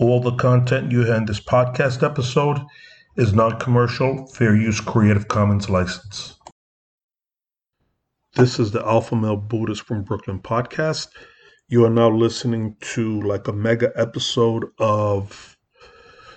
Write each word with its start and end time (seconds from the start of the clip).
All 0.00 0.18
the 0.18 0.32
content 0.32 0.90
you 0.90 1.04
hear 1.04 1.14
in 1.16 1.26
this 1.26 1.40
podcast 1.40 2.02
episode 2.02 2.58
is 3.16 3.34
non 3.34 3.58
commercial, 3.58 4.24
fair 4.28 4.56
use 4.56 4.80
Creative 4.80 5.28
Commons 5.28 5.68
license. 5.68 6.38
This 8.34 8.58
is 8.58 8.70
the 8.70 8.82
Alpha 8.82 9.14
Male 9.14 9.36
Buddhist 9.36 9.82
from 9.82 10.02
Brooklyn 10.02 10.40
podcast. 10.40 11.08
You 11.68 11.84
are 11.84 11.90
now 11.90 12.08
listening 12.08 12.76
to 12.94 13.20
like 13.20 13.46
a 13.46 13.52
mega 13.52 13.92
episode 13.94 14.64
of 14.78 15.58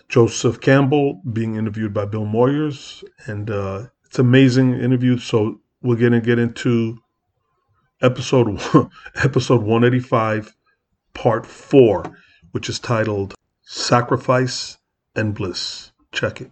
Joseph 0.09 0.59
Campbell 0.59 1.21
being 1.31 1.55
interviewed 1.55 1.93
by 1.93 2.03
Bill 2.03 2.25
Moyers. 2.25 3.01
And 3.27 3.49
uh, 3.49 3.85
it's 4.05 4.19
amazing 4.19 4.73
interview. 4.73 5.17
So 5.17 5.61
we're 5.81 5.95
going 5.95 6.11
to 6.11 6.19
get 6.19 6.37
into 6.37 6.97
episode, 8.01 8.59
episode 9.23 9.61
185, 9.61 10.53
part 11.13 11.45
four, 11.45 12.03
which 12.51 12.67
is 12.67 12.77
titled 12.77 13.33
Sacrifice 13.75 14.77
and 15.15 15.33
Bliss. 15.33 15.91
Check 16.11 16.41
it. 16.41 16.51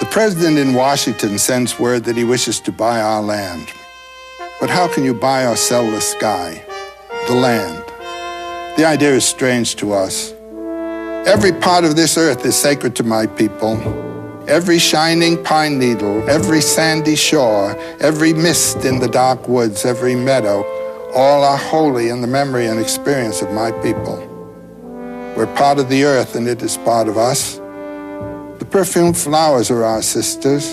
The 0.00 0.08
president 0.10 0.58
in 0.58 0.74
Washington 0.74 1.38
sends 1.38 1.78
word 1.78 2.02
that 2.04 2.16
he 2.16 2.24
wishes 2.24 2.58
to 2.62 2.72
buy 2.72 3.00
our 3.00 3.22
land. 3.22 3.68
But 4.60 4.68
how 4.68 4.92
can 4.92 5.04
you 5.04 5.14
buy 5.14 5.46
or 5.46 5.54
sell 5.54 5.88
the 5.88 6.00
sky, 6.00 6.64
the 7.28 7.34
land? 7.34 7.84
The 8.76 8.84
idea 8.84 9.14
is 9.14 9.24
strange 9.24 9.76
to 9.76 9.92
us. 9.92 10.32
Every 11.24 11.52
part 11.52 11.84
of 11.84 11.94
this 11.94 12.18
earth 12.18 12.44
is 12.44 12.56
sacred 12.56 12.96
to 12.96 13.04
my 13.04 13.26
people. 13.26 14.07
Every 14.48 14.78
shining 14.78 15.44
pine 15.44 15.78
needle, 15.78 16.26
every 16.26 16.62
sandy 16.62 17.16
shore, 17.16 17.76
every 18.00 18.32
mist 18.32 18.86
in 18.86 18.98
the 18.98 19.06
dark 19.06 19.46
woods, 19.46 19.84
every 19.84 20.14
meadow, 20.14 20.64
all 21.12 21.44
are 21.44 21.58
holy 21.58 22.08
in 22.08 22.22
the 22.22 22.26
memory 22.26 22.64
and 22.64 22.80
experience 22.80 23.42
of 23.42 23.52
my 23.52 23.72
people. 23.82 24.16
We're 25.36 25.54
part 25.54 25.78
of 25.78 25.90
the 25.90 26.04
earth 26.04 26.34
and 26.34 26.48
it 26.48 26.62
is 26.62 26.78
part 26.78 27.08
of 27.08 27.18
us. 27.18 27.56
The 28.58 28.66
perfumed 28.70 29.18
flowers 29.18 29.70
are 29.70 29.84
our 29.84 30.00
sisters. 30.00 30.72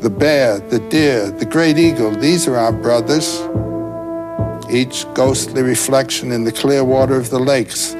The 0.00 0.10
bear, 0.10 0.58
the 0.58 0.78
deer, 0.90 1.30
the 1.30 1.46
great 1.46 1.78
eagle, 1.78 2.10
these 2.10 2.46
are 2.46 2.58
our 2.58 2.72
brothers. 2.72 3.40
Each 4.70 5.06
ghostly 5.14 5.62
reflection 5.62 6.30
in 6.30 6.44
the 6.44 6.52
clear 6.52 6.84
water 6.84 7.16
of 7.16 7.30
the 7.30 7.40
lakes 7.40 7.92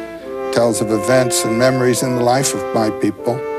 tells 0.52 0.82
of 0.82 0.91
events 0.91 1.47
and 1.47 1.58
memories 1.58 2.02
in 2.02 2.14
the 2.14 2.22
life 2.22 2.54
of 2.54 2.75
my 2.75 2.91
people. 3.00 3.57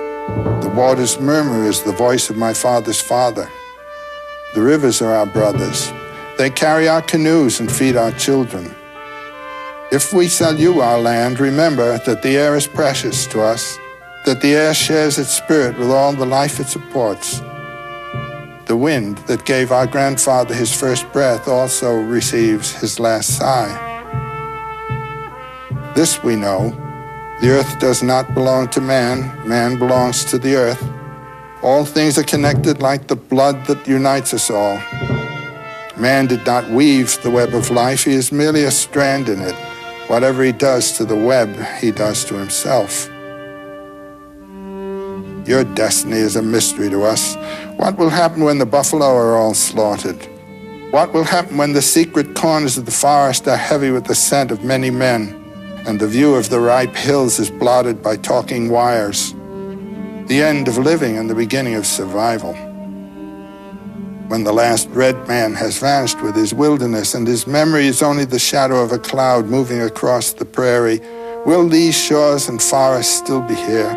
The 0.62 0.74
water's 0.76 1.20
murmur 1.20 1.66
is 1.66 1.84
the 1.84 1.92
voice 1.92 2.30
of 2.30 2.38
my 2.38 2.54
father's 2.54 3.02
father. 3.02 3.50
The 4.54 4.62
rivers 4.62 5.02
are 5.02 5.14
our 5.14 5.26
brothers. 5.26 5.92
They 6.38 6.50
carry 6.50 6.88
our 6.88 7.02
canoes 7.02 7.60
and 7.60 7.72
feed 7.72 7.96
our 7.96 8.12
children. 8.12 8.76
If 9.92 10.14
we 10.14 10.28
sell 10.28 10.60
you 10.60 10.82
our 10.82 11.00
land, 11.00 11.40
remember 11.40 11.98
that 11.98 12.22
the 12.22 12.38
air 12.38 12.56
is 12.56 12.68
precious 12.68 13.26
to 13.28 13.42
us, 13.42 13.78
that 14.26 14.42
the 14.42 14.56
air 14.56 14.74
shares 14.74 15.18
its 15.18 15.32
spirit 15.32 15.78
with 15.78 15.92
all 15.92 16.14
the 16.14 16.26
life 16.26 16.60
it 16.60 16.68
supports. 16.68 17.42
The 18.66 18.78
wind 18.78 19.18
that 19.28 19.46
gave 19.46 19.72
our 19.72 19.88
grandfather 19.88 20.54
his 20.54 20.72
first 20.72 21.12
breath 21.12 21.48
also 21.48 22.00
receives 22.00 22.72
his 22.72 23.00
last 23.00 23.38
sigh. 23.38 23.74
This 25.96 26.22
we 26.24 26.36
know 26.36 26.89
the 27.42 27.52
earth 27.52 27.80
does 27.80 28.04
not 28.04 28.34
belong 28.34 28.68
to 28.70 28.82
man, 28.82 29.48
man 29.48 29.78
belongs 29.78 30.26
to 30.26 30.38
the 30.38 30.56
earth. 30.56 30.84
All 31.64 31.86
things 31.86 32.18
are 32.18 32.24
connected 32.24 32.82
like 32.82 33.08
the 33.08 33.16
blood 33.16 33.66
that 33.68 33.88
unites 33.88 34.34
us 34.34 34.50
all. 34.50 34.78
Man 35.98 36.28
did 36.28 36.46
not 36.46 36.70
weave 36.70 37.22
the 37.24 37.32
web 37.32 37.54
of 37.54 37.70
life, 37.70 38.04
he 38.04 38.14
is 38.14 38.32
merely 38.32 38.66
a 38.66 38.72
strand 38.72 39.30
in 39.30 39.40
it. 39.42 39.56
Whatever 40.08 40.44
he 40.44 40.52
does 40.52 40.94
to 40.98 41.06
the 41.06 41.16
web, 41.16 41.50
he 41.80 41.92
does 41.92 42.26
to 42.26 42.36
himself. 42.36 43.08
Your 45.48 45.64
destiny 45.64 46.18
is 46.18 46.36
a 46.36 46.42
mystery 46.42 46.90
to 46.90 47.04
us. 47.04 47.36
What 47.78 47.98
will 47.98 48.10
happen 48.10 48.44
when 48.44 48.58
the 48.58 48.66
buffalo 48.66 49.06
are 49.06 49.38
all 49.38 49.54
slaughtered? 49.54 50.28
What 50.92 51.14
will 51.14 51.24
happen 51.24 51.58
when 51.58 51.72
the 51.72 51.82
secret 51.82 52.36
corners 52.36 52.78
of 52.78 52.86
the 52.86 52.92
forest 52.92 53.48
are 53.48 53.56
heavy 53.56 53.92
with 53.92 54.06
the 54.06 54.16
scent 54.16 54.52
of 54.52 54.64
many 54.64 54.90
men? 54.90 55.39
And 55.88 56.00
the 56.00 56.08
view 56.08 56.36
of 56.36 56.50
the 56.50 56.60
ripe 56.60 56.96
hills 56.96 57.40
is 57.40 57.50
blotted 57.50 58.02
by 58.02 58.16
talking 58.18 58.70
wires. 58.70 59.34
The 60.28 60.42
end 60.44 60.68
of 60.68 60.78
living 60.78 61.18
and 61.18 61.30
the 61.30 61.36
beginning 61.36 61.76
of 61.76 61.86
survival. 61.86 62.54
When 64.28 64.44
the 64.44 64.54
last 64.54 64.88
red 64.90 65.28
man 65.28 65.56
has 65.56 65.80
vanished 65.80 66.22
with 66.22 66.36
his 66.36 66.54
wilderness 66.54 67.16
and 67.16 67.26
his 67.26 67.48
memory 67.48 67.88
is 67.88 68.04
only 68.04 68.26
the 68.26 68.38
shadow 68.38 68.84
of 68.84 68.92
a 68.92 69.00
cloud 69.00 69.46
moving 69.46 69.82
across 69.82 70.34
the 70.34 70.46
prairie, 70.46 71.02
will 71.46 71.68
these 71.68 71.98
shores 71.98 72.48
and 72.48 72.62
forests 72.62 73.18
still 73.18 73.42
be 73.42 73.56
here? 73.56 73.96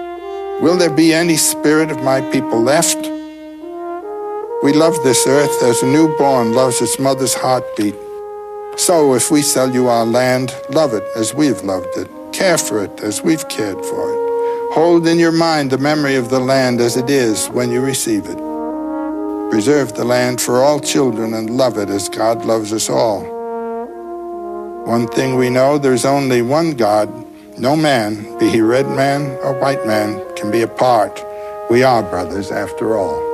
Will 0.62 0.78
there 0.78 0.94
be 0.94 1.12
any 1.12 1.37
spirit 1.37 1.91
of 1.91 2.03
my 2.03 2.21
people 2.31 2.60
left? 2.60 2.97
We 4.62 4.72
love 4.72 4.94
this 5.03 5.26
earth 5.26 5.62
as 5.62 5.82
a 5.82 5.87
newborn 5.87 6.53
loves 6.53 6.81
its 6.81 6.98
mother's 6.98 7.34
heartbeat. 7.34 7.97
So 8.77 9.15
if 9.15 9.31
we 9.31 9.43
sell 9.43 9.72
you 9.72 9.88
our 9.88 10.06
land, 10.06 10.55
love 10.71 10.94
it 10.94 11.05
as 11.15 11.34
we've 11.34 11.62
loved 11.62 11.97
it. 11.97 12.09
Care 12.33 12.59
for 12.59 12.83
it 12.83 13.00
as 13.00 13.22
we've 13.22 13.47
cared 13.49 13.84
for 13.84 14.12
it. 14.12 14.75
Hold 14.75 15.06
in 15.06 15.19
your 15.19 15.33
mind 15.33 15.71
the 15.71 15.78
memory 15.78 16.16
of 16.16 16.31
the 16.31 16.41
land 16.41 16.81
as 16.81 16.97
it 16.97 17.10
is 17.10 17.49
when 17.49 17.71
you 17.71 17.83
receive 17.83 18.25
it. 18.25 18.38
Preserve 19.50 19.93
the 19.94 20.05
land 20.05 20.41
for 20.41 20.62
all 20.62 20.81
children 20.81 21.34
and 21.34 21.50
love 21.50 21.77
it 21.77 21.91
as 21.91 22.09
God 22.09 22.47
loves 22.47 22.72
us 22.72 22.88
all. 22.88 23.22
One 24.87 25.06
thing 25.09 25.37
we 25.37 25.50
know, 25.50 25.77
there's 25.77 26.06
only 26.06 26.41
one 26.41 26.72
God. 26.72 27.09
No 27.59 27.77
man, 27.77 28.39
be 28.39 28.49
he 28.49 28.62
red 28.62 28.89
man 28.89 29.39
or 29.43 29.53
white 29.60 29.87
man, 29.87 30.21
can 30.34 30.50
be 30.50 30.62
apart. 30.62 31.22
We 31.71 31.83
are 31.83 32.03
brothers 32.03 32.50
after 32.50 32.97
all. 32.97 33.31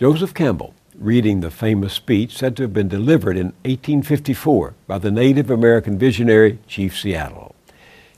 Joseph 0.00 0.32
Campbell, 0.32 0.72
reading 0.98 1.40
the 1.40 1.50
famous 1.50 1.92
speech 1.92 2.34
said 2.34 2.56
to 2.56 2.62
have 2.62 2.72
been 2.72 2.88
delivered 2.88 3.36
in 3.36 3.48
1854 3.66 4.72
by 4.86 4.96
the 4.96 5.10
Native 5.10 5.50
American 5.50 5.98
visionary 5.98 6.58
Chief 6.66 6.98
Seattle. 6.98 7.54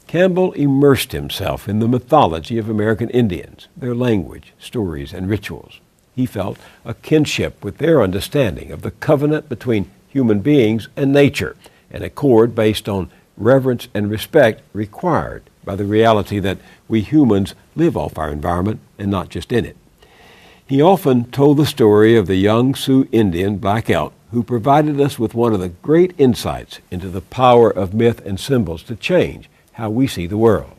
Campbell 0.06 0.53
immersed 0.53 1.10
himself 1.10 1.69
in 1.69 1.81
the 1.81 1.88
mythology 1.88 2.56
of 2.56 2.69
American 2.69 3.10
Indians, 3.10 3.66
their 3.76 3.97
language, 3.97 4.53
stories, 4.60 5.12
and 5.12 5.28
rituals. 5.28 5.81
He 6.15 6.25
felt 6.25 6.56
a 6.84 6.94
kinship 6.94 7.65
with 7.65 7.78
their 7.78 8.00
understanding 8.00 8.71
of 8.71 8.82
the 8.82 8.92
covenant 8.92 9.48
between 9.48 9.91
human 10.09 10.38
beings 10.38 10.87
and 10.94 11.12
nature, 11.12 11.56
an 11.91 12.04
accord 12.04 12.54
based 12.54 12.88
on 12.88 13.10
reverence 13.37 13.88
and 13.92 14.09
respect 14.09 14.62
required 14.72 15.42
by 15.65 15.75
the 15.75 15.84
reality 15.84 16.38
that 16.38 16.59
we 16.87 17.00
humans 17.00 17.56
live 17.75 17.97
off 17.97 18.19
our 18.19 18.31
environment 18.31 18.78
and 19.00 19.10
not 19.10 19.31
just 19.31 19.50
in 19.50 19.65
it. 19.65 19.76
He 20.72 20.81
often 20.81 21.27
told 21.27 21.59
the 21.59 21.66
story 21.66 22.16
of 22.16 22.27
the 22.27 22.37
young 22.37 22.75
Sioux 22.75 23.06
Indian 23.12 23.59
Black 23.59 23.91
Elk, 23.91 24.15
who 24.31 24.43
provided 24.43 24.99
us 25.03 25.19
with 25.19 25.34
one 25.34 25.53
of 25.53 25.60
the 25.60 25.69
great 25.69 26.15
insights 26.16 26.80
into 26.91 27.10
the 27.10 27.21
power 27.21 27.71
of 27.71 27.92
myth 27.92 28.24
and 28.24 28.41
symbols 28.41 28.83
to 28.84 28.97
change 28.97 29.51
how 29.72 29.91
we 29.91 30.07
see 30.07 30.27
the 30.27 30.39
world. 30.39 30.72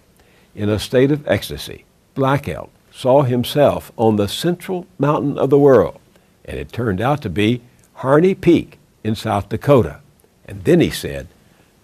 In 0.56 0.68
a 0.68 0.80
state 0.80 1.12
of 1.12 1.28
ecstasy, 1.28 1.86
Black 2.16 2.50
Elk 2.50 2.72
saw 2.92 3.22
himself 3.22 3.92
on 3.96 4.16
the 4.16 4.28
central 4.28 4.88
mountain 4.98 5.38
of 5.38 5.52
the 5.52 5.60
world, 5.60 6.00
and 6.44 6.58
it 6.58 6.72
turned 6.74 7.00
out 7.00 7.22
to 7.22 7.30
be 7.30 7.62
Harney 7.98 8.34
Peak 8.34 8.80
in 9.04 9.14
South 9.14 9.48
Dakota. 9.48 10.00
And 10.48 10.64
then 10.64 10.80
he 10.80 10.90
said, 10.90 11.28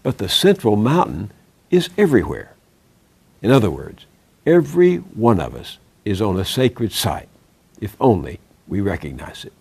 But 0.02 0.18
the 0.18 0.30
central 0.30 0.76
mountain 0.76 1.30
is 1.70 1.92
everywhere. 1.96 2.56
In 3.44 3.52
other 3.52 3.70
words, 3.70 4.08
every 4.48 4.96
one 4.96 5.40
of 5.40 5.54
us 5.54 5.78
is 6.06 6.24
on 6.24 6.40
a 6.40 6.44
sacred 6.44 6.92
site 6.92 7.29
if 7.80 7.96
only 8.00 8.40
we 8.68 8.82
recognize 8.82 9.46
it. 9.46 9.54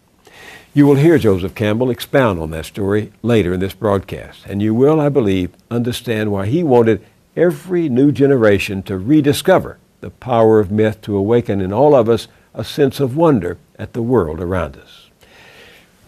You 0.75 0.87
will 0.87 0.97
hear 0.97 1.19
Joseph 1.19 1.55
Campbell 1.55 1.91
expound 1.91 2.39
on 2.39 2.51
that 2.51 2.67
story 2.67 3.13
later 3.23 3.55
in 3.55 3.61
this 3.61 3.75
broadcast, 3.75 4.45
and 4.47 4.61
you 4.61 4.75
will, 4.75 5.01
I 5.01 5.09
believe, 5.09 5.51
understand 5.71 6.31
why 6.31 6.47
he 6.47 6.63
wanted 6.63 7.05
every 7.37 7.89
new 7.89 8.13
generation 8.13 8.83
to 8.83 8.99
rediscover 8.99 9.79
the 10.01 10.11
power 10.11 10.61
of 10.61 10.71
myth 10.71 11.01
to 11.03 11.17
awaken 11.17 11.61
in 11.61 11.73
all 11.73 11.95
of 11.95 12.09
us 12.09 12.29
a 12.55 12.65
sense 12.65 13.01
of 13.01 13.17
wonder 13.17 13.59
at 13.79 13.93
the 13.93 14.03
world 14.03 14.41
around 14.41 14.77
us. 14.77 15.09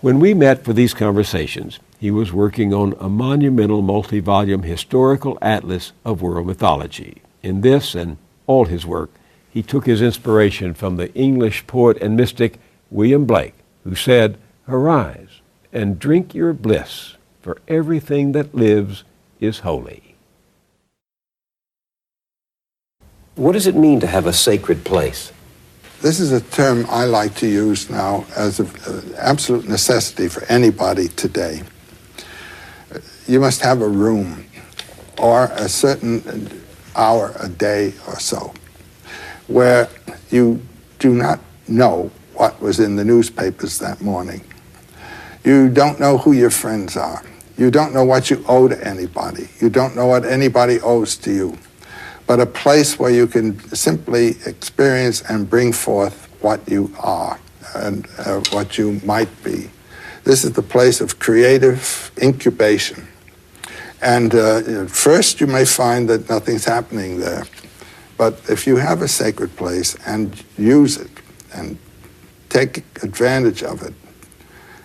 When 0.00 0.20
we 0.20 0.34
met 0.34 0.64
for 0.64 0.72
these 0.72 0.94
conversations, 0.94 1.78
he 1.98 2.10
was 2.10 2.32
working 2.32 2.72
on 2.72 2.94
a 2.98 3.08
monumental 3.08 3.82
multi 3.82 4.20
volume 4.20 4.62
historical 4.62 5.36
atlas 5.42 5.92
of 6.04 6.22
world 6.22 6.46
mythology. 6.46 7.22
In 7.42 7.60
this 7.60 7.94
and 7.94 8.16
all 8.46 8.64
his 8.64 8.86
work, 8.86 9.10
he 9.50 9.62
took 9.62 9.84
his 9.84 10.00
inspiration 10.00 10.74
from 10.74 10.96
the 10.96 11.12
English 11.14 11.66
poet 11.66 11.98
and 12.00 12.16
mystic 12.16 12.58
William 12.90 13.24
Blake, 13.24 13.54
who 13.84 13.94
said, 13.94 14.38
Arise 14.68 15.40
and 15.72 15.98
drink 15.98 16.34
your 16.34 16.52
bliss, 16.52 17.16
for 17.42 17.60
everything 17.66 18.32
that 18.32 18.54
lives 18.54 19.04
is 19.40 19.60
holy. 19.60 20.14
What 23.34 23.52
does 23.52 23.66
it 23.66 23.74
mean 23.74 24.00
to 24.00 24.06
have 24.06 24.26
a 24.26 24.32
sacred 24.32 24.84
place? 24.84 25.32
This 26.02 26.20
is 26.20 26.32
a 26.32 26.40
term 26.40 26.86
I 26.88 27.04
like 27.04 27.34
to 27.36 27.46
use 27.46 27.90
now 27.90 28.26
as 28.36 28.60
an 28.60 28.68
uh, 28.86 29.02
absolute 29.18 29.68
necessity 29.68 30.28
for 30.28 30.44
anybody 30.44 31.08
today. 31.08 31.62
You 33.26 33.40
must 33.40 33.60
have 33.62 33.82
a 33.82 33.88
room 33.88 34.46
or 35.18 35.44
a 35.54 35.68
certain 35.68 36.62
hour 36.96 37.34
a 37.40 37.48
day 37.48 37.94
or 38.06 38.18
so 38.18 38.52
where 39.50 39.88
you 40.30 40.60
do 40.98 41.14
not 41.14 41.40
know 41.68 42.10
what 42.34 42.60
was 42.60 42.80
in 42.80 42.96
the 42.96 43.04
newspapers 43.04 43.78
that 43.78 44.00
morning. 44.00 44.42
You 45.44 45.68
don't 45.68 45.98
know 46.00 46.18
who 46.18 46.32
your 46.32 46.50
friends 46.50 46.96
are. 46.96 47.22
You 47.56 47.70
don't 47.70 47.92
know 47.92 48.04
what 48.04 48.30
you 48.30 48.44
owe 48.48 48.68
to 48.68 48.86
anybody. 48.86 49.48
You 49.60 49.68
don't 49.68 49.94
know 49.94 50.06
what 50.06 50.24
anybody 50.24 50.80
owes 50.80 51.16
to 51.18 51.32
you 51.32 51.58
but 52.30 52.38
a 52.38 52.46
place 52.46 52.96
where 52.96 53.10
you 53.10 53.26
can 53.26 53.58
simply 53.74 54.36
experience 54.46 55.20
and 55.22 55.50
bring 55.50 55.72
forth 55.72 56.28
what 56.40 56.60
you 56.68 56.94
are 57.00 57.40
and 57.74 58.06
uh, 58.18 58.40
what 58.50 58.78
you 58.78 59.00
might 59.04 59.28
be. 59.42 59.68
This 60.22 60.44
is 60.44 60.52
the 60.52 60.62
place 60.62 61.00
of 61.00 61.18
creative 61.18 62.12
incubation. 62.22 63.08
And 64.00 64.32
uh, 64.32 64.86
first, 64.86 65.40
you 65.40 65.48
may 65.48 65.64
find 65.64 66.08
that 66.08 66.28
nothing's 66.28 66.64
happening 66.64 67.18
there. 67.18 67.42
But 68.20 68.34
if 68.50 68.66
you 68.66 68.76
have 68.76 69.00
a 69.00 69.08
sacred 69.08 69.56
place 69.56 69.96
and 70.04 70.44
use 70.58 70.98
it 70.98 71.10
and 71.54 71.78
take 72.50 72.84
advantage 73.02 73.62
of 73.62 73.80
it, 73.82 73.94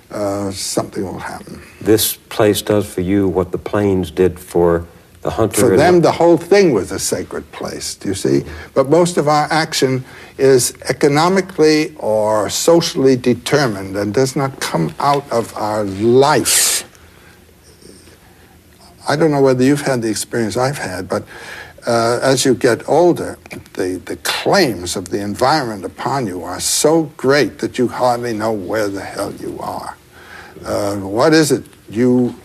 uh, 0.10 0.52
something 0.52 1.04
will 1.04 1.20
happen. 1.20 1.62
This 1.82 2.16
place 2.16 2.62
does 2.62 2.86
for 2.88 3.02
you 3.02 3.28
what 3.28 3.52
the 3.52 3.58
plains 3.58 4.10
did 4.10 4.40
for 4.40 4.88
the 5.22 5.32
hunter 5.32 5.60
For 5.60 5.76
them, 5.76 6.00
the 6.00 6.14
whole 6.14 6.38
thing 6.38 6.72
was 6.72 6.94
a 6.94 7.00
sacred 7.00 7.52
place, 7.52 7.96
do 7.96 8.08
you 8.08 8.16
see? 8.16 8.46
But 8.74 8.90
most 8.90 9.18
of 9.18 9.28
our 9.28 9.52
action 9.52 10.06
is 10.38 10.74
economically 10.88 11.94
or 11.98 12.50
socially 12.50 13.18
determined 13.18 13.98
and 13.98 14.14
does 14.14 14.38
not 14.38 14.62
come 14.62 14.94
out 14.98 15.30
of 15.30 15.54
our 15.58 15.84
life. 15.84 16.88
I 19.10 19.18
don't 19.18 19.32
know 19.32 19.42
whether 19.42 19.62
you've 19.62 19.82
had 19.82 20.02
the 20.02 20.10
experience 20.10 20.56
I've 20.56 20.78
had, 20.78 21.10
but 21.10 21.26
uh, 21.86 22.20
as 22.22 22.46
you 22.46 22.56
get 22.56 22.88
older, 22.90 23.38
the, 23.74 24.02
the 24.06 24.18
claims 24.18 24.96
of 24.96 25.10
the 25.10 25.20
environment 25.20 25.86
upon 25.86 26.26
you 26.26 26.44
are 26.44 26.60
so 26.60 27.04
great 27.18 27.60
that 27.60 27.78
you 27.78 27.88
hardly 27.88 28.34
know 28.34 28.52
where 28.52 28.88
the 28.88 29.02
hell 29.02 29.34
you 29.36 29.60
are. 29.60 29.96
Uh, 30.64 30.96
what 30.98 31.34
is 31.34 31.52
it 31.52 31.64
you 31.90 32.36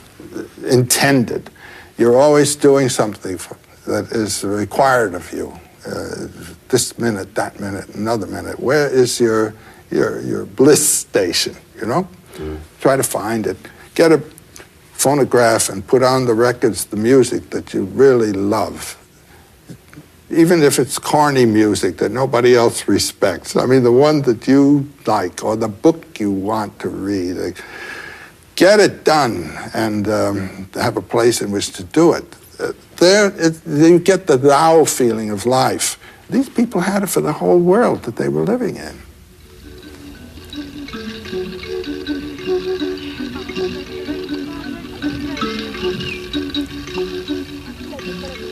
intended? 0.67 1.51
You're 1.97 2.19
always 2.19 2.55
doing 2.57 2.89
something 2.89 3.39
for, 3.39 3.57
that 3.87 4.13
is 4.13 4.45
required 4.45 5.15
of 5.15 5.33
you. 5.33 5.59
Uh, 5.87 6.29
this 6.69 6.99
minute, 6.99 7.35
that 7.35 7.59
minute, 7.59 7.89
another 7.95 8.27
minute. 8.27 8.61
Where 8.61 8.89
is 8.89 9.19
your 9.19 9.55
your 9.91 10.21
your 10.21 10.45
bliss 10.45 10.87
station? 10.87 11.57
You 11.81 11.87
know, 11.87 12.09
mm. 12.35 12.59
try 12.81 12.97
to 12.97 13.03
find 13.03 13.47
it. 13.47 13.57
Get 13.95 14.13
a 14.13 14.23
phonograph 14.93 15.71
and 15.71 15.87
put 15.87 16.03
on 16.03 16.27
the 16.27 16.35
records, 16.35 16.85
the 16.85 16.97
music 16.97 17.49
that 17.51 17.73
you 17.73 17.85
really 17.85 18.33
love. 18.33 19.00
Even 20.31 20.63
if 20.63 20.79
it's 20.79 20.99
corny 20.99 21.45
music 21.45 21.97
that 21.99 22.13
nobody 22.13 22.55
else 22.55 22.87
respects. 22.87 23.57
I 23.57 23.67
mean, 23.67 23.83
the 23.83 23.93
one 23.93 24.23
that 24.23 24.47
you 24.47 24.89
like 25.07 25.43
or 25.43 25.57
the 25.57 25.69
book 25.69 26.21
you 26.21 26.31
want 26.31 26.79
to 26.81 26.89
read. 26.89 27.57
Get 28.55 28.79
it 28.79 29.05
done 29.05 29.51
and 29.75 30.07
um, 30.09 30.69
have 30.75 30.97
a 30.97 31.03
place 31.03 31.41
in 31.41 31.51
which 31.51 31.73
to 31.73 31.83
do 31.83 32.13
it. 32.13 32.25
Uh, 32.61 32.73
there, 32.99 33.33
it, 33.37 33.61
you 33.67 33.99
get 33.99 34.27
the 34.27 34.37
thou 34.37 34.85
feeling 34.85 35.31
of 35.31 35.47
life. 35.47 35.99
These 36.29 36.49
people 36.51 36.83
had 36.83 37.03
it 37.03 37.09
for 37.09 37.21
the 37.21 37.33
whole 37.33 37.59
world 37.59 38.03
that 38.05 38.17
they 38.17 38.29
were 38.29 38.45
living 38.45 38.77
in. 38.77 39.03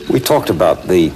We 0.08 0.20
talked 0.20 0.50
about 0.50 0.88
the 0.88 1.12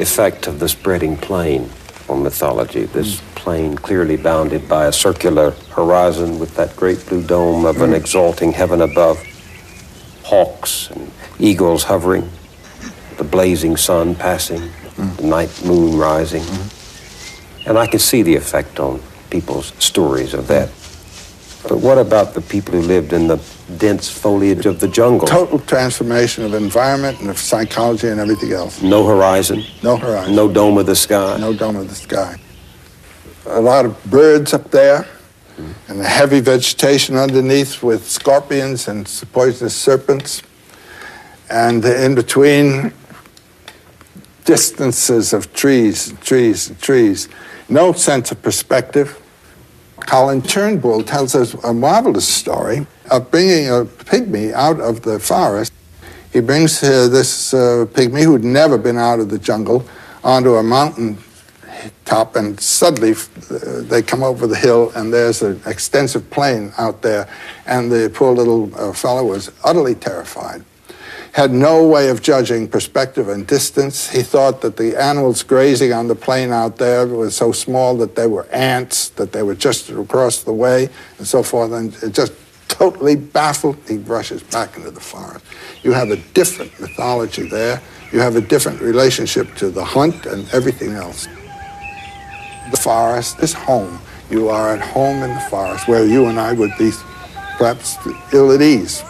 effect 0.00 0.46
of 0.46 0.58
the 0.58 0.68
spreading 0.68 1.16
plain 1.16 1.70
on 2.08 2.22
mythology. 2.22 2.84
This 2.84 3.20
mm 3.20 3.26
plain 3.46 3.76
clearly 3.76 4.16
bounded 4.16 4.68
by 4.68 4.86
a 4.86 4.92
circular 4.92 5.52
horizon 5.70 6.40
with 6.40 6.56
that 6.56 6.74
great 6.74 7.06
blue 7.06 7.22
dome 7.22 7.64
of 7.64 7.80
an 7.80 7.90
hmm. 7.90 7.94
exalting 7.94 8.50
heaven 8.50 8.80
above, 8.82 9.24
hawks 10.24 10.90
and 10.90 11.12
eagles 11.38 11.84
hovering, 11.84 12.28
the 13.18 13.22
blazing 13.22 13.76
sun 13.76 14.16
passing, 14.16 14.60
hmm. 14.60 15.14
the 15.14 15.22
night 15.22 15.62
moon 15.64 15.96
rising. 15.96 16.42
Hmm. 16.42 17.68
And 17.68 17.78
I 17.78 17.86
can 17.86 18.00
see 18.00 18.22
the 18.22 18.34
effect 18.34 18.80
on 18.80 19.00
people's 19.30 19.72
stories 19.78 20.34
of 20.34 20.48
that. 20.48 20.68
But 21.68 21.78
what 21.78 21.98
about 21.98 22.34
the 22.34 22.40
people 22.40 22.74
who 22.74 22.82
lived 22.82 23.12
in 23.12 23.26
the 23.26 23.38
dense 23.78 24.08
foliage 24.08 24.66
of 24.66 24.80
the 24.80 24.88
jungle? 24.88 25.26
Total 25.26 25.58
transformation 25.58 26.44
of 26.44 26.54
environment 26.54 27.20
and 27.20 27.30
of 27.30 27.38
psychology 27.38 28.08
and 28.08 28.20
everything 28.20 28.52
else. 28.52 28.82
No 28.82 29.06
horizon. 29.06 29.64
No 29.82 29.96
horizon. 29.96 30.34
No 30.34 30.50
dome 30.52 30.78
of 30.78 30.86
the 30.86 30.96
sky. 30.96 31.36
No 31.38 31.52
dome 31.52 31.76
of 31.76 31.88
the 31.88 31.94
sky 31.94 32.38
a 33.46 33.60
lot 33.60 33.84
of 33.84 34.02
birds 34.04 34.52
up 34.52 34.70
there 34.70 35.06
and 35.88 36.00
the 36.00 36.04
heavy 36.04 36.40
vegetation 36.40 37.16
underneath 37.16 37.82
with 37.82 38.08
scorpions 38.08 38.88
and 38.88 39.06
poisonous 39.32 39.74
serpents. 39.74 40.42
And 41.48 41.84
in 41.84 42.14
between, 42.14 42.92
distances 44.44 45.32
of 45.32 45.52
trees 45.54 46.10
and 46.10 46.20
trees 46.20 46.68
and 46.68 46.78
trees. 46.80 47.28
No 47.68 47.92
sense 47.92 48.30
of 48.32 48.42
perspective. 48.42 49.20
Colin 50.06 50.40
Turnbull 50.40 51.02
tells 51.02 51.34
us 51.34 51.54
a 51.64 51.74
marvelous 51.74 52.26
story 52.26 52.86
of 53.10 53.30
bringing 53.30 53.68
a 53.68 53.84
pygmy 53.84 54.52
out 54.52 54.80
of 54.80 55.02
the 55.02 55.18
forest. 55.18 55.72
He 56.32 56.40
brings 56.40 56.82
uh, 56.82 57.08
this 57.08 57.52
uh, 57.52 57.86
pygmy 57.90 58.22
who'd 58.22 58.44
never 58.44 58.78
been 58.78 58.98
out 58.98 59.18
of 59.18 59.30
the 59.30 59.38
jungle 59.38 59.84
onto 60.22 60.54
a 60.54 60.62
mountain 60.62 61.18
top, 62.04 62.36
and 62.36 62.58
suddenly 62.60 63.12
uh, 63.12 63.82
they 63.82 64.02
come 64.02 64.22
over 64.22 64.46
the 64.46 64.56
hill, 64.56 64.92
and 64.94 65.12
there's 65.12 65.42
an 65.42 65.60
extensive 65.66 66.28
plain 66.30 66.72
out 66.78 67.02
there, 67.02 67.28
and 67.66 67.90
the 67.90 68.10
poor 68.14 68.32
little 68.32 68.74
uh, 68.76 68.92
fellow 68.92 69.24
was 69.24 69.50
utterly 69.64 69.94
terrified. 69.94 70.64
Had 71.36 71.52
no 71.52 71.86
way 71.86 72.08
of 72.08 72.22
judging 72.22 72.66
perspective 72.66 73.28
and 73.28 73.46
distance. 73.46 74.08
He 74.08 74.22
thought 74.22 74.62
that 74.62 74.78
the 74.78 74.96
animals 74.98 75.42
grazing 75.42 75.92
on 75.92 76.08
the 76.08 76.14
plain 76.14 76.50
out 76.50 76.78
there 76.78 77.06
were 77.06 77.28
so 77.28 77.52
small 77.52 77.94
that 77.98 78.16
they 78.16 78.26
were 78.26 78.46
ants, 78.46 79.10
that 79.10 79.32
they 79.32 79.42
were 79.42 79.54
just 79.54 79.90
across 79.90 80.44
the 80.44 80.54
way, 80.54 80.88
and 81.18 81.26
so 81.26 81.42
forth, 81.42 81.72
and 81.72 81.94
it 82.02 82.14
just 82.14 82.32
totally 82.68 83.16
baffled, 83.16 83.76
he 83.86 83.98
rushes 83.98 84.42
back 84.44 84.78
into 84.78 84.90
the 84.90 85.00
forest. 85.00 85.44
You 85.82 85.92
have 85.92 86.10
a 86.10 86.16
different 86.32 86.72
mythology 86.80 87.46
there. 87.46 87.82
You 88.12 88.20
have 88.20 88.36
a 88.36 88.40
different 88.40 88.80
relationship 88.80 89.54
to 89.56 89.68
the 89.68 89.84
hunt 89.84 90.24
and 90.24 90.48
everything 90.54 90.92
else. 90.92 91.28
The 92.70 92.78
forest 92.78 93.42
is 93.42 93.52
home. 93.52 93.98
You 94.30 94.48
are 94.48 94.70
at 94.70 94.80
home 94.80 95.22
in 95.22 95.34
the 95.34 95.46
forest, 95.50 95.86
where 95.86 96.06
you 96.06 96.28
and 96.28 96.40
I 96.40 96.54
would 96.54 96.72
be 96.78 96.92
perhaps 97.58 97.98
ill 98.32 98.52
at 98.52 98.62
ease, 98.62 99.02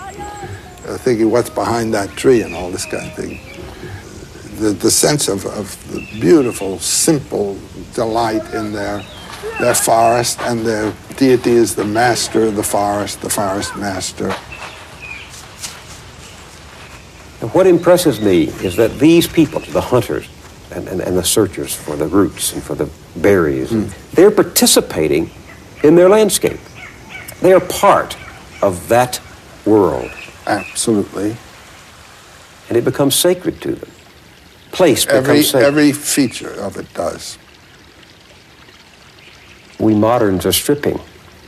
thinking 0.99 1.31
what's 1.31 1.51
behind 1.51 1.93
that 1.95 2.11
tree 2.11 2.43
and 2.43 2.55
all 2.55 2.71
this 2.71 2.85
kind 2.87 3.07
of 3.07 3.15
thing. 3.15 3.41
The, 4.61 4.71
the 4.71 4.91
sense 4.91 5.29
of, 5.29 5.45
of 5.47 5.93
the 5.93 6.01
beautiful, 6.21 6.79
simple 6.79 7.59
delight 7.95 8.55
in 8.55 8.73
their, 8.73 9.03
their 9.59 9.75
forest, 9.75 10.41
and 10.43 10.65
their 10.65 10.95
deity 11.17 11.51
is 11.51 11.75
the 11.75 11.85
master 11.85 12.45
of 12.45 12.57
the 12.57 12.63
forest, 12.63 13.21
the 13.21 13.31
forest 13.31 13.77
master. 13.77 14.35
And 17.41 17.53
what 17.53 17.67
impresses 17.67 18.21
me 18.21 18.45
is 18.45 18.77
that 18.77 18.99
these 18.99 19.27
people, 19.27 19.61
the 19.61 19.81
hunters, 19.81 20.29
and, 20.71 20.89
and, 20.89 21.01
and 21.01 21.17
the 21.17 21.25
searchers 21.25 21.75
for 21.75 21.97
the 21.97 22.07
roots 22.07 22.53
and 22.53 22.63
for 22.63 22.75
the 22.75 22.91
berries. 23.17 23.71
Mm. 23.71 24.13
They're 24.13 24.31
participating 24.31 25.31
in 25.83 25.95
their 25.95 26.09
landscape. 26.09 26.61
They 27.41 27.53
are 27.53 27.61
part 27.61 28.17
of 28.63 28.89
that 28.89 29.21
world. 29.65 30.11
Absolutely. 30.47 31.37
And 32.69 32.77
it 32.77 32.85
becomes 32.85 33.15
sacred 33.15 33.61
to 33.63 33.75
them. 33.75 33.91
Place 34.73 35.05
becomes 35.05 35.29
every, 35.29 35.43
sacred. 35.43 35.67
Every 35.67 35.93
feature 35.93 36.53
of 36.61 36.77
it 36.77 36.93
does. 36.95 37.39
We 39.79 39.95
moderns 39.95 40.47
are 40.47 40.53
stripping 40.53 41.01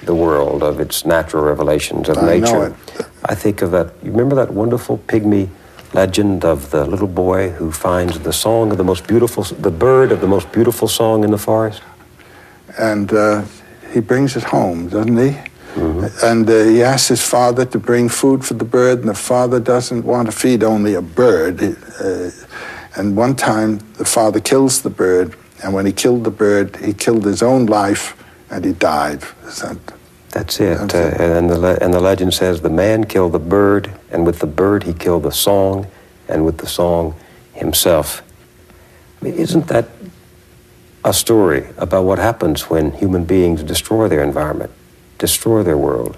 the 0.03 0.15
world 0.15 0.63
of 0.63 0.81
its 0.81 1.05
natural 1.05 1.43
revelations 1.45 2.09
of 2.09 2.19
I 2.19 2.39
know 2.39 2.69
nature. 2.69 2.77
it. 2.99 3.07
I 3.25 3.35
think 3.35 3.63
of 3.63 3.71
that. 3.73 3.93
You 4.03 4.11
remember 4.11 4.37
that 4.37 4.53
wonderful 4.53 4.99
pygmy 4.99 5.49
legend 5.93 6.45
of 6.45 6.71
the 6.71 6.85
little 6.87 7.09
boy 7.09 7.51
who 7.51 7.73
finds 7.73 8.19
the 8.21 8.33
song 8.33 8.71
of 8.71 8.79
the 8.79 8.85
most 8.85 9.07
beautiful, 9.07 9.43
the 9.43 9.71
bird 9.71 10.13
of 10.13 10.21
the 10.21 10.27
most 10.27 10.53
beautiful 10.53 10.89
song 10.89 11.25
in 11.25 11.31
the 11.31 11.39
forest? 11.39 11.83
and 12.79 13.13
uh, 13.13 13.43
he 13.93 14.01
brings 14.01 14.37
it 14.37 14.45
home, 14.45 14.89
doesn't 14.89 15.17
he? 15.17 15.37
And 16.23 16.49
uh, 16.49 16.65
he 16.65 16.83
asks 16.83 17.09
his 17.09 17.23
father 17.23 17.65
to 17.67 17.79
bring 17.79 18.09
food 18.09 18.45
for 18.45 18.55
the 18.55 18.65
bird, 18.65 19.01
and 19.01 19.09
the 19.09 19.15
father 19.15 19.61
doesn't 19.61 20.05
want 20.05 20.27
to 20.31 20.33
feed 20.33 20.63
only 20.63 20.95
a 20.95 21.03
bird. 21.03 21.61
Uh, 21.63 22.31
and 22.97 23.17
one 23.17 23.35
time, 23.37 23.79
the 23.97 24.05
father 24.05 24.41
kills 24.41 24.83
the 24.83 24.91
bird, 24.91 25.37
and 25.63 25.73
when 25.73 25.87
he 25.87 25.93
killed 25.93 26.25
the 26.25 26.31
bird, 26.31 26.77
he 26.77 26.93
killed 26.93 27.25
his 27.25 27.43
own 27.43 27.67
life, 27.67 28.17
and 28.51 28.65
he 28.65 28.73
died. 28.73 29.23
Is 29.47 29.61
that- 29.61 29.77
That's 30.31 30.61
it. 30.61 30.95
Uh, 30.95 30.99
and, 31.39 31.49
the 31.49 31.59
le- 31.59 31.79
and 31.81 31.93
the 31.95 32.01
legend 32.01 32.35
says 32.35 32.61
the 32.61 32.69
man 32.71 33.05
killed 33.05 33.33
the 33.33 33.39
bird, 33.39 33.91
and 34.11 34.27
with 34.27 34.39
the 34.41 34.47
bird 34.47 34.83
he 34.85 34.93
killed 34.93 35.23
the 35.23 35.33
song, 35.33 35.87
and 36.29 36.45
with 36.45 36.59
the 36.59 36.67
song 36.67 37.15
himself. 37.55 38.23
I 39.21 39.25
mean, 39.25 39.35
isn't 39.35 39.67
that 39.69 39.89
a 41.05 41.13
story 41.13 41.67
about 41.77 42.05
what 42.05 42.19
happens 42.19 42.69
when 42.69 42.93
human 42.93 43.25
beings 43.25 43.63
destroy 43.63 44.09
their 44.09 44.23
environment, 44.23 44.71
destroy 45.19 45.63
their 45.63 45.77
world, 45.77 46.17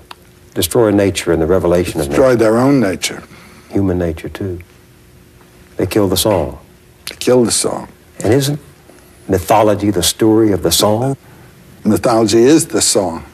destroy 0.55 0.91
nature 0.91 1.33
and 1.33 1.43
the 1.43 1.47
revelation 1.47 2.01
of 2.01 2.09
Destroy 2.09 2.37
their 2.37 2.59
own 2.59 2.81
nature, 2.81 3.23
human 3.71 3.99
nature 3.99 4.29
too? 4.29 4.61
They 5.77 5.87
kill 5.87 6.09
the 6.09 6.17
song. 6.17 6.59
kill 7.19 7.45
the 7.45 7.51
song. 7.51 7.89
And 8.23 8.33
isn't 8.33 8.61
mythology 9.29 9.91
the 9.91 10.03
story 10.03 10.53
of 10.53 10.63
the 10.63 10.71
song? 10.71 11.17
Mythology 11.85 12.43
is 12.43 12.69
the 12.69 12.83
song. 12.83 13.25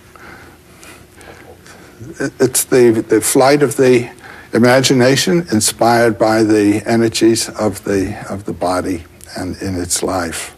It's 2.38 2.64
the, 2.64 3.04
the 3.08 3.20
flight 3.20 3.62
of 3.62 3.76
the 3.76 4.10
imagination 4.52 5.46
inspired 5.52 6.18
by 6.18 6.42
the 6.42 6.82
energies 6.86 7.48
of 7.48 7.84
the, 7.84 8.24
of 8.30 8.44
the 8.44 8.52
body 8.52 9.04
and 9.36 9.60
in 9.60 9.74
its 9.74 10.02
life. 10.02 10.56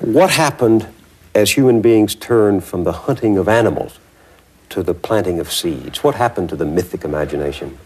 What 0.00 0.30
happened 0.30 0.88
as 1.34 1.52
human 1.52 1.80
beings 1.80 2.14
turned 2.14 2.64
from 2.64 2.84
the 2.84 2.92
hunting 2.92 3.38
of 3.38 3.48
animals 3.48 3.98
to 4.70 4.82
the 4.82 4.94
planting 4.94 5.38
of 5.40 5.50
seeds? 5.52 6.02
What 6.02 6.14
happened 6.14 6.48
to 6.50 6.56
the 6.56 6.64
mythic 6.64 7.04
imagination? 7.04 7.78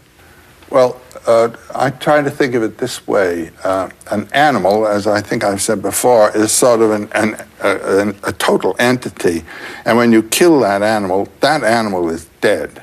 Well, 0.69 0.99
uh, 1.27 1.49
I 1.73 1.91
try 1.91 2.21
to 2.21 2.31
think 2.31 2.55
of 2.55 2.63
it 2.63 2.77
this 2.77 3.07
way. 3.07 3.51
Uh, 3.63 3.89
an 4.09 4.27
animal, 4.33 4.87
as 4.87 5.05
I 5.05 5.21
think 5.21 5.43
I've 5.43 5.61
said 5.61 5.81
before, 5.81 6.35
is 6.35 6.51
sort 6.51 6.81
of 6.81 6.91
an, 6.91 7.09
an, 7.13 7.35
a, 7.61 7.99
an, 8.01 8.17
a 8.23 8.33
total 8.33 8.75
entity. 8.79 9.43
And 9.85 9.97
when 9.97 10.11
you 10.11 10.23
kill 10.23 10.59
that 10.61 10.81
animal, 10.81 11.27
that 11.41 11.63
animal 11.63 12.09
is 12.09 12.25
dead. 12.41 12.81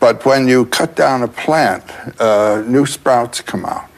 But 0.00 0.24
when 0.24 0.48
you 0.48 0.66
cut 0.66 0.96
down 0.96 1.22
a 1.22 1.28
plant, 1.28 1.84
uh, 2.20 2.62
new 2.66 2.86
sprouts 2.86 3.40
come 3.40 3.64
out. 3.66 3.88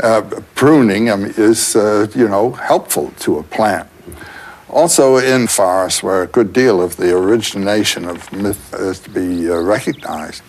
Uh, 0.00 0.22
pruning 0.54 1.10
um, 1.10 1.24
is, 1.24 1.76
uh, 1.76 2.06
you 2.14 2.28
know, 2.28 2.52
helpful 2.52 3.12
to 3.20 3.38
a 3.38 3.42
plant. 3.42 3.88
Also, 4.70 5.16
in 5.16 5.46
forests, 5.46 6.02
where 6.02 6.22
a 6.22 6.26
good 6.26 6.52
deal 6.52 6.82
of 6.82 6.96
the 6.96 7.16
origination 7.16 8.04
of 8.04 8.30
myth 8.32 8.74
is 8.74 9.00
to 9.00 9.10
be 9.10 9.50
uh, 9.50 9.56
recognized, 9.56 10.42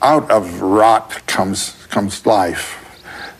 out 0.00 0.28
of 0.30 0.60
rot 0.60 1.24
comes 1.26 1.76
comes 1.88 2.26
life. 2.26 2.81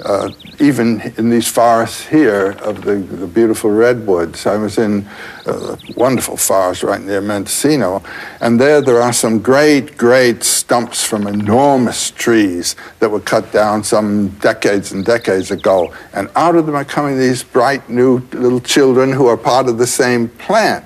Uh, 0.04 0.30
even 0.58 1.00
in 1.16 1.30
these 1.30 1.46
forests 1.46 2.06
here 2.06 2.56
of 2.62 2.82
the, 2.82 2.96
the 2.96 3.26
beautiful 3.26 3.70
redwoods, 3.70 4.46
I 4.46 4.56
was 4.56 4.78
in 4.78 5.06
a 5.46 5.78
wonderful 5.96 6.36
forest 6.36 6.82
right 6.82 7.00
near 7.00 7.20
Mendocino, 7.20 8.02
and 8.40 8.60
there 8.60 8.80
there 8.80 9.00
are 9.00 9.12
some 9.12 9.38
great, 9.38 9.96
great 9.96 10.42
stumps 10.42 11.04
from 11.04 11.28
enormous 11.28 12.10
trees 12.10 12.74
that 12.98 13.10
were 13.10 13.20
cut 13.20 13.52
down 13.52 13.84
some 13.84 14.28
decades 14.40 14.90
and 14.90 15.04
decades 15.04 15.52
ago, 15.52 15.94
and 16.14 16.28
out 16.34 16.56
of 16.56 16.66
them 16.66 16.74
are 16.74 16.84
coming 16.84 17.16
these 17.16 17.44
bright 17.44 17.88
new 17.88 18.18
little 18.32 18.60
children 18.60 19.12
who 19.12 19.26
are 19.26 19.36
part 19.36 19.68
of 19.68 19.78
the 19.78 19.86
same 19.86 20.28
plant. 20.28 20.84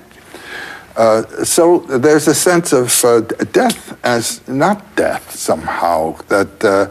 Uh, 0.95 1.23
so 1.43 1.79
there's 1.79 2.27
a 2.27 2.33
sense 2.35 2.73
of 2.73 3.05
uh, 3.05 3.21
death 3.51 3.97
as 4.03 4.47
not 4.47 4.95
death 4.95 5.35
somehow, 5.35 6.15
that 6.27 6.63
uh, 6.65 6.87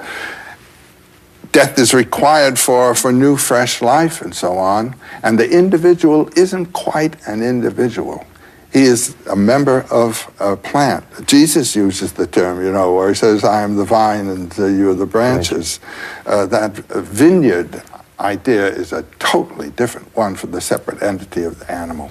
death 1.56 1.78
is 1.78 1.94
required 1.94 2.58
for, 2.58 2.94
for 2.94 3.10
new, 3.10 3.34
fresh 3.34 3.80
life 3.80 4.20
and 4.20 4.34
so 4.34 4.58
on. 4.58 4.94
And 5.22 5.38
the 5.38 5.50
individual 5.50 6.28
isn't 6.36 6.66
quite 6.74 7.16
an 7.26 7.42
individual. 7.42 8.26
He 8.74 8.82
is 8.82 9.16
a 9.30 9.36
member 9.36 9.86
of 9.90 10.30
a 10.38 10.54
plant. 10.54 11.06
Jesus 11.26 11.74
uses 11.74 12.12
the 12.12 12.26
term, 12.26 12.62
you 12.62 12.72
know, 12.72 12.94
where 12.94 13.08
he 13.08 13.14
says, 13.14 13.42
I 13.42 13.62
am 13.62 13.76
the 13.76 13.86
vine 13.86 14.28
and 14.28 14.54
uh, 14.58 14.66
you 14.66 14.90
are 14.90 14.94
the 14.94 15.06
branches. 15.06 15.80
Uh, 16.26 16.44
that 16.44 16.72
vineyard 16.74 17.82
idea 18.20 18.66
is 18.66 18.92
a 18.92 19.04
totally 19.18 19.70
different 19.70 20.14
one 20.14 20.36
from 20.36 20.50
the 20.50 20.60
separate 20.60 21.02
entity 21.02 21.44
of 21.44 21.58
the 21.60 21.72
animal. 21.72 22.10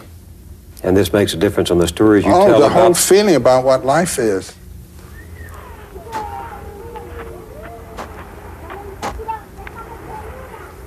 And 0.81 0.97
this 0.97 1.13
makes 1.13 1.35
a 1.35 1.37
difference 1.37 1.69
on 1.69 1.77
the 1.77 1.87
stories 1.87 2.25
you 2.25 2.33
oh, 2.33 2.47
tell 2.47 2.59
the 2.61 2.65
about 2.65 2.81
whole 2.81 2.93
feeling 2.95 3.35
about 3.35 3.63
what 3.63 3.85
life 3.85 4.17
is. 4.17 4.55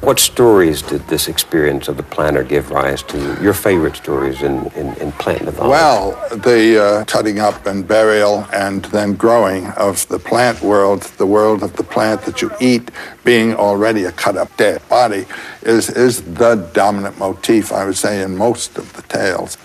What 0.01 0.21
stories 0.21 0.81
did 0.81 1.07
this 1.09 1.29
experience 1.29 1.89
of 1.89 1.97
the 1.97 2.03
planter 2.05 2.45
give 2.45 2.71
rise 2.71 3.03
to? 3.05 3.43
Your 3.43 3.53
favorite 3.53 3.97
stories 3.97 4.43
in, 4.43 4.67
in, 4.69 4.95
in 4.95 5.13
plant 5.13 5.45
mythology? 5.45 5.71
Well, 5.71 6.39
the 6.39 6.83
uh, 6.83 7.05
cutting 7.05 7.41
up 7.41 7.67
and 7.67 7.87
burial 7.87 8.47
and 8.53 8.85
then 8.87 9.17
growing 9.17 9.67
of 9.73 10.07
the 10.09 10.19
plant 10.19 10.63
world, 10.63 11.03
the 11.19 11.27
world 11.27 11.63
of 11.63 11.75
the 11.77 11.83
plant 11.83 12.23
that 12.23 12.41
you 12.41 12.51
eat, 12.61 12.91
being 13.25 13.55
already 13.55 14.05
a 14.05 14.13
cut 14.13 14.37
up 14.37 14.57
dead 14.57 14.89
body, 14.89 15.27
is, 15.63 15.91
is 15.91 16.23
the 16.23 16.55
dominant 16.73 17.19
motif, 17.19 17.73
I 17.73 17.85
would 17.85 17.97
say, 17.97 18.23
in 18.23 18.37
most 18.37 18.79
of 18.79 18.93
the 18.93 19.03
tales. 19.03 19.59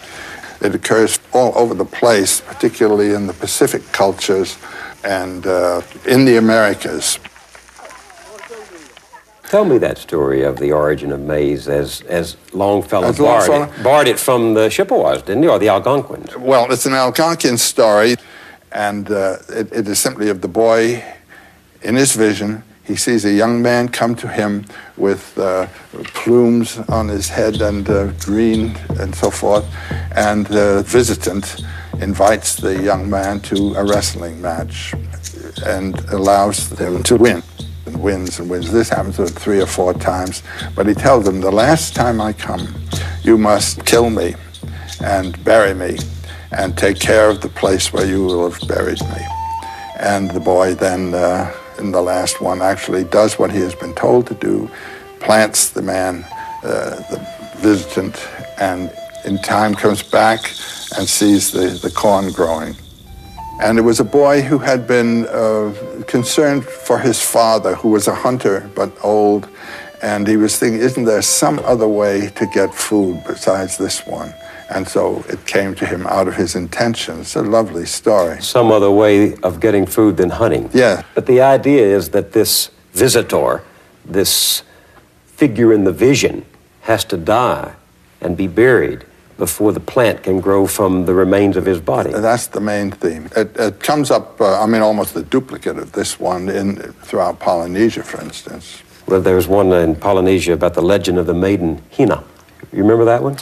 It 0.62 0.74
occurs 0.74 1.20
all 1.32 1.58
over 1.58 1.74
the 1.74 1.86
place, 1.86 2.42
particularly 2.42 3.14
in 3.14 3.28
the 3.28 3.34
Pacific 3.34 3.84
cultures 3.92 4.58
and 5.04 5.46
uh, 5.46 5.82
in 6.08 6.26
the 6.26 6.38
Americas. 6.38 7.20
Tell 9.54 9.66
me 9.66 9.78
that 9.78 10.00
story 10.00 10.42
of 10.42 10.58
the 10.58 10.72
origin 10.72 11.12
of 11.12 11.20
maize 11.20 11.68
as, 11.68 12.02
as 12.10 12.38
Longfellow 12.54 13.10
As 13.10 13.20
borrowed, 13.20 13.50
Longfellow- 13.50 13.80
it, 13.80 13.84
borrowed 13.84 14.08
it 14.08 14.20
from 14.20 14.56
the 14.56 14.68
Chippewas, 14.68 15.22
didn't 15.22 15.44
he, 15.44 15.48
or 15.48 15.60
the 15.60 15.70
Algonquins? 15.70 16.36
Well, 16.36 16.72
it's 16.72 16.88
an 16.88 16.94
Algonquin 16.96 17.60
story, 17.60 18.16
and 18.72 19.12
uh, 19.12 19.36
it, 19.50 19.72
it 19.72 19.88
is 19.88 20.00
simply 20.00 20.30
of 20.30 20.42
the 20.42 20.48
boy 20.48 21.04
in 21.84 21.94
his 21.94 22.16
vision. 22.16 22.64
He 22.84 22.96
sees 22.96 23.26
a 23.26 23.32
young 23.32 23.62
man 23.62 23.90
come 23.90 24.16
to 24.16 24.28
him 24.28 24.66
with 24.98 25.38
uh, 25.38 25.68
plumes 26.16 26.80
on 26.90 27.10
his 27.10 27.30
head 27.30 27.62
and 27.62 27.88
uh, 27.88 28.08
green 28.26 28.76
and 29.00 29.14
so 29.14 29.30
forth, 29.30 29.66
and 30.16 30.48
the 30.48 30.82
visitant 30.88 31.64
invites 32.02 32.56
the 32.56 32.82
young 32.82 33.08
man 33.08 33.40
to 33.42 33.76
a 33.76 33.86
wrestling 33.86 34.42
match 34.42 34.96
and 35.64 36.00
allows 36.10 36.70
them 36.70 37.04
to 37.04 37.18
win. 37.18 37.44
And 37.94 38.02
wins 38.02 38.40
and 38.40 38.50
wins. 38.50 38.72
This 38.72 38.90
happens 38.90 39.18
to 39.18 39.24
him 39.24 39.28
three 39.28 39.62
or 39.62 39.68
four 39.68 39.94
times, 39.94 40.42
but 40.76 40.88
he 40.88 40.96
tells 40.96 41.26
them, 41.26 41.42
"The 41.42 41.52
last 41.52 41.96
time 41.96 42.20
I 42.20 42.34
come, 42.34 42.74
you 43.22 43.38
must 43.38 43.86
kill 43.86 44.10
me 44.10 44.36
and 45.00 45.42
bury 45.44 45.74
me, 45.76 45.98
and 46.52 46.76
take 46.76 47.00
care 47.00 47.30
of 47.30 47.42
the 47.42 47.50
place 47.50 47.94
where 47.94 48.06
you 48.06 48.24
will 48.24 48.50
have 48.50 48.68
buried 48.68 49.02
me." 49.02 49.22
And 50.00 50.32
the 50.32 50.40
boy 50.40 50.74
then, 50.74 51.14
uh, 51.14 51.52
in 51.78 51.92
the 51.92 52.02
last 52.02 52.42
one, 52.42 52.62
actually 52.64 53.04
does 53.04 53.38
what 53.38 53.52
he 53.52 53.60
has 53.60 53.76
been 53.76 53.94
told 53.94 54.26
to 54.28 54.34
do, 54.34 54.70
plants 55.20 55.70
the 55.70 55.84
man, 55.84 56.26
uh, 56.64 56.96
the 57.12 57.20
visitant, 57.58 58.16
and 58.60 58.92
in 59.24 59.38
time 59.38 59.76
comes 59.76 60.02
back 60.02 60.40
and 60.98 61.08
sees 61.08 61.52
the, 61.52 61.68
the 61.82 61.92
corn 61.92 62.32
growing. 62.32 62.76
And 63.62 63.78
it 63.78 63.82
was 63.82 64.00
a 64.00 64.04
boy 64.04 64.42
who 64.42 64.58
had 64.58 64.88
been 64.88 65.28
uh, 65.28 65.74
concerned 66.08 66.66
for 66.66 67.00
his 67.00 67.22
father, 67.22 67.76
who 67.76 67.90
was 67.90 68.08
a 68.08 68.16
hunter 68.16 68.70
but 68.76 68.92
old. 69.04 69.48
And 70.02 70.28
he 70.28 70.38
was 70.38 70.58
thinking, 70.60 70.82
isn't 70.82 71.06
there 71.06 71.22
some 71.22 71.60
other 71.60 71.88
way 71.88 72.30
to 72.36 72.46
get 72.48 72.74
food 72.74 73.24
besides 73.26 73.78
this 73.78 74.06
one? 74.06 74.34
And 74.70 74.88
so 74.88 75.24
it 75.30 75.46
came 75.46 75.76
to 75.76 75.86
him 75.86 76.08
out 76.08 76.28
of 76.28 76.36
his 76.36 76.56
intention. 76.56 77.22
It's 77.22 77.36
a 77.36 77.44
lovely 77.44 77.86
story. 77.86 78.42
Some 78.42 78.72
other 78.72 78.92
way 78.92 79.36
of 79.44 79.60
getting 79.60 79.86
food 79.86 80.18
than 80.18 80.32
hunting. 80.32 80.70
Yeah. 80.74 81.04
But 81.14 81.28
the 81.28 81.42
idea 81.42 81.86
is 81.86 82.10
that 82.10 82.32
this 82.32 82.72
visitor, 82.94 83.64
this 84.04 84.64
figure 85.26 85.72
in 85.74 85.84
the 85.84 85.92
vision, 85.92 86.46
has 86.82 87.06
to 87.06 87.18
die 87.18 87.76
and 88.20 88.36
be 88.36 88.48
buried 88.48 89.06
before 89.38 89.72
the 89.72 89.80
plant 89.80 90.24
can 90.24 90.40
grow 90.40 90.68
from 90.68 91.06
the 91.06 91.14
remains 91.14 91.58
of 91.58 91.66
his 91.66 91.80
body. 91.80 92.12
That's 92.12 92.48
the 92.48 92.62
main 92.62 92.92
theme. 92.92 93.30
It, 93.36 93.56
it 93.58 93.80
comes 93.80 94.12
up, 94.12 94.40
uh, 94.40 94.62
I 94.62 94.66
mean, 94.66 94.82
almost 94.82 95.14
the 95.14 95.24
duplicate 95.24 95.78
of 95.78 95.92
this 95.92 96.20
one 96.20 96.50
in 96.50 96.76
throughout 97.04 97.40
Polynesia, 97.40 98.04
for 98.04 98.22
instance. 98.22 98.84
Well, 99.08 99.22
there's 99.22 99.48
one 99.48 99.72
in 99.74 99.96
Polynesia 99.96 100.54
about 100.54 100.76
the 100.76 100.82
legend 100.82 101.18
of 101.18 101.26
the 101.26 101.34
maiden 101.34 101.82
Hina. 101.96 102.24
You 102.72 102.84
remember 102.84 103.06
that 103.06 103.22
one? 103.22 103.38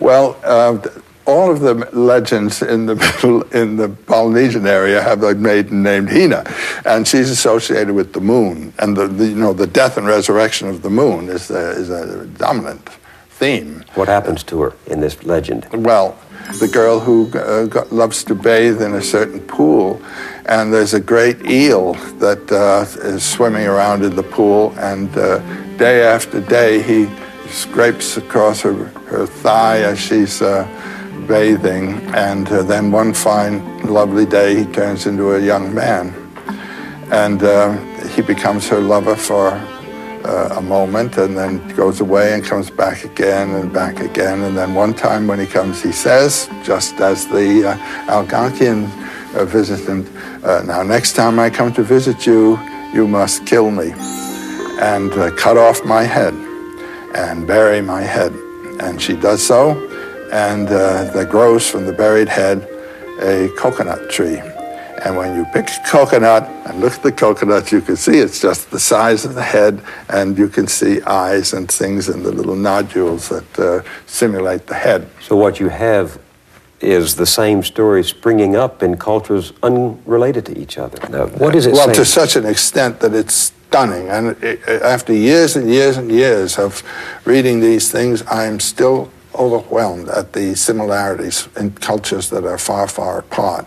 Well, 0.00 0.36
uh, 0.42 0.78
all 1.26 1.50
of 1.50 1.60
the 1.60 1.74
legends 1.92 2.60
in 2.62 2.86
the 2.86 3.48
in 3.52 3.76
the 3.76 3.88
Polynesian 3.88 4.66
area 4.66 5.00
have 5.00 5.22
a 5.22 5.34
maiden 5.34 5.82
named 5.82 6.10
Hina, 6.10 6.44
and 6.84 7.06
she's 7.06 7.30
associated 7.30 7.94
with 7.94 8.12
the 8.12 8.20
moon. 8.20 8.74
And 8.78 8.96
the, 8.96 9.06
the 9.06 9.28
you 9.28 9.36
know 9.36 9.52
the 9.52 9.66
death 9.66 9.96
and 9.96 10.06
resurrection 10.06 10.68
of 10.68 10.82
the 10.82 10.90
moon 10.90 11.28
is 11.28 11.50
is 11.50 11.90
a 11.90 12.26
dominant 12.26 12.88
theme. 13.38 13.84
What 13.94 14.08
happens 14.08 14.42
to 14.44 14.60
her 14.62 14.72
in 14.86 15.00
this 15.00 15.24
legend? 15.24 15.66
Well, 15.72 16.16
the 16.60 16.68
girl 16.68 17.00
who 17.00 17.30
uh, 17.32 17.66
got, 17.66 17.92
loves 17.92 18.22
to 18.24 18.34
bathe 18.34 18.80
in 18.80 18.94
a 18.94 19.02
certain 19.02 19.40
pool, 19.40 20.00
and 20.46 20.72
there's 20.72 20.94
a 20.94 21.00
great 21.00 21.44
eel 21.46 21.94
that 22.18 22.52
uh, 22.52 22.86
is 23.06 23.24
swimming 23.24 23.66
around 23.66 24.04
in 24.04 24.14
the 24.14 24.22
pool, 24.22 24.72
and 24.78 25.08
uh, 25.16 25.38
day 25.78 26.04
after 26.04 26.40
day 26.40 26.82
he 26.82 27.08
scrapes 27.48 28.16
across 28.16 28.60
her, 28.60 28.74
her 29.10 29.26
thigh 29.26 29.82
as 29.82 29.98
she's 29.98 30.42
uh, 30.42 30.66
bathing, 31.26 31.94
and 32.14 32.48
uh, 32.48 32.62
then 32.62 32.92
one 32.92 33.12
fine, 33.12 33.62
lovely 33.82 34.26
day 34.26 34.54
he 34.54 34.64
turns 34.66 35.06
into 35.06 35.32
a 35.32 35.40
young 35.40 35.74
man, 35.74 36.14
and 37.10 37.42
uh, 37.42 37.72
he 38.08 38.22
becomes 38.22 38.68
her 38.68 38.80
lover 38.80 39.16
for 39.16 39.50
uh, 40.24 40.56
a 40.56 40.62
moment 40.62 41.16
and 41.18 41.36
then 41.36 41.66
goes 41.76 42.00
away 42.00 42.34
and 42.34 42.44
comes 42.44 42.70
back 42.70 43.04
again 43.04 43.50
and 43.50 43.72
back 43.72 44.00
again. 44.00 44.42
And 44.42 44.56
then 44.56 44.74
one 44.74 44.94
time 44.94 45.26
when 45.26 45.38
he 45.38 45.46
comes, 45.46 45.82
he 45.82 45.92
says, 45.92 46.48
just 46.64 47.00
as 47.00 47.26
the 47.26 47.70
uh, 47.70 47.76
Algonquian 48.06 48.84
uh, 49.34 49.44
visitant, 49.44 50.08
uh, 50.44 50.62
now 50.62 50.82
next 50.82 51.14
time 51.14 51.38
I 51.38 51.50
come 51.50 51.72
to 51.74 51.82
visit 51.82 52.26
you, 52.26 52.58
you 52.92 53.06
must 53.06 53.46
kill 53.46 53.70
me 53.70 53.92
and 54.80 55.12
uh, 55.12 55.30
cut 55.36 55.56
off 55.56 55.84
my 55.84 56.02
head 56.02 56.34
and 57.14 57.46
bury 57.46 57.80
my 57.80 58.02
head. 58.02 58.32
And 58.80 59.00
she 59.00 59.14
does 59.16 59.46
so, 59.46 59.72
and 60.32 60.68
uh, 60.68 61.12
there 61.12 61.24
grows 61.24 61.68
from 61.68 61.86
the 61.86 61.92
buried 61.92 62.28
head 62.28 62.68
a 63.20 63.48
coconut 63.56 64.10
tree. 64.10 64.40
And 65.04 65.16
when 65.18 65.36
you 65.36 65.44
pick 65.52 65.68
a 65.68 65.82
coconut 65.86 66.48
and 66.66 66.80
look 66.80 66.94
at 66.94 67.02
the 67.02 67.12
coconut, 67.12 67.70
you 67.70 67.82
can 67.82 67.96
see 67.96 68.18
it's 68.18 68.40
just 68.40 68.70
the 68.70 68.80
size 68.80 69.26
of 69.26 69.34
the 69.34 69.42
head, 69.42 69.82
and 70.08 70.38
you 70.38 70.48
can 70.48 70.66
see 70.66 71.02
eyes 71.02 71.52
and 71.52 71.70
things 71.70 72.08
in 72.08 72.22
the 72.22 72.32
little 72.32 72.56
nodules 72.56 73.28
that 73.28 73.58
uh, 73.58 73.82
simulate 74.06 74.66
the 74.66 74.74
head. 74.74 75.06
So 75.20 75.36
what 75.36 75.60
you 75.60 75.68
have 75.68 76.18
is 76.80 77.16
the 77.16 77.26
same 77.26 77.62
story 77.62 78.02
springing 78.02 78.56
up 78.56 78.82
in 78.82 78.96
cultures 78.96 79.52
unrelated 79.62 80.46
to 80.46 80.58
each 80.58 80.78
other. 80.78 80.98
Now, 81.10 81.26
what 81.26 81.54
is 81.54 81.66
it 81.66 81.72
Well, 81.72 81.84
saying? 81.84 81.96
to 81.96 82.04
such 82.04 82.36
an 82.36 82.46
extent 82.46 83.00
that 83.00 83.14
it's 83.14 83.34
stunning. 83.34 84.08
And 84.08 84.42
it, 84.42 84.60
after 84.68 85.12
years 85.12 85.56
and 85.56 85.68
years 85.68 85.96
and 85.96 86.10
years 86.10 86.58
of 86.58 86.82
reading 87.24 87.60
these 87.60 87.90
things, 87.90 88.22
I'm 88.30 88.60
still 88.60 89.10
overwhelmed 89.34 90.08
at 90.08 90.32
the 90.32 90.54
similarities 90.54 91.48
in 91.56 91.72
cultures 91.72 92.30
that 92.30 92.44
are 92.44 92.58
far, 92.58 92.86
far 92.88 93.20
apart. 93.20 93.66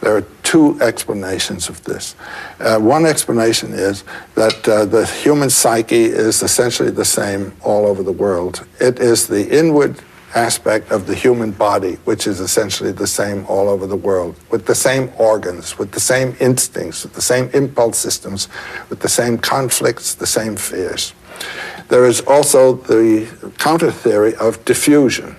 There 0.00 0.16
are 0.16 0.26
two 0.42 0.80
explanations 0.80 1.68
of 1.68 1.82
this. 1.84 2.14
Uh, 2.60 2.78
one 2.78 3.06
explanation 3.06 3.72
is 3.72 4.04
that 4.34 4.68
uh, 4.68 4.84
the 4.84 5.06
human 5.06 5.50
psyche 5.50 6.04
is 6.04 6.42
essentially 6.42 6.90
the 6.90 7.04
same 7.04 7.52
all 7.62 7.86
over 7.86 8.02
the 8.02 8.12
world. 8.12 8.66
It 8.80 8.98
is 8.98 9.26
the 9.26 9.48
inward 9.56 10.00
aspect 10.34 10.90
of 10.90 11.06
the 11.06 11.14
human 11.14 11.52
body, 11.52 11.94
which 12.04 12.26
is 12.26 12.40
essentially 12.40 12.92
the 12.92 13.06
same 13.06 13.46
all 13.46 13.68
over 13.68 13.86
the 13.86 13.96
world, 13.96 14.34
with 14.50 14.66
the 14.66 14.74
same 14.74 15.10
organs, 15.18 15.78
with 15.78 15.92
the 15.92 16.00
same 16.00 16.36
instincts, 16.40 17.04
with 17.04 17.14
the 17.14 17.22
same 17.22 17.48
impulse 17.54 17.98
systems, 17.98 18.48
with 18.90 19.00
the 19.00 19.08
same 19.08 19.38
conflicts, 19.38 20.14
the 20.14 20.26
same 20.26 20.56
fears. 20.56 21.14
There 21.88 22.06
is 22.06 22.20
also 22.22 22.74
the 22.74 23.52
counter 23.58 23.90
theory 23.90 24.34
of 24.36 24.64
diffusion. 24.64 25.36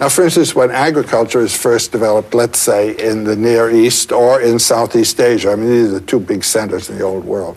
Now, 0.00 0.08
for 0.08 0.24
instance, 0.24 0.56
when 0.56 0.72
agriculture 0.72 1.40
is 1.40 1.56
first 1.56 1.92
developed, 1.92 2.34
let's 2.34 2.58
say 2.58 2.96
in 2.98 3.22
the 3.22 3.36
Near 3.36 3.70
East 3.70 4.10
or 4.10 4.40
in 4.40 4.58
Southeast 4.58 5.20
Asia, 5.20 5.52
I 5.52 5.56
mean, 5.56 5.70
these 5.70 5.88
are 5.88 6.00
the 6.00 6.00
two 6.00 6.18
big 6.18 6.42
centers 6.42 6.90
in 6.90 6.98
the 6.98 7.04
old 7.04 7.24
world, 7.24 7.56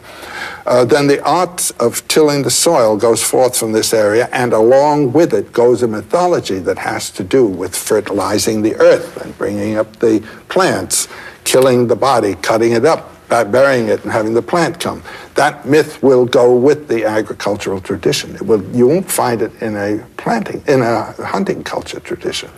uh, 0.67 0.85
then 0.85 1.07
the 1.07 1.23
art 1.23 1.71
of 1.79 2.07
tilling 2.07 2.43
the 2.43 2.51
soil 2.51 2.95
goes 2.95 3.23
forth 3.23 3.57
from 3.57 3.71
this 3.71 3.91
area, 3.91 4.29
and 4.31 4.53
along 4.53 5.13
with 5.13 5.33
it 5.33 5.51
goes 5.51 5.81
a 5.81 5.87
mythology 5.87 6.59
that 6.59 6.77
has 6.77 7.09
to 7.11 7.23
do 7.23 7.45
with 7.45 7.75
fertilizing 7.75 8.61
the 8.61 8.75
earth 8.75 9.17
and 9.23 9.35
bringing 9.39 9.75
up 9.75 9.95
the 9.97 10.19
plants, 10.47 11.07
killing 11.43 11.87
the 11.87 11.95
body, 11.95 12.35
cutting 12.35 12.73
it 12.73 12.85
up, 12.85 13.16
uh, 13.29 13.43
burying 13.43 13.89
it, 13.89 14.03
and 14.03 14.11
having 14.11 14.33
the 14.33 14.41
plant 14.41 14.79
come. 14.79 15.03
That 15.35 15.65
myth 15.65 16.01
will 16.01 16.25
go 16.25 16.55
with 16.55 16.87
the 16.87 17.05
agricultural 17.05 17.81
tradition. 17.81 18.35
It 18.35 18.41
will, 18.41 18.63
you 18.75 18.87
won't 18.87 19.09
find 19.11 19.41
it 19.41 19.51
in 19.61 19.75
a 19.75 20.05
planting, 20.17 20.63
in 20.67 20.81
a 20.81 21.11
hunting 21.23 21.63
culture 21.63 21.99
tradition. 21.99 22.49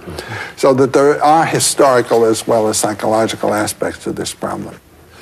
So 0.55 0.73
that 0.75 0.93
there 0.93 1.21
are 1.23 1.45
historical 1.45 2.23
as 2.25 2.47
well 2.47 2.67
as 2.67 2.77
psychological 2.77 3.53
aspects 3.53 4.03
to 4.03 4.11
this 4.11 4.33
problem. 4.33 4.75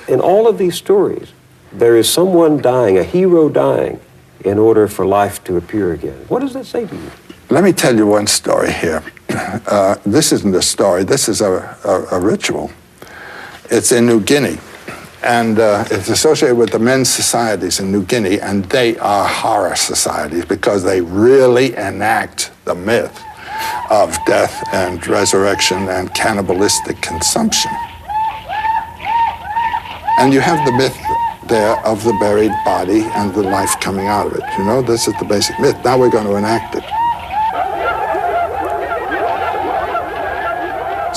in 0.08 0.22
all 0.22 0.48
of 0.48 0.58
these 0.58 0.76
stories, 0.76 1.34
there 1.74 1.98
is 1.98 2.10
someone 2.10 2.62
dying, 2.62 2.98
a 2.98 3.04
hero 3.04 3.50
dying, 3.50 4.00
in 4.46 4.58
order 4.58 4.88
for 4.88 5.06
life 5.06 5.44
to 5.44 5.58
appear 5.58 5.94
again. 5.94 6.18
What 6.30 6.40
does 6.40 6.54
that 6.54 6.66
say 6.66 6.86
to 6.86 6.96
you? 6.96 7.12
Let 7.50 7.64
me 7.64 7.74
tell 7.74 7.96
you 7.96 8.08
one 8.08 8.28
story 8.28 8.72
here. 8.72 9.04
Uh, 9.68 9.96
this 10.06 10.32
isn't 10.32 10.56
a 10.56 10.62
story, 10.62 11.04
this 11.04 11.28
is 11.30 11.42
a, 11.42 11.78
a, 11.84 12.18
a 12.18 12.20
ritual. 12.20 12.72
It's 13.70 13.92
in 13.92 14.06
New 14.06 14.22
Guinea, 14.22 14.58
and 15.24 15.60
uh, 15.60 15.86
it's 15.90 16.10
associated 16.10 16.56
with 16.56 16.72
the 16.72 16.80
men's 16.80 17.10
societies 17.10 17.80
in 17.80 17.92
New 17.92 18.04
Guinea, 18.04 18.40
and 18.40 18.66
they 18.66 18.98
are 18.98 19.28
horror 19.28 19.76
societies 19.76 20.46
because 20.46 20.84
they 20.84 21.02
really 21.02 21.76
enact 21.76 22.52
the 22.66 22.76
myth 22.76 23.24
of 23.90 24.18
death 24.26 24.64
and 24.74 25.06
resurrection 25.08 25.90
and 25.90 26.14
cannibalistic 26.14 27.02
consumption. 27.02 27.72
And 30.20 30.34
you 30.34 30.40
have 30.40 30.66
the 30.66 30.72
myth 30.72 30.98
there 31.48 31.78
of 31.86 32.04
the 32.04 32.14
buried 32.20 32.52
body 32.66 33.02
and 33.16 33.34
the 33.34 33.44
life 33.44 33.80
coming 33.80 34.08
out 34.08 34.28
of 34.28 34.34
it. 34.34 34.44
You 34.58 34.66
know, 34.66 34.82
this 34.82 35.08
is 35.08 35.14
the 35.20 35.26
basic 35.26 35.60
myth. 35.60 35.78
Now 35.84 35.98
we're 35.98 36.10
going 36.10 36.26
to 36.26 36.36
enact 36.36 36.76
it. 36.76 36.84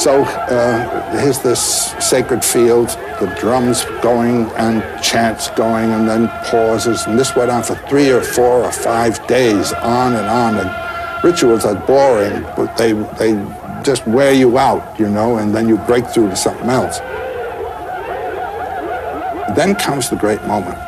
So 0.00 0.22
uh, 0.22 1.20
here's 1.20 1.40
this 1.40 1.92
sacred 2.00 2.42
field, 2.42 2.88
the 3.20 3.36
drums 3.38 3.84
going 4.00 4.46
and 4.52 4.82
chants 5.04 5.50
going, 5.50 5.90
and 5.90 6.08
then 6.08 6.28
pauses. 6.46 7.06
And 7.06 7.18
this 7.18 7.36
went 7.36 7.50
on 7.50 7.62
for 7.62 7.74
three 7.86 8.08
or 8.08 8.22
four 8.22 8.64
or 8.64 8.72
five 8.72 9.26
days, 9.26 9.74
on 9.74 10.14
and 10.14 10.26
on. 10.26 10.56
And 10.56 11.22
rituals 11.22 11.66
are 11.66 11.74
boring, 11.74 12.40
but 12.56 12.74
they, 12.78 12.92
they 13.18 13.34
just 13.82 14.06
wear 14.06 14.32
you 14.32 14.56
out, 14.56 14.98
you 14.98 15.06
know, 15.06 15.36
and 15.36 15.54
then 15.54 15.68
you 15.68 15.76
break 15.76 16.06
through 16.06 16.30
to 16.30 16.36
something 16.36 16.70
else. 16.70 16.98
Then 19.54 19.74
comes 19.74 20.08
the 20.08 20.16
great 20.16 20.42
moment. 20.44 20.78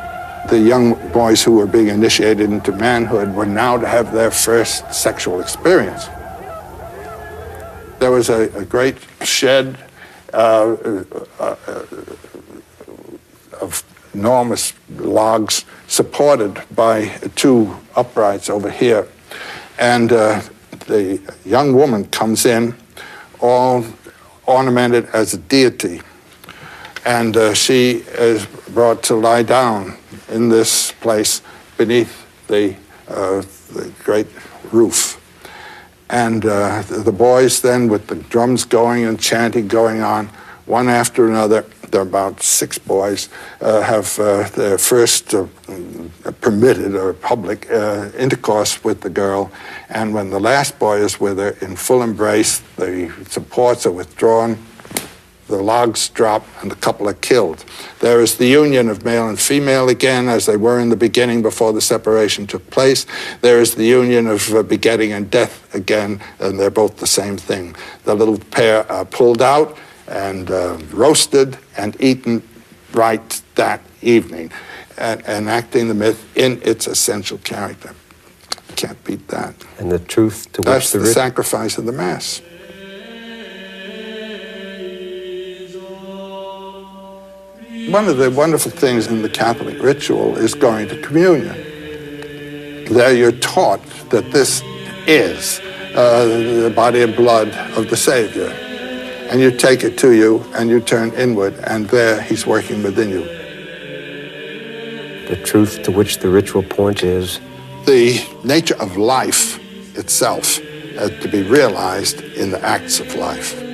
The 0.49 0.59
young 0.59 0.95
boys 1.13 1.43
who 1.43 1.57
were 1.57 1.67
being 1.67 1.89
initiated 1.89 2.51
into 2.51 2.73
manhood 2.73 3.35
were 3.35 3.45
now 3.45 3.77
to 3.77 3.87
have 3.87 4.11
their 4.11 4.31
first 4.31 4.91
sexual 4.91 5.43
experience 5.43 6.09
there 8.03 8.11
was 8.11 8.31
a, 8.31 8.51
a 8.59 8.65
great 8.65 8.97
shed 9.23 9.79
uh, 10.33 10.37
uh, 10.37 11.05
uh, 11.39 11.57
of 13.61 13.85
enormous 14.13 14.73
logs 14.97 15.65
supported 15.87 16.61
by 16.75 17.07
two 17.37 17.77
uprights 17.95 18.51
over 18.51 18.69
here. 18.69 19.07
And 19.79 20.13
uh, 20.13 20.43
the 20.89 21.21
young 21.45 21.75
woman 21.75 22.07
comes 22.07 22.45
in, 22.45 22.75
all 23.41 23.85
ornamented 24.47 25.07
as 25.15 25.35
a 25.35 25.39
deity. 25.39 26.03
And 27.07 27.37
uh, 27.37 27.55
she 27.55 28.03
is 28.19 28.47
brought 28.75 29.05
to 29.05 29.15
lie 29.15 29.45
down 29.45 29.97
in 30.29 30.49
this 30.49 30.91
place 30.91 31.41
beneath 31.77 32.27
the, 32.49 32.75
uh, 33.07 33.43
the 33.73 33.93
great 34.03 34.27
roof. 34.73 35.22
And 36.13 36.45
uh, 36.45 36.83
the 36.83 37.11
boys 37.11 37.63
then, 37.63 37.89
with 37.89 38.07
the 38.07 38.17
drums 38.17 38.65
going 38.67 39.07
and 39.07 39.19
chanting 39.19 39.67
going 39.67 40.03
on, 40.03 40.29
one 40.67 40.89
after 40.91 41.27
another, 41.27 41.65
there 41.91 42.03
are 42.03 42.05
about 42.05 42.43
six 42.43 42.79
boys, 42.79 43.31
uh, 43.63 43.81
have 43.81 44.19
uh, 44.19 44.49
their 44.51 44.77
first 44.77 45.35
uh, 45.35 45.47
permitted 46.43 46.95
or 46.95 47.15
public 47.15 47.71
uh, 47.71 48.11
intercourse 48.17 48.85
with 48.85 49.01
the 49.01 49.11
girl. 49.11 49.51
And 49.89 50.13
when 50.13 50.29
the 50.29 50.39
last 50.39 50.79
boy 50.79 50.99
is 50.99 51.19
with 51.19 51.39
her 51.39 51.57
in 51.63 51.77
full 51.77 52.03
embrace, 52.03 52.61
the 52.77 53.11
supports 53.29 53.87
are 53.87 53.93
withdrawn, 53.93 54.59
the 55.49 55.63
logs 55.63 56.09
drop, 56.09 56.47
and 56.61 56.71
the 56.71 56.77
couple 56.77 57.09
are 57.09 57.15
killed. 57.15 57.65
There 58.01 58.21
is 58.21 58.37
the 58.37 58.47
union 58.47 58.89
of 58.89 59.05
male 59.05 59.29
and 59.29 59.39
female 59.39 59.89
again, 59.89 60.29
as 60.29 60.47
they 60.47 60.57
were 60.57 60.79
in 60.81 60.89
the 60.89 60.97
beginning 60.97 61.43
before 61.43 61.73
the 61.73 61.81
separation 61.81 62.47
took 62.47 62.69
place. 62.71 63.07
There 63.41 63.61
is 63.61 63.75
the 63.75 63.85
union 63.85 64.27
of 64.27 64.55
uh, 64.55 64.63
begetting 64.63 65.13
and 65.13 65.31
death 65.31 65.75
again, 65.75 66.21
and 66.39 66.59
they're 66.59 66.71
both 66.71 66.97
the 66.99 67.07
same 67.07 67.37
thing. 67.37 67.77
The 68.05 68.15
little 68.15 68.39
pair 68.39 68.91
are 68.91 69.05
pulled 69.05 69.43
out 69.43 69.77
and 70.09 70.51
uh, 70.51 70.79
roasted 70.93 71.59
and 71.77 71.97
eaten 72.01 72.43
right 72.93 73.43
that 73.55 73.81
evening, 74.03 74.53
and, 74.99 75.21
enacting 75.23 75.89
the 75.89 75.95
myth 75.95 76.37
in 76.37 76.61
its 76.63 76.87
essential 76.87 77.39
character. 77.39 77.95
Can't 78.77 79.03
beat 79.05 79.29
that. 79.29 79.55
And 79.79 79.91
the 79.91 79.99
truth 79.99 80.51
to 80.53 80.61
which 80.61 80.67
That's 80.67 80.93
the 80.93 80.99
the 80.99 81.05
rit- 81.07 81.15
sacrifice 81.15 81.79
of 81.79 81.85
the 81.85 81.93
Mass. 81.93 82.41
One 87.89 88.07
of 88.07 88.17
the 88.17 88.31
wonderful 88.31 88.71
things 88.71 89.07
in 89.07 89.23
the 89.23 89.29
Catholic 89.29 89.83
ritual 89.83 90.37
is 90.37 90.55
going 90.55 90.89
to 90.89 91.01
communion. 91.01 91.57
There 92.93 93.13
you're 93.13 93.33
taught 93.33 93.83
that 94.11 94.31
this 94.31 94.63
is 95.07 95.61
uh, 95.95 96.25
the 96.25 96.73
body 96.75 97.03
and 97.03 97.15
blood 97.17 97.49
of 97.77 97.91
the 97.91 97.97
Savior. 97.97 98.49
And 99.31 99.41
you 99.41 99.51
take 99.51 99.83
it 99.83 99.99
to 99.99 100.13
you 100.13 100.45
and 100.55 100.71
you 100.71 100.81
turn 100.81 101.13
inward, 101.15 101.55
and 101.65 101.89
there 101.89 102.21
he's 102.23 102.47
working 102.47 102.83
within 102.83 103.09
you. 103.09 103.25
The 105.29 105.43
truth 105.45 105.83
to 105.85 105.91
which 105.91 106.19
the 106.19 106.29
ritual 106.29 106.63
points 106.63 107.03
is 107.03 107.41
the 107.87 108.23
nature 108.45 108.81
of 108.81 108.97
life 108.97 109.59
itself 109.97 110.59
has 110.97 111.11
to 111.21 111.29
be 111.29 111.43
realized 111.43 112.21
in 112.21 112.51
the 112.51 112.63
acts 112.63 113.01
of 113.01 113.15
life. 113.15 113.72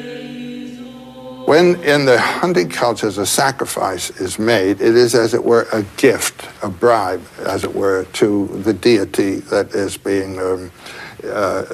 When 1.48 1.82
in 1.82 2.04
the 2.04 2.20
hunting 2.20 2.68
cultures 2.68 3.16
a 3.16 3.24
sacrifice 3.24 4.10
is 4.20 4.38
made, 4.38 4.82
it 4.82 4.94
is 4.94 5.14
as 5.14 5.32
it 5.32 5.42
were 5.42 5.66
a 5.72 5.82
gift, 5.96 6.46
a 6.62 6.68
bribe, 6.68 7.22
as 7.38 7.64
it 7.64 7.74
were, 7.74 8.04
to 8.20 8.48
the 8.48 8.74
deity 8.74 9.36
that 9.36 9.74
is 9.74 9.96
being 9.96 10.38
um, 10.38 10.70
uh, 11.24 11.64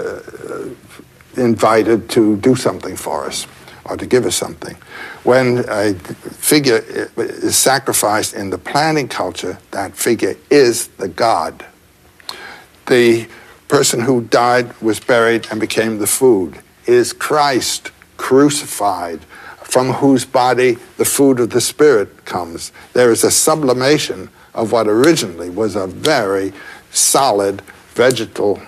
invited 1.36 2.08
to 2.10 2.36
do 2.36 2.54
something 2.54 2.94
for 2.94 3.26
us 3.26 3.48
or 3.86 3.96
to 3.96 4.06
give 4.06 4.26
us 4.26 4.36
something. 4.36 4.76
When 5.24 5.64
a 5.68 5.94
figure 5.94 6.84
is 7.16 7.56
sacrificed 7.56 8.34
in 8.34 8.50
the 8.50 8.58
planting 8.58 9.08
culture, 9.08 9.58
that 9.72 9.96
figure 9.96 10.36
is 10.50 10.86
the 10.86 11.08
god. 11.08 11.66
The 12.86 13.26
person 13.66 14.02
who 14.02 14.22
died 14.22 14.80
was 14.80 15.00
buried 15.00 15.48
and 15.50 15.58
became 15.58 15.98
the 15.98 16.06
food. 16.06 16.60
Is 16.86 17.12
Christ 17.12 17.90
crucified 18.16 19.26
from 19.64 19.94
whose 19.94 20.24
body 20.24 20.76
the 20.98 21.04
food 21.04 21.40
of 21.40 21.50
the 21.50 21.60
Spirit 21.60 22.24
comes. 22.24 22.70
There 22.92 23.10
is 23.10 23.24
a 23.24 23.30
sublimation 23.30 24.30
of 24.54 24.70
what 24.70 24.86
originally 24.86 25.50
was 25.50 25.74
a 25.74 25.86
very 25.86 26.52
solid 26.92 27.60
vegetal 27.94 28.62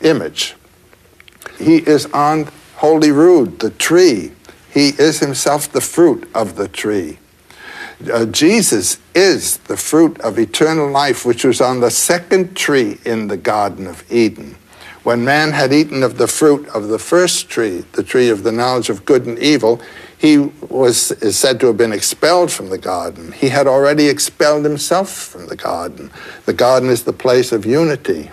image. 0.00 0.54
He 1.58 1.76
is 1.76 2.06
on 2.06 2.48
Holy 2.76 3.10
Rood, 3.10 3.58
the 3.58 3.70
tree. 3.70 4.32
He 4.70 4.88
is 4.90 5.20
himself 5.20 5.70
the 5.70 5.80
fruit 5.80 6.28
of 6.34 6.56
the 6.56 6.68
tree. 6.68 7.18
Uh, 8.12 8.26
Jesus 8.26 8.98
is 9.14 9.56
the 9.58 9.76
fruit 9.76 10.20
of 10.20 10.38
eternal 10.38 10.90
life, 10.90 11.24
which 11.24 11.44
was 11.44 11.60
on 11.60 11.80
the 11.80 11.90
second 11.90 12.54
tree 12.54 12.98
in 13.04 13.28
the 13.28 13.38
Garden 13.38 13.86
of 13.86 14.10
Eden. 14.12 14.56
When 15.02 15.24
man 15.24 15.52
had 15.52 15.72
eaten 15.72 16.02
of 16.02 16.18
the 16.18 16.26
fruit 16.26 16.68
of 16.68 16.88
the 16.88 16.98
first 16.98 17.48
tree, 17.48 17.84
the 17.92 18.02
tree 18.02 18.28
of 18.28 18.42
the 18.42 18.52
knowledge 18.52 18.90
of 18.90 19.04
good 19.04 19.24
and 19.24 19.38
evil, 19.38 19.80
he 20.18 20.38
was 20.38 21.12
is 21.12 21.38
said 21.38 21.60
to 21.60 21.66
have 21.66 21.76
been 21.76 21.92
expelled 21.92 22.50
from 22.50 22.70
the 22.70 22.78
garden. 22.78 23.32
He 23.32 23.48
had 23.48 23.66
already 23.66 24.08
expelled 24.08 24.64
himself 24.64 25.10
from 25.10 25.46
the 25.46 25.56
garden. 25.56 26.10
The 26.46 26.54
garden 26.54 26.88
is 26.88 27.04
the 27.04 27.12
place 27.12 27.52
of 27.52 27.66
unity, 27.66 28.30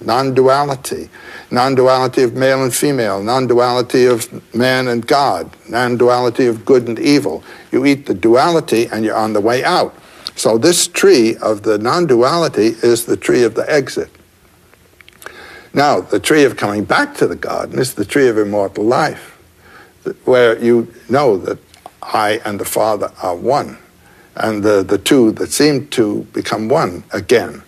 non-duality, 0.00 1.08
non-duality 1.50 2.22
of 2.22 2.34
male 2.34 2.62
and 2.62 2.74
female, 2.74 3.22
non-duality 3.22 4.04
of 4.04 4.54
man 4.54 4.88
and 4.88 5.06
God, 5.06 5.50
non-duality 5.68 6.46
of 6.46 6.64
good 6.66 6.86
and 6.86 6.98
evil. 6.98 7.42
You 7.70 7.86
eat 7.86 8.06
the 8.06 8.14
duality 8.14 8.86
and 8.88 9.04
you're 9.04 9.16
on 9.16 9.32
the 9.32 9.40
way 9.40 9.64
out. 9.64 9.94
So 10.36 10.58
this 10.58 10.86
tree 10.86 11.36
of 11.36 11.62
the 11.62 11.78
non-duality 11.78 12.76
is 12.82 13.06
the 13.06 13.16
tree 13.16 13.42
of 13.42 13.54
the 13.54 13.70
exit. 13.72 14.10
Now, 15.74 16.02
the 16.02 16.20
tree 16.20 16.44
of 16.44 16.58
coming 16.58 16.84
back 16.84 17.16
to 17.16 17.26
the 17.26 17.36
garden 17.36 17.78
is 17.78 17.94
the 17.94 18.04
tree 18.04 18.28
of 18.28 18.36
immortal 18.36 18.84
life 18.84 19.31
where 20.24 20.58
you 20.58 20.92
know 21.08 21.36
that 21.38 21.58
I 22.02 22.40
and 22.44 22.58
the 22.58 22.64
Father 22.64 23.12
are 23.22 23.36
one, 23.36 23.78
and 24.36 24.62
the, 24.62 24.82
the 24.82 24.98
two 24.98 25.32
that 25.32 25.52
seem 25.52 25.88
to 25.88 26.22
become 26.32 26.68
one 26.68 27.04
again. 27.12 27.62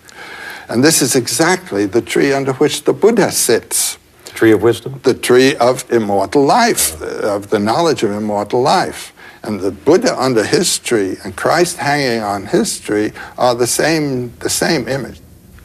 And 0.67 0.83
this 0.83 1.01
is 1.01 1.15
exactly 1.15 1.85
the 1.85 2.01
tree 2.01 2.33
under 2.33 2.53
which 2.53 2.83
the 2.83 2.93
Buddha 2.93 3.31
sits. 3.31 3.97
Tree 4.25 4.51
of 4.51 4.61
wisdom? 4.61 4.99
The 5.03 5.13
tree 5.13 5.55
of 5.55 5.89
immortal 5.91 6.43
life, 6.43 7.01
uh, 7.01 7.35
of 7.35 7.49
the 7.49 7.59
knowledge 7.59 8.03
of 8.03 8.11
immortal 8.11 8.61
life. 8.61 9.13
And 9.43 9.59
the 9.59 9.71
Buddha 9.71 10.19
under 10.19 10.43
his 10.43 10.79
tree 10.79 11.17
and 11.23 11.35
Christ 11.35 11.77
hanging 11.77 12.21
on 12.21 12.47
his 12.47 12.79
tree 12.79 13.11
are 13.37 13.53
the 13.53 13.67
same, 13.67 14.35
the 14.39 14.49
same 14.49 14.87
image. 14.87 15.21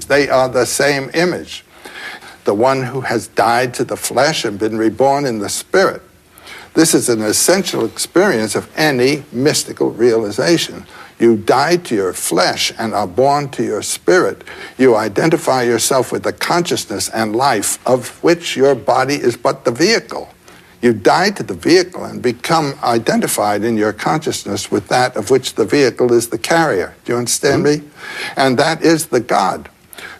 They 0.06 0.28
are 0.28 0.48
the 0.48 0.66
same 0.66 1.10
image. 1.14 1.64
The 2.44 2.54
one 2.54 2.82
who 2.82 3.00
has 3.00 3.28
died 3.28 3.72
to 3.74 3.84
the 3.84 3.96
flesh 3.96 4.44
and 4.44 4.58
been 4.58 4.76
reborn 4.76 5.24
in 5.24 5.38
the 5.38 5.48
spirit 5.48 6.02
this 6.74 6.94
is 6.94 7.08
an 7.08 7.22
essential 7.22 7.84
experience 7.84 8.54
of 8.54 8.70
any 8.76 9.24
mystical 9.32 9.90
realization. 9.90 10.86
You 11.18 11.36
die 11.36 11.76
to 11.76 11.94
your 11.94 12.12
flesh 12.12 12.72
and 12.78 12.94
are 12.94 13.06
born 13.06 13.50
to 13.50 13.62
your 13.62 13.82
spirit. 13.82 14.42
You 14.78 14.96
identify 14.96 15.64
yourself 15.64 16.12
with 16.12 16.22
the 16.22 16.32
consciousness 16.32 17.10
and 17.10 17.36
life 17.36 17.84
of 17.86 18.22
which 18.22 18.56
your 18.56 18.74
body 18.74 19.16
is 19.16 19.36
but 19.36 19.64
the 19.64 19.72
vehicle. 19.72 20.32
You 20.80 20.94
die 20.94 21.30
to 21.32 21.42
the 21.42 21.54
vehicle 21.54 22.04
and 22.04 22.22
become 22.22 22.74
identified 22.82 23.64
in 23.64 23.76
your 23.76 23.92
consciousness 23.92 24.70
with 24.70 24.88
that 24.88 25.14
of 25.14 25.30
which 25.30 25.54
the 25.54 25.66
vehicle 25.66 26.12
is 26.12 26.30
the 26.30 26.38
carrier. 26.38 26.94
Do 27.04 27.12
you 27.12 27.18
understand 27.18 27.66
mm-hmm. 27.66 27.84
me? 27.84 27.90
And 28.36 28.58
that 28.58 28.82
is 28.82 29.08
the 29.08 29.20
God. 29.20 29.68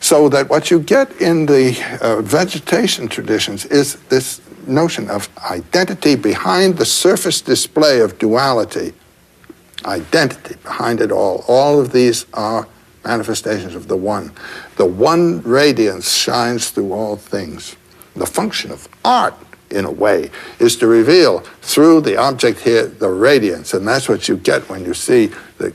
So 0.00 0.28
that 0.28 0.50
what 0.50 0.70
you 0.70 0.80
get 0.80 1.18
in 1.20 1.46
the 1.46 1.98
uh, 2.02 2.20
vegetation 2.20 3.08
traditions 3.08 3.64
is 3.66 3.94
this 4.08 4.42
notion 4.66 5.10
of 5.10 5.28
identity 5.50 6.16
behind 6.16 6.76
the 6.76 6.84
surface 6.84 7.40
display 7.40 8.00
of 8.00 8.18
duality, 8.18 8.92
identity 9.84 10.56
behind 10.62 11.00
it 11.00 11.10
all. 11.10 11.44
All 11.48 11.80
of 11.80 11.92
these 11.92 12.26
are 12.34 12.68
manifestations 13.04 13.74
of 13.74 13.88
the 13.88 13.96
one. 13.96 14.32
The 14.76 14.86
one 14.86 15.42
radiance 15.42 16.12
shines 16.12 16.70
through 16.70 16.92
all 16.92 17.16
things. 17.16 17.76
The 18.14 18.26
function 18.26 18.70
of 18.70 18.88
art, 19.04 19.34
in 19.70 19.84
a 19.84 19.90
way, 19.90 20.30
is 20.58 20.76
to 20.76 20.86
reveal 20.86 21.40
through 21.62 22.02
the 22.02 22.16
object 22.16 22.60
here 22.60 22.86
the 22.86 23.08
radiance, 23.08 23.72
and 23.72 23.86
that's 23.86 24.08
what 24.08 24.28
you 24.28 24.36
get 24.36 24.68
when 24.68 24.84
you 24.84 24.94
see 24.94 25.30
the 25.58 25.72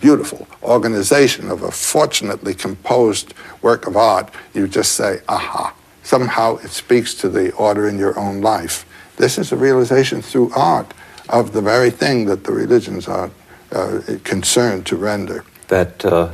beautiful 0.00 0.46
organization 0.62 1.50
of 1.50 1.62
a 1.62 1.70
fortunately 1.70 2.54
composed 2.54 3.32
work 3.62 3.86
of 3.86 3.96
art. 3.96 4.30
You 4.52 4.66
just 4.68 4.92
say, 4.92 5.20
aha 5.28 5.74
somehow 6.06 6.56
it 6.56 6.70
speaks 6.70 7.14
to 7.14 7.28
the 7.28 7.52
order 7.54 7.88
in 7.88 7.98
your 7.98 8.18
own 8.18 8.40
life. 8.40 8.86
This 9.16 9.38
is 9.38 9.52
a 9.52 9.56
realization 9.56 10.22
through 10.22 10.52
art 10.54 10.94
of 11.28 11.52
the 11.52 11.60
very 11.60 11.90
thing 11.90 12.26
that 12.26 12.44
the 12.44 12.52
religions 12.52 13.08
are 13.08 13.30
uh, 13.72 14.00
concerned 14.22 14.86
to 14.86 14.96
render. 14.96 15.44
That 15.68 16.04
uh, 16.04 16.30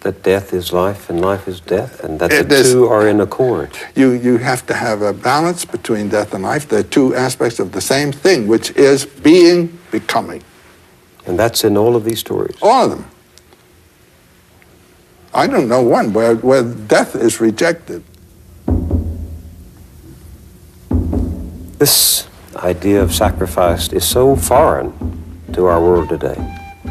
that 0.00 0.22
death 0.22 0.52
is 0.52 0.72
life 0.72 1.10
and 1.10 1.20
life 1.20 1.48
is 1.48 1.60
death, 1.60 2.04
and 2.04 2.20
that 2.20 2.32
it 2.32 2.48
the 2.48 2.54
is, 2.54 2.72
two 2.72 2.86
are 2.86 3.08
in 3.08 3.20
accord. 3.20 3.70
You 3.96 4.12
you 4.12 4.38
have 4.38 4.64
to 4.66 4.74
have 4.74 5.02
a 5.02 5.12
balance 5.12 5.64
between 5.64 6.08
death 6.08 6.32
and 6.32 6.44
life. 6.44 6.68
They're 6.68 6.84
two 6.84 7.14
aspects 7.16 7.58
of 7.58 7.72
the 7.72 7.80
same 7.80 8.12
thing, 8.12 8.46
which 8.46 8.70
is 8.76 9.04
being, 9.06 9.76
becoming. 9.90 10.42
And 11.26 11.36
that's 11.36 11.64
in 11.64 11.76
all 11.76 11.96
of 11.96 12.04
these 12.04 12.20
stories. 12.20 12.56
All 12.62 12.84
of 12.84 12.90
them. 12.90 13.10
I 15.34 15.48
don't 15.48 15.68
know 15.68 15.82
one 15.82 16.12
where, 16.12 16.36
where 16.36 16.62
death 16.62 17.16
is 17.16 17.40
rejected. 17.40 18.04
This 21.78 22.26
idea 22.56 23.02
of 23.02 23.14
sacrifice 23.14 23.92
is 23.92 24.08
so 24.08 24.34
foreign 24.34 24.94
to 25.52 25.66
our 25.66 25.78
world 25.78 26.08
today. 26.08 26.36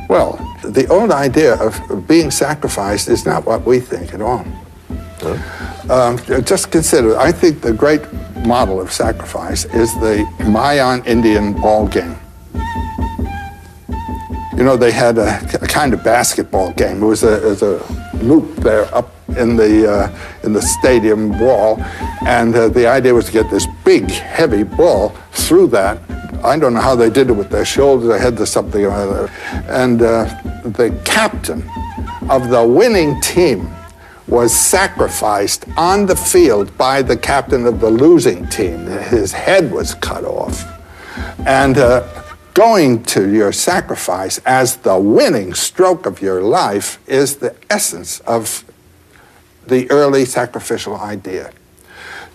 Well, 0.08 0.34
the 0.64 0.86
old 0.88 1.12
idea 1.12 1.56
of 1.56 2.08
being 2.08 2.30
sacrificed 2.30 3.10
is 3.10 3.26
not 3.26 3.46
what 3.46 3.66
we 3.66 3.80
think 3.80 4.14
at 4.14 4.22
all. 4.22 4.46
Um, 5.90 6.20
just 6.44 6.72
consider, 6.72 7.18
I 7.18 7.32
think 7.32 7.62
the 7.62 7.74
great 7.74 8.02
model 8.46 8.80
of 8.80 8.92
sacrifice 8.92 9.66
is 9.66 9.92
the 9.96 10.24
Mayan 10.48 11.04
Indian 11.06 11.54
ball 11.54 11.88
game. 11.88 12.16
You 14.56 14.64
know, 14.64 14.78
they 14.78 14.92
had 14.92 15.18
a, 15.18 15.40
a 15.62 15.68
kind 15.68 15.96
of 15.96 16.04
basketball 16.04 16.74
game. 16.74 17.02
It 17.02 17.08
was 17.08 17.24
a, 17.24 17.44
it 17.44 17.50
was 17.50 17.64
a 17.64 18.18
loop 18.18 18.56
there 18.58 18.94
up 18.96 19.15
in 19.30 19.56
the 19.56 19.92
uh, 19.92 20.20
in 20.44 20.54
the 20.54 20.62
stadium 20.62 21.40
wall, 21.40 21.82
and 22.26 22.56
uh, 22.56 22.70
the 22.70 22.88
idea 22.88 23.14
was 23.14 23.26
to 23.26 23.32
get 23.32 23.50
this 23.50 23.68
big, 23.84 24.10
heavy 24.10 24.64
ball 24.64 25.10
through 25.32 25.68
that. 25.68 26.00
I 26.44 26.60
don't 26.60 26.74
know 26.74 26.82
how 26.82 26.96
they 26.96 27.10
did 27.10 27.30
it 27.30 27.34
with 27.34 27.50
their 27.50 27.66
shoulders. 27.66 28.10
They 28.10 28.20
had 28.20 28.38
something 28.48 28.84
or 28.86 28.92
other, 28.92 29.32
and 29.68 30.02
uh, 30.02 30.26
the 30.64 31.00
captain 31.06 31.64
of 32.30 32.50
the 32.50 32.66
winning 32.66 33.20
team 33.22 33.70
was 34.28 34.54
sacrificed 34.54 35.66
on 35.78 36.06
the 36.06 36.16
field 36.16 36.76
by 36.78 37.02
the 37.02 37.18
captain 37.18 37.66
of 37.66 37.80
the 37.80 37.90
losing 37.90 38.48
team. 38.48 38.86
His 38.86 39.32
head 39.32 39.72
was 39.72 39.96
cut 39.96 40.24
off, 40.24 40.64
and 41.46 41.78
uh, 41.78 42.08
going 42.54 43.04
to 43.04 43.30
your 43.30 43.52
sacrifice 43.52 44.40
as 44.46 44.78
the 44.78 44.98
winning 44.98 45.54
stroke 45.54 46.06
of 46.06 46.22
your 46.22 46.42
life 46.42 47.00
is 47.08 47.38
the 47.38 47.56
essence 47.70 48.22
of 48.22 48.64
the 49.68 49.90
early 49.92 50.26
sacrificial 50.26 50.98
idea. 50.98 51.52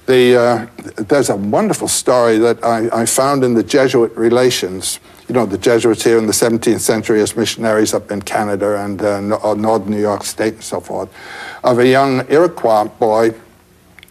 The, 0.06 0.36
uh, 0.36 0.66
there's 1.02 1.30
a 1.30 1.36
wonderful 1.36 1.86
story 1.86 2.38
that 2.38 2.64
I, 2.64 3.02
I 3.02 3.06
found 3.06 3.44
in 3.44 3.54
the 3.54 3.62
Jesuit 3.62 4.12
relations. 4.16 4.98
You 5.28 5.34
know, 5.34 5.46
the 5.46 5.58
Jesuits 5.58 6.02
here 6.02 6.18
in 6.18 6.26
the 6.26 6.32
17th 6.32 6.80
century 6.80 7.20
as 7.20 7.36
missionaries 7.36 7.94
up 7.94 8.10
in 8.10 8.22
Canada 8.22 8.84
and 8.84 9.00
uh, 9.00 9.38
uh, 9.42 9.54
northern 9.54 9.90
New 9.90 10.00
York 10.00 10.24
State 10.24 10.54
and 10.54 10.64
so 10.64 10.80
forth, 10.80 11.14
of 11.62 11.78
a 11.78 11.86
young 11.86 12.26
Iroquois 12.28 12.84
boy 12.84 13.34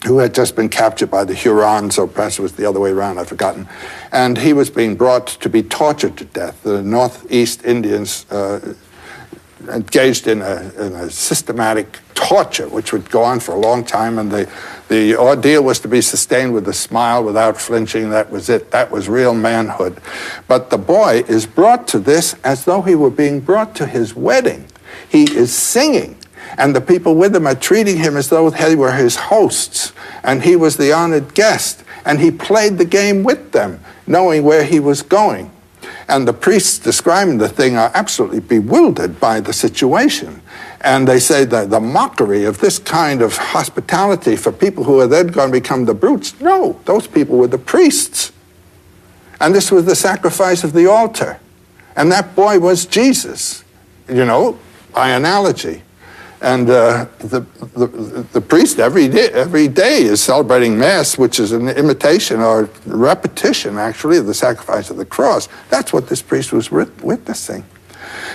who 0.06 0.18
had 0.18 0.34
just 0.34 0.56
been 0.56 0.68
captured 0.68 1.10
by 1.10 1.24
the 1.24 1.34
Hurons, 1.34 1.98
or 1.98 2.06
perhaps 2.06 2.38
it 2.38 2.42
was 2.42 2.52
the 2.52 2.66
other 2.66 2.80
way 2.80 2.90
around, 2.90 3.18
I've 3.18 3.28
forgotten. 3.28 3.68
And 4.12 4.38
he 4.38 4.54
was 4.54 4.70
being 4.70 4.96
brought 4.96 5.26
to 5.26 5.50
be 5.50 5.62
tortured 5.62 6.16
to 6.16 6.24
death. 6.24 6.62
The 6.62 6.82
Northeast 6.82 7.64
Indians 7.64 8.24
uh, 8.30 8.74
engaged 9.70 10.26
in 10.26 10.42
a, 10.42 10.72
in 10.78 10.92
a 10.94 11.10
systematic 11.10 11.98
torture, 12.14 12.68
which 12.68 12.92
would 12.92 13.10
go 13.10 13.22
on 13.22 13.40
for 13.40 13.52
a 13.52 13.58
long 13.58 13.84
time, 13.84 14.18
and 14.18 14.30
the, 14.30 14.50
the 14.88 15.16
ordeal 15.16 15.62
was 15.62 15.80
to 15.80 15.88
be 15.88 16.00
sustained 16.00 16.52
with 16.52 16.68
a 16.68 16.72
smile 16.72 17.24
without 17.24 17.60
flinching. 17.60 18.10
That 18.10 18.30
was 18.30 18.48
it. 18.48 18.70
That 18.70 18.90
was 18.90 19.08
real 19.08 19.34
manhood. 19.34 20.00
But 20.46 20.70
the 20.70 20.78
boy 20.78 21.24
is 21.28 21.46
brought 21.46 21.88
to 21.88 21.98
this 21.98 22.34
as 22.44 22.64
though 22.64 22.82
he 22.82 22.94
were 22.94 23.10
being 23.10 23.40
brought 23.40 23.74
to 23.76 23.86
his 23.86 24.14
wedding. 24.14 24.66
He 25.08 25.24
is 25.24 25.54
singing, 25.54 26.16
and 26.58 26.76
the 26.76 26.80
people 26.80 27.14
with 27.14 27.34
him 27.34 27.46
are 27.46 27.54
treating 27.54 27.96
him 27.96 28.16
as 28.16 28.28
though 28.28 28.50
they 28.50 28.76
were 28.76 28.92
his 28.92 29.16
hosts, 29.16 29.92
and 30.22 30.42
he 30.42 30.56
was 30.56 30.76
the 30.76 30.92
honored 30.92 31.34
guest, 31.34 31.84
and 32.04 32.20
he 32.20 32.30
played 32.30 32.78
the 32.78 32.84
game 32.84 33.24
with 33.24 33.52
them, 33.52 33.80
knowing 34.06 34.42
where 34.42 34.64
he 34.64 34.78
was 34.78 35.02
going. 35.02 35.50
And 36.10 36.26
the 36.26 36.32
priests 36.32 36.80
describing 36.80 37.38
the 37.38 37.48
thing 37.48 37.76
are 37.76 37.92
absolutely 37.94 38.40
bewildered 38.40 39.20
by 39.20 39.38
the 39.38 39.52
situation. 39.52 40.42
And 40.80 41.06
they 41.06 41.20
say 41.20 41.44
that 41.44 41.70
the 41.70 41.78
mockery 41.78 42.44
of 42.44 42.58
this 42.58 42.80
kind 42.80 43.22
of 43.22 43.36
hospitality 43.36 44.34
for 44.34 44.50
people 44.50 44.82
who 44.82 44.98
are 44.98 45.06
then 45.06 45.28
going 45.28 45.52
to 45.52 45.60
become 45.60 45.84
the 45.84 45.94
brutes. 45.94 46.38
No, 46.40 46.80
those 46.84 47.06
people 47.06 47.38
were 47.38 47.46
the 47.46 47.58
priests. 47.58 48.32
And 49.40 49.54
this 49.54 49.70
was 49.70 49.84
the 49.84 49.94
sacrifice 49.94 50.64
of 50.64 50.72
the 50.72 50.86
altar. 50.86 51.38
And 51.94 52.10
that 52.10 52.34
boy 52.34 52.58
was 52.58 52.86
Jesus, 52.86 53.62
you 54.08 54.24
know, 54.24 54.58
by 54.92 55.10
analogy. 55.10 55.82
And 56.42 56.70
uh, 56.70 57.06
the, 57.18 57.40
the, 57.76 57.86
the 58.32 58.40
priest 58.40 58.78
every 58.78 59.08
day, 59.08 59.28
every 59.28 59.68
day 59.68 60.02
is 60.02 60.22
celebrating 60.22 60.78
Mass, 60.78 61.18
which 61.18 61.38
is 61.38 61.52
an 61.52 61.68
imitation 61.68 62.40
or 62.40 62.70
repetition, 62.86 63.76
actually, 63.76 64.16
of 64.16 64.26
the 64.26 64.34
sacrifice 64.34 64.88
of 64.88 64.96
the 64.96 65.04
cross. 65.04 65.48
That's 65.68 65.92
what 65.92 66.08
this 66.08 66.22
priest 66.22 66.52
was 66.52 66.70
witnessing. 66.70 67.64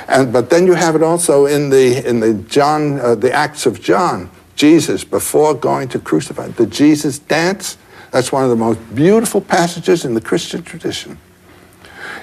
And, 0.08 0.32
but 0.32 0.52
then 0.52 0.68
you 0.68 0.74
have 0.74 0.96
it 0.96 1.02
also 1.02 1.48
in 1.48 1.70
the, 1.70 2.08
in 2.08 2.20
the, 2.20 2.36
John, 2.48 3.00
uh, 3.00 3.16
the 3.16 3.32
Acts 3.34 3.66
of 3.66 3.82
John. 3.82 4.30
Jesus, 4.56 5.04
before 5.04 5.54
going 5.54 5.90
to 5.90 6.00
crucify, 6.00 6.48
the 6.48 6.66
Jesus 6.66 7.20
dance, 7.20 7.78
that's 8.12 8.32
one 8.32 8.44
of 8.44 8.50
the 8.50 8.56
most 8.56 8.80
beautiful 8.96 9.42
passages 9.42 10.06
in 10.06 10.14
the 10.14 10.22
Christian 10.22 10.64
tradition. 10.64 11.18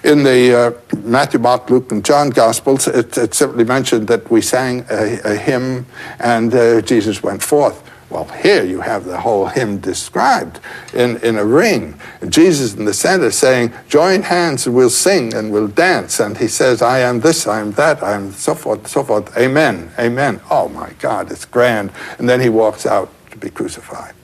In 0.04 0.24
the 0.24 0.58
uh, 0.58 0.96
Matthew, 1.04 1.38
Mark, 1.38 1.70
Luke, 1.70 1.92
and 1.92 2.04
John 2.04 2.30
Gospels, 2.30 2.88
it, 2.88 3.16
it 3.16 3.34
simply 3.34 3.62
mentioned 3.62 4.08
that 4.08 4.28
we 4.30 4.40
sang 4.40 4.84
a, 4.90 5.20
a 5.24 5.36
hymn 5.36 5.86
and 6.18 6.52
uh, 6.52 6.80
Jesus 6.80 7.22
went 7.22 7.42
forth. 7.42 7.88
Well, 8.10 8.24
here 8.24 8.62
you 8.62 8.80
have 8.80 9.06
the 9.06 9.18
whole 9.18 9.46
hymn 9.46 9.78
described 9.78 10.60
in, 10.92 11.16
in 11.18 11.38
a 11.38 11.44
ring. 11.44 11.98
Jesus 12.28 12.74
in 12.74 12.84
the 12.84 12.92
center 12.92 13.30
saying, 13.30 13.72
Join 13.88 14.22
hands 14.22 14.66
and 14.66 14.76
we'll 14.76 14.90
sing 14.90 15.32
and 15.32 15.50
we'll 15.50 15.68
dance. 15.68 16.20
And 16.20 16.36
he 16.36 16.46
says, 16.48 16.82
I 16.82 16.98
am 16.98 17.20
this, 17.20 17.46
I 17.46 17.60
am 17.60 17.72
that, 17.72 18.02
I 18.02 18.12
am 18.12 18.32
so 18.32 18.54
forth, 18.54 18.86
so 18.88 19.02
forth. 19.04 19.34
Amen, 19.38 19.90
amen. 19.98 20.42
Oh 20.50 20.68
my 20.68 20.92
God, 20.98 21.30
it's 21.30 21.46
grand. 21.46 21.90
And 22.18 22.28
then 22.28 22.40
he 22.40 22.50
walks 22.50 22.84
out 22.84 23.10
to 23.30 23.38
be 23.38 23.48
crucified. 23.48 24.14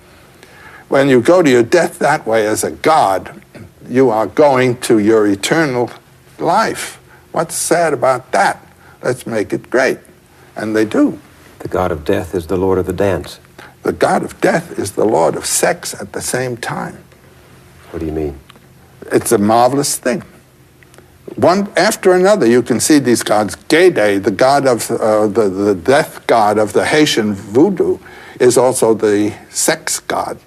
When 0.88 1.08
you 1.08 1.22
go 1.22 1.40
to 1.40 1.48
your 1.48 1.62
death 1.62 1.98
that 2.00 2.26
way 2.26 2.46
as 2.46 2.64
a 2.64 2.72
God, 2.72 3.37
you 3.88 4.10
are 4.10 4.26
going 4.26 4.78
to 4.82 4.98
your 4.98 5.26
eternal 5.26 5.90
life. 6.38 7.00
What's 7.32 7.54
sad 7.54 7.92
about 7.92 8.32
that? 8.32 8.64
Let's 9.02 9.26
make 9.26 9.52
it 9.52 9.70
great. 9.70 9.98
And 10.56 10.74
they 10.74 10.84
do. 10.84 11.18
The 11.60 11.68
God 11.68 11.92
of 11.92 12.04
death 12.04 12.34
is 12.34 12.46
the 12.46 12.56
Lord 12.56 12.78
of 12.78 12.86
the 12.86 12.92
dance. 12.92 13.40
The 13.82 13.92
God 13.92 14.22
of 14.22 14.40
death 14.40 14.78
is 14.78 14.92
the 14.92 15.04
Lord 15.04 15.34
of 15.36 15.46
sex 15.46 15.94
at 16.00 16.12
the 16.12 16.20
same 16.20 16.56
time. 16.56 17.02
What 17.90 18.00
do 18.00 18.06
you 18.06 18.12
mean? 18.12 18.38
It's 19.12 19.32
a 19.32 19.38
marvelous 19.38 19.96
thing. 19.96 20.22
One 21.36 21.70
after 21.76 22.12
another, 22.12 22.46
you 22.46 22.62
can 22.62 22.80
see 22.80 22.98
these 22.98 23.22
gods. 23.22 23.54
Gede, 23.54 24.24
the 24.24 24.30
god 24.30 24.66
of 24.66 24.90
uh, 24.90 25.26
the, 25.28 25.48
the 25.48 25.74
death 25.74 26.26
god 26.26 26.58
of 26.58 26.72
the 26.72 26.84
Haitian 26.84 27.34
voodoo, 27.34 27.98
is 28.40 28.58
also 28.58 28.94
the 28.94 29.34
sex 29.50 30.00
god. 30.00 30.38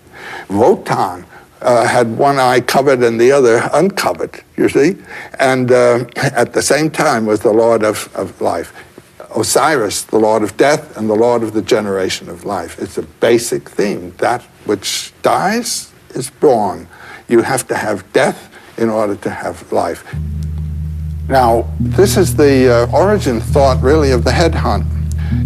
Wotan 0.49 1.25
uh, 1.61 1.85
had 1.85 2.17
one 2.17 2.39
eye 2.39 2.59
covered 2.59 3.03
and 3.03 3.19
the 3.19 3.31
other 3.31 3.69
uncovered, 3.73 4.43
you 4.57 4.67
see? 4.67 4.97
And 5.39 5.71
uh, 5.71 6.05
at 6.15 6.53
the 6.53 6.61
same 6.61 6.89
time 6.89 7.25
was 7.25 7.41
the 7.41 7.53
Lord 7.53 7.83
of, 7.83 8.13
of 8.15 8.39
life. 8.41 8.73
Osiris, 9.35 10.03
the 10.03 10.19
Lord 10.19 10.43
of 10.43 10.57
death, 10.57 10.97
and 10.97 11.09
the 11.09 11.15
Lord 11.15 11.43
of 11.43 11.53
the 11.53 11.61
generation 11.61 12.29
of 12.29 12.43
life. 12.43 12.79
It's 12.79 12.97
a 12.97 13.03
basic 13.03 13.69
theme. 13.69 14.11
That 14.17 14.41
which 14.65 15.13
dies 15.21 15.91
is 16.09 16.29
born. 16.29 16.87
You 17.29 17.41
have 17.41 17.67
to 17.67 17.75
have 17.75 18.11
death 18.11 18.53
in 18.77 18.89
order 18.89 19.15
to 19.15 19.29
have 19.29 19.71
life. 19.71 20.03
Now, 21.29 21.71
this 21.79 22.17
is 22.17 22.35
the 22.35 22.87
uh, 22.89 22.97
origin 22.97 23.39
thought, 23.39 23.81
really, 23.81 24.11
of 24.11 24.23
the 24.23 24.31
headhunt. 24.31 24.85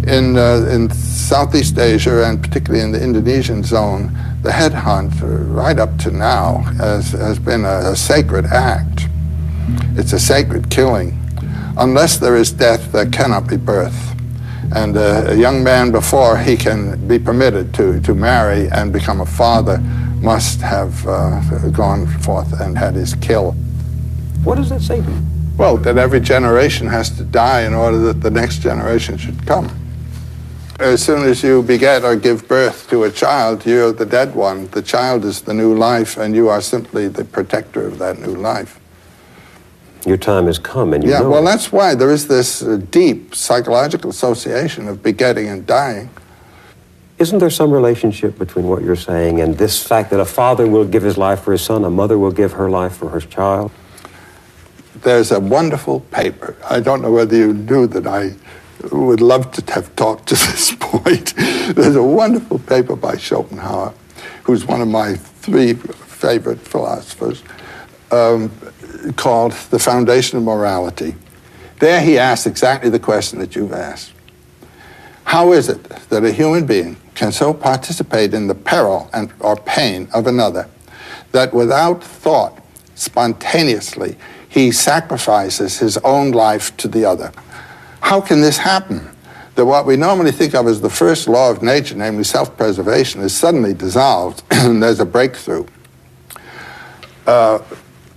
In, 0.08 0.36
uh, 0.36 0.68
in 0.68 0.90
Southeast 0.90 1.78
Asia, 1.78 2.24
and 2.24 2.42
particularly 2.42 2.82
in 2.84 2.90
the 2.90 3.00
Indonesian 3.00 3.62
zone, 3.62 4.16
the 4.42 4.50
headhunt, 4.50 5.12
right 5.54 5.78
up 5.78 5.96
to 5.98 6.10
now, 6.10 6.58
has, 6.78 7.12
has 7.12 7.38
been 7.38 7.64
a, 7.64 7.90
a 7.90 7.96
sacred 7.96 8.46
act. 8.46 9.08
It's 9.96 10.12
a 10.12 10.18
sacred 10.18 10.70
killing. 10.70 11.18
Unless 11.78 12.18
there 12.18 12.36
is 12.36 12.52
death, 12.52 12.92
there 12.92 13.06
cannot 13.06 13.48
be 13.48 13.56
birth. 13.56 14.14
And 14.74 14.96
uh, 14.96 15.26
a 15.28 15.34
young 15.34 15.62
man, 15.62 15.92
before 15.92 16.36
he 16.38 16.56
can 16.56 17.06
be 17.06 17.18
permitted 17.18 17.74
to, 17.74 18.00
to 18.00 18.14
marry 18.14 18.68
and 18.70 18.92
become 18.92 19.20
a 19.20 19.26
father, 19.26 19.78
must 20.20 20.60
have 20.60 21.06
uh, 21.06 21.68
gone 21.70 22.06
forth 22.06 22.60
and 22.60 22.76
had 22.76 22.94
his 22.94 23.14
kill. 23.16 23.52
What 24.42 24.56
does 24.56 24.68
that 24.70 24.80
say 24.80 25.00
to 25.00 25.10
you? 25.10 25.22
Well, 25.56 25.76
that 25.78 25.98
every 25.98 26.20
generation 26.20 26.86
has 26.88 27.10
to 27.16 27.24
die 27.24 27.62
in 27.62 27.74
order 27.74 27.98
that 27.98 28.20
the 28.20 28.30
next 28.30 28.58
generation 28.58 29.16
should 29.16 29.46
come. 29.46 29.68
As 30.78 31.02
soon 31.02 31.26
as 31.26 31.42
you 31.42 31.62
beget 31.62 32.04
or 32.04 32.16
give 32.16 32.46
birth 32.48 32.88
to 32.90 33.04
a 33.04 33.10
child, 33.10 33.64
you're 33.64 33.92
the 33.92 34.04
dead 34.04 34.34
one. 34.34 34.66
The 34.68 34.82
child 34.82 35.24
is 35.24 35.40
the 35.40 35.54
new 35.54 35.74
life, 35.74 36.18
and 36.18 36.34
you 36.34 36.48
are 36.50 36.60
simply 36.60 37.08
the 37.08 37.24
protector 37.24 37.86
of 37.86 37.98
that 37.98 38.18
new 38.18 38.34
life. 38.34 38.78
Your 40.04 40.18
time 40.18 40.46
has 40.46 40.58
come, 40.58 40.92
and 40.92 41.02
you 41.02 41.10
Yeah, 41.10 41.20
know 41.20 41.30
well, 41.30 41.42
it. 41.42 41.46
that's 41.46 41.72
why 41.72 41.94
there 41.94 42.10
is 42.10 42.28
this 42.28 42.62
uh, 42.62 42.78
deep 42.90 43.34
psychological 43.34 44.10
association 44.10 44.86
of 44.86 45.02
begetting 45.02 45.48
and 45.48 45.66
dying. 45.66 46.10
Isn't 47.18 47.38
there 47.38 47.48
some 47.50 47.70
relationship 47.70 48.38
between 48.38 48.66
what 48.68 48.82
you're 48.82 48.96
saying 48.96 49.40
and 49.40 49.56
this 49.56 49.82
fact 49.82 50.10
that 50.10 50.20
a 50.20 50.26
father 50.26 50.66
will 50.66 50.84
give 50.84 51.02
his 51.02 51.16
life 51.16 51.40
for 51.40 51.52
his 51.52 51.62
son, 51.62 51.84
a 51.86 51.90
mother 51.90 52.18
will 52.18 52.30
give 52.32 52.52
her 52.52 52.68
life 52.68 52.94
for 52.94 53.08
her 53.08 53.20
child? 53.20 53.70
There's 55.02 55.32
a 55.32 55.40
wonderful 55.40 56.00
paper. 56.00 56.54
I 56.68 56.80
don't 56.80 57.00
know 57.00 57.10
whether 57.12 57.34
you 57.34 57.54
knew 57.54 57.86
that 57.86 58.06
I 58.06 58.34
would 58.92 59.20
love 59.20 59.50
to 59.52 59.72
have 59.72 59.94
talked 59.96 60.28
to 60.28 60.34
this 60.46 60.74
point. 60.74 61.34
There's 61.36 61.96
a 61.96 62.02
wonderful 62.02 62.58
paper 62.58 62.96
by 62.96 63.16
Schopenhauer, 63.16 63.94
who's 64.44 64.64
one 64.64 64.80
of 64.80 64.88
my 64.88 65.14
three 65.14 65.74
favorite 65.74 66.60
philosophers, 66.60 67.42
um, 68.10 68.50
called 69.16 69.52
The 69.52 69.78
Foundation 69.78 70.38
of 70.38 70.44
Morality. 70.44 71.14
There 71.78 72.00
he 72.00 72.18
asks 72.18 72.46
exactly 72.46 72.90
the 72.90 72.98
question 72.98 73.38
that 73.40 73.54
you've 73.54 73.72
asked. 73.72 74.12
How 75.24 75.52
is 75.52 75.68
it 75.68 75.82
that 76.08 76.24
a 76.24 76.32
human 76.32 76.66
being 76.66 76.96
can 77.14 77.32
so 77.32 77.52
participate 77.52 78.32
in 78.32 78.46
the 78.46 78.54
peril 78.54 79.10
and, 79.12 79.32
or 79.40 79.56
pain 79.56 80.08
of 80.14 80.26
another 80.26 80.68
that 81.32 81.52
without 81.52 82.02
thought, 82.02 82.62
spontaneously, 82.94 84.16
he 84.48 84.70
sacrifices 84.70 85.78
his 85.78 85.98
own 85.98 86.30
life 86.30 86.76
to 86.78 86.88
the 86.88 87.04
other? 87.04 87.32
How 88.06 88.20
can 88.20 88.40
this 88.40 88.56
happen? 88.56 89.04
That 89.56 89.66
what 89.66 89.84
we 89.84 89.96
normally 89.96 90.30
think 90.30 90.54
of 90.54 90.68
as 90.68 90.80
the 90.80 90.88
first 90.88 91.26
law 91.26 91.50
of 91.50 91.60
nature, 91.60 91.96
namely 91.96 92.22
self 92.22 92.56
preservation, 92.56 93.20
is 93.20 93.36
suddenly 93.36 93.74
dissolved 93.74 94.44
and 94.52 94.80
there's 94.80 95.00
a 95.00 95.04
breakthrough. 95.04 95.66
Uh, 97.26 97.58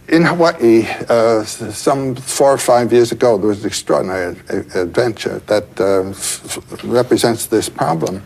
in 0.08 0.26
Hawaii, 0.26 0.86
uh, 1.10 1.44
some 1.44 2.14
four 2.14 2.54
or 2.54 2.60
five 2.60 2.94
years 2.94 3.12
ago, 3.12 3.40
there 3.40 3.48
was 3.48 3.62
an 3.62 3.66
extraordinary 3.66 4.38
adventure 4.76 5.40
that 5.48 5.66
uh, 5.82 6.14
represents 6.88 7.48
this 7.48 7.68
problem. 7.68 8.22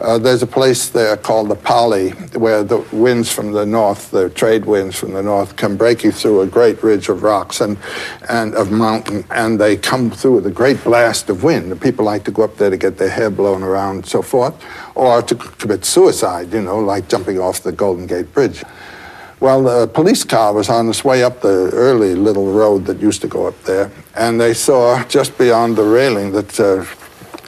Uh, 0.00 0.18
there's 0.18 0.42
a 0.42 0.46
place 0.46 0.88
there 0.88 1.16
called 1.16 1.48
the 1.48 1.54
Pali 1.54 2.10
where 2.36 2.64
the 2.64 2.78
winds 2.92 3.32
from 3.32 3.52
the 3.52 3.64
north, 3.64 4.10
the 4.10 4.28
trade 4.30 4.64
winds 4.64 4.98
from 4.98 5.12
the 5.12 5.22
north, 5.22 5.56
come 5.56 5.76
breaking 5.76 6.10
through 6.10 6.40
a 6.40 6.46
great 6.46 6.82
ridge 6.82 7.08
of 7.08 7.22
rocks 7.22 7.60
and, 7.60 7.78
and 8.28 8.54
of 8.54 8.72
mountain, 8.72 9.24
and 9.30 9.60
they 9.60 9.76
come 9.76 10.10
through 10.10 10.36
with 10.36 10.46
a 10.46 10.50
great 10.50 10.82
blast 10.82 11.30
of 11.30 11.44
wind. 11.44 11.70
And 11.70 11.80
people 11.80 12.04
like 12.04 12.24
to 12.24 12.30
go 12.30 12.42
up 12.42 12.56
there 12.56 12.70
to 12.70 12.76
get 12.76 12.98
their 12.98 13.08
hair 13.08 13.30
blown 13.30 13.62
around 13.62 13.96
and 13.96 14.06
so 14.06 14.20
forth, 14.20 14.54
or 14.94 15.22
to 15.22 15.34
commit 15.34 15.84
suicide, 15.84 16.52
you 16.52 16.62
know, 16.62 16.78
like 16.78 17.08
jumping 17.08 17.38
off 17.38 17.62
the 17.62 17.72
Golden 17.72 18.06
Gate 18.06 18.32
Bridge. 18.34 18.64
Well, 19.40 19.62
the 19.62 19.86
police 19.88 20.24
car 20.24 20.52
was 20.54 20.68
on 20.70 20.88
its 20.88 21.04
way 21.04 21.22
up 21.22 21.40
the 21.40 21.70
early 21.72 22.14
little 22.14 22.52
road 22.52 22.86
that 22.86 23.00
used 23.00 23.20
to 23.22 23.28
go 23.28 23.46
up 23.46 23.62
there, 23.64 23.90
and 24.14 24.40
they 24.40 24.54
saw 24.54 25.04
just 25.04 25.36
beyond 25.36 25.76
the 25.76 25.84
railing 25.84 26.32
that 26.32 26.58
uh, 26.58 26.84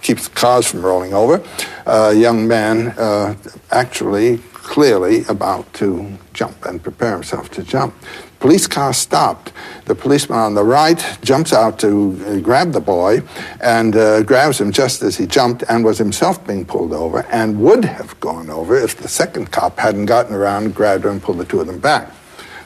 keeps 0.07 0.29
cars 0.29 0.69
from 0.69 0.87
rolling 0.87 1.13
over, 1.13 1.43
a 1.87 2.15
young 2.15 2.47
man 2.47 2.89
uh, 2.97 3.35
actually 3.73 4.39
clearly 4.53 5.25
about 5.29 5.73
to 5.75 6.17
jump 6.33 6.65
and 6.65 6.81
prepare 6.81 7.15
himself 7.15 7.51
to 7.51 7.63
jump. 7.65 7.93
Police 8.39 8.69
car 8.69 8.93
stopped. 8.93 9.53
The 9.87 9.97
policeman 9.97 10.39
on 10.39 10.55
the 10.55 10.63
right 10.63 11.01
jumps 11.23 11.53
out 11.53 11.81
to 11.81 11.91
uh, 12.25 12.39
grab 12.39 12.71
the 12.71 12.81
boy 12.81 13.23
and 13.61 13.97
uh, 13.97 14.23
grabs 14.23 14.61
him 14.61 14.71
just 14.71 15.03
as 15.03 15.17
he 15.17 15.27
jumped 15.27 15.65
and 15.69 15.85
was 15.85 15.99
himself 15.99 16.47
being 16.47 16.65
pulled 16.65 16.93
over 16.93 17.27
and 17.33 17.59
would 17.61 17.85
have 17.85 18.19
gone 18.21 18.49
over 18.49 18.77
if 18.77 18.97
the 18.97 19.09
second 19.09 19.51
cop 19.51 19.79
hadn't 19.79 20.07
gotten 20.07 20.35
around, 20.35 20.75
grabbed 20.75 21.03
her, 21.03 21.11
and 21.11 21.21
pulled 21.21 21.39
the 21.39 21.45
two 21.45 21.61
of 21.61 21.67
them 21.67 21.81
back. 21.81 22.13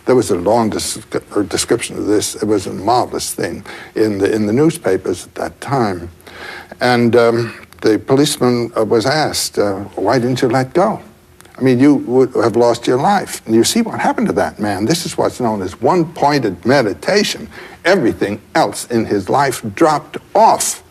There 0.05 0.16
was 0.16 0.31
a 0.31 0.37
long 0.37 0.70
des- 0.70 1.00
description 1.44 1.96
of 1.96 2.07
this. 2.07 2.35
It 2.35 2.46
was 2.46 2.66
a 2.66 2.72
marvelous 2.72 3.33
thing 3.33 3.64
in 3.94 4.18
the, 4.18 4.31
in 4.35 4.46
the 4.46 4.53
newspapers 4.53 5.26
at 5.26 5.35
that 5.37 5.61
time. 5.61 6.11
And 6.81 7.14
um, 7.16 7.66
the 7.83 7.98
policeman 7.98 8.72
uh, 8.76 8.85
was 8.85 9.07
asked, 9.07 9.59
uh, 9.59 9.81
Why 9.96 10.18
didn't 10.18 10.42
you 10.42 10.48
let 10.48 10.74
go? 10.74 11.00
I 11.57 11.62
mean, 11.62 11.79
you 11.79 11.96
would 11.96 12.35
have 12.37 12.57
lost 12.57 12.87
your 12.87 12.96
life. 12.96 13.44
And 13.46 13.55
you 13.55 13.64
see 13.64 13.83
what 13.83 14.00
happened 14.00 14.29
to 14.29 14.33
that 14.35 14.59
man. 14.59 14.87
This 14.87 15.05
is 15.05 15.18
what's 15.18 15.40
known 15.40 15.61
as 15.61 15.79
one 15.81 16.11
pointed 16.14 16.64
meditation. 16.64 17.48
Everything 17.85 18.40
else 18.55 18.90
in 18.90 19.05
his 19.05 19.29
life 19.29 19.62
dropped 19.74 20.16
off. 20.35 20.83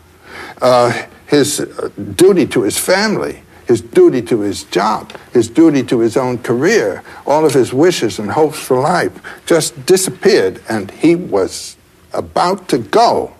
Uh, 0.62 1.06
his 1.26 1.60
uh, 1.60 1.88
duty 2.14 2.46
to 2.46 2.62
his 2.62 2.78
family, 2.78 3.42
his 3.66 3.80
duty 3.80 4.20
to 4.22 4.40
his 4.40 4.64
job, 4.64 5.12
his 5.32 5.48
duty 5.48 5.82
to 5.84 6.00
his 6.00 6.16
own 6.16 6.38
career, 6.38 7.02
all 7.26 7.44
of 7.44 7.54
his 7.54 7.72
wishes 7.72 8.18
and 8.18 8.30
hopes 8.30 8.58
for 8.58 8.80
life 8.80 9.12
just 9.46 9.86
disappeared, 9.86 10.60
and 10.68 10.90
he 10.90 11.14
was 11.14 11.76
about 12.12 12.68
to 12.68 12.78
go. 12.78 13.32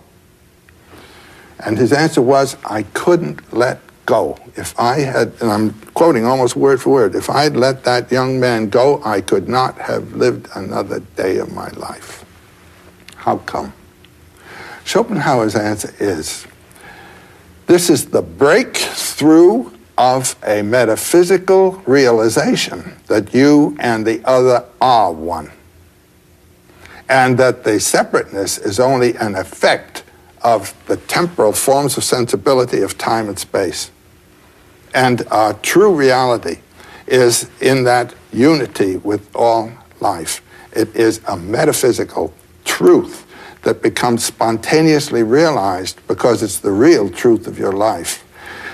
And 1.65 1.77
his 1.77 1.93
answer 1.93 2.21
was, 2.21 2.57
I 2.65 2.83
couldn't 2.83 3.53
let 3.53 3.79
go. 4.05 4.37
If 4.55 4.77
I 4.79 4.99
had, 4.99 5.33
and 5.41 5.51
I'm 5.51 5.73
quoting 5.93 6.25
almost 6.25 6.55
word 6.55 6.81
for 6.81 6.89
word, 6.89 7.15
if 7.15 7.29
I 7.29 7.43
had 7.43 7.55
let 7.55 7.83
that 7.83 8.11
young 8.11 8.39
man 8.39 8.69
go, 8.69 9.01
I 9.03 9.21
could 9.21 9.47
not 9.47 9.77
have 9.77 10.13
lived 10.13 10.47
another 10.55 10.99
day 11.15 11.37
of 11.37 11.53
my 11.53 11.69
life. 11.69 12.25
How 13.15 13.37
come? 13.37 13.73
Schopenhauer's 14.83 15.55
answer 15.55 15.93
is 15.99 16.47
this 17.67 17.89
is 17.89 18.07
the 18.07 18.21
breakthrough 18.21 19.71
of 19.97 20.35
a 20.45 20.63
metaphysical 20.63 21.73
realization 21.85 22.97
that 23.07 23.33
you 23.33 23.77
and 23.79 24.05
the 24.05 24.21
other 24.25 24.65
are 24.81 25.11
one, 25.11 25.51
and 27.07 27.37
that 27.37 27.63
the 27.63 27.79
separateness 27.79 28.57
is 28.57 28.79
only 28.79 29.15
an 29.17 29.35
effect 29.35 30.03
of 30.43 30.73
the 30.87 30.97
temporal 30.97 31.53
forms 31.53 31.97
of 31.97 32.03
sensibility 32.03 32.81
of 32.81 32.97
time 32.97 33.27
and 33.27 33.37
space. 33.37 33.91
And 34.93 35.25
our 35.29 35.53
true 35.55 35.93
reality 35.93 36.59
is 37.07 37.49
in 37.59 37.83
that 37.85 38.13
unity 38.33 38.97
with 38.97 39.33
all 39.35 39.71
life. 39.99 40.41
It 40.73 40.95
is 40.95 41.21
a 41.27 41.37
metaphysical 41.37 42.33
truth 42.65 43.25
that 43.63 43.81
becomes 43.81 44.23
spontaneously 44.25 45.23
realized 45.23 45.99
because 46.07 46.41
it's 46.41 46.59
the 46.59 46.71
real 46.71 47.09
truth 47.09 47.47
of 47.47 47.59
your 47.59 47.73
life. 47.73 48.25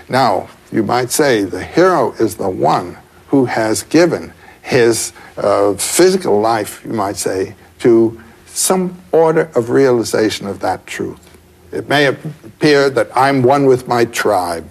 Now, 0.08 0.50
you 0.72 0.84
might 0.84 1.12
say 1.12 1.44
the 1.44 1.64
hero 1.64 2.14
is 2.14 2.36
the 2.36 2.50
one 2.50 2.98
who 3.28 3.46
has 3.46 3.84
given 3.84 4.34
his 4.62 5.14
uh, 5.38 5.74
physical 5.76 6.40
life, 6.40 6.84
you 6.86 6.94
might 6.94 7.18
say, 7.18 7.56
to 7.80 8.22
some 8.48 8.98
order 9.12 9.50
of 9.56 9.70
realization 9.70 10.48
of 10.48 10.60
that 10.62 10.86
truth. 10.88 11.27
It 11.72 11.90
may 11.90 12.08
appear 12.08 12.90
that 12.90 13.10
I'm 13.16 13.44
one 13.44 13.66
with 13.66 13.88
my 13.88 14.06
tribe, 14.06 14.70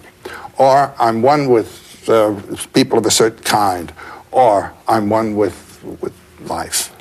or 0.57 0.93
I'm 0.99 1.21
one 1.21 1.49
with 1.49 2.09
uh, 2.09 2.39
people 2.73 2.97
of 2.97 3.05
a 3.05 3.11
certain 3.11 3.43
kind, 3.43 3.93
or 4.31 4.73
I'm 4.87 5.09
one 5.09 5.35
with, 5.35 5.83
with 6.01 6.13
life. 6.41 6.93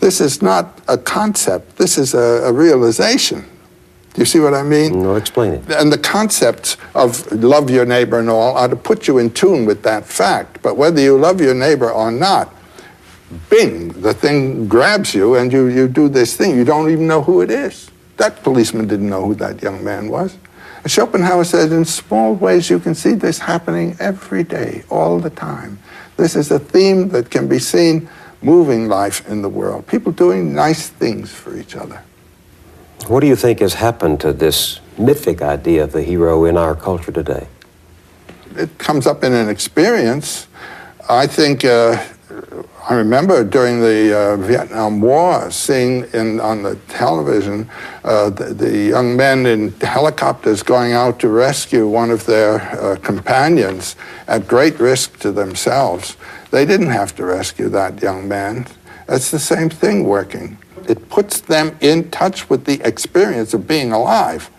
This 0.00 0.20
is 0.20 0.42
not 0.42 0.80
a 0.88 0.98
concept, 0.98 1.76
this 1.76 1.98
is 1.98 2.14
a, 2.14 2.44
a 2.44 2.52
realization. 2.52 3.44
Do 4.14 4.20
you 4.20 4.26
see 4.26 4.40
what 4.40 4.52
I 4.52 4.62
mean? 4.62 5.02
No, 5.02 5.14
explain 5.14 5.54
it. 5.54 5.70
And 5.70 5.90
the 5.90 5.96
concepts 5.98 6.76
of 6.94 7.30
love 7.32 7.70
your 7.70 7.86
neighbor 7.86 8.18
and 8.18 8.28
all 8.28 8.56
are 8.56 8.68
to 8.68 8.76
put 8.76 9.08
you 9.08 9.18
in 9.18 9.30
tune 9.30 9.64
with 9.64 9.82
that 9.84 10.04
fact. 10.04 10.60
But 10.60 10.76
whether 10.76 11.00
you 11.00 11.16
love 11.16 11.40
your 11.40 11.54
neighbor 11.54 11.90
or 11.90 12.10
not, 12.10 12.52
bing, 13.48 13.88
the 14.02 14.12
thing 14.12 14.68
grabs 14.68 15.14
you 15.14 15.36
and 15.36 15.50
you, 15.50 15.68
you 15.68 15.88
do 15.88 16.10
this 16.10 16.36
thing. 16.36 16.56
You 16.56 16.64
don't 16.64 16.90
even 16.90 17.06
know 17.06 17.22
who 17.22 17.40
it 17.40 17.50
is. 17.50 17.91
That 18.22 18.40
policeman 18.44 18.86
didn't 18.86 19.10
know 19.10 19.26
who 19.26 19.34
that 19.34 19.60
young 19.64 19.82
man 19.82 20.08
was. 20.08 20.38
And 20.84 20.92
Schopenhauer 20.92 21.42
said, 21.42 21.72
in 21.72 21.84
small 21.84 22.34
ways, 22.34 22.70
you 22.70 22.78
can 22.78 22.94
see 22.94 23.14
this 23.14 23.40
happening 23.40 23.96
every 23.98 24.44
day, 24.44 24.84
all 24.90 25.18
the 25.18 25.28
time. 25.28 25.80
This 26.16 26.36
is 26.36 26.48
a 26.52 26.60
theme 26.60 27.08
that 27.08 27.30
can 27.30 27.48
be 27.48 27.58
seen 27.58 28.08
moving 28.40 28.86
life 28.86 29.28
in 29.28 29.42
the 29.42 29.48
world. 29.48 29.88
People 29.88 30.12
doing 30.12 30.54
nice 30.54 30.88
things 30.88 31.32
for 31.32 31.56
each 31.56 31.74
other. 31.74 32.00
What 33.08 33.22
do 33.22 33.26
you 33.26 33.34
think 33.34 33.58
has 33.58 33.74
happened 33.74 34.20
to 34.20 34.32
this 34.32 34.78
mythic 34.96 35.42
idea 35.42 35.82
of 35.82 35.90
the 35.90 36.04
hero 36.04 36.44
in 36.44 36.56
our 36.56 36.76
culture 36.76 37.10
today? 37.10 37.48
It 38.54 38.78
comes 38.78 39.08
up 39.08 39.24
in 39.24 39.32
an 39.32 39.48
experience. 39.48 40.46
I 41.10 41.26
think 41.26 41.64
uh, 41.64 42.00
I 42.88 42.94
remember 42.94 43.44
during 43.44 43.80
the 43.80 44.18
uh, 44.18 44.36
Vietnam 44.38 45.00
War 45.00 45.52
seeing 45.52 46.02
in, 46.12 46.40
on 46.40 46.64
the 46.64 46.74
television 46.88 47.70
uh, 48.02 48.30
the, 48.30 48.46
the, 48.52 48.76
young 48.76 49.16
men 49.16 49.46
in 49.46 49.70
helicopters 49.80 50.64
going 50.64 50.92
out 50.92 51.20
to 51.20 51.28
rescue 51.28 51.86
one 51.86 52.10
of 52.10 52.26
their 52.26 52.60
uh, 52.60 52.96
companions 52.96 53.94
at 54.26 54.48
great 54.48 54.80
risk 54.80 55.20
to 55.20 55.30
themselves. 55.30 56.16
They 56.50 56.66
didn't 56.66 56.90
have 56.90 57.14
to 57.16 57.24
rescue 57.24 57.68
that 57.68 58.02
young 58.02 58.26
man. 58.26 58.66
It's 59.08 59.30
the 59.30 59.38
same 59.38 59.70
thing 59.70 60.02
working. 60.02 60.58
It 60.88 61.08
puts 61.08 61.40
them 61.40 61.76
in 61.80 62.10
touch 62.10 62.50
with 62.50 62.64
the 62.64 62.80
experience 62.84 63.54
of 63.54 63.68
being 63.68 63.92
alive 63.92 64.50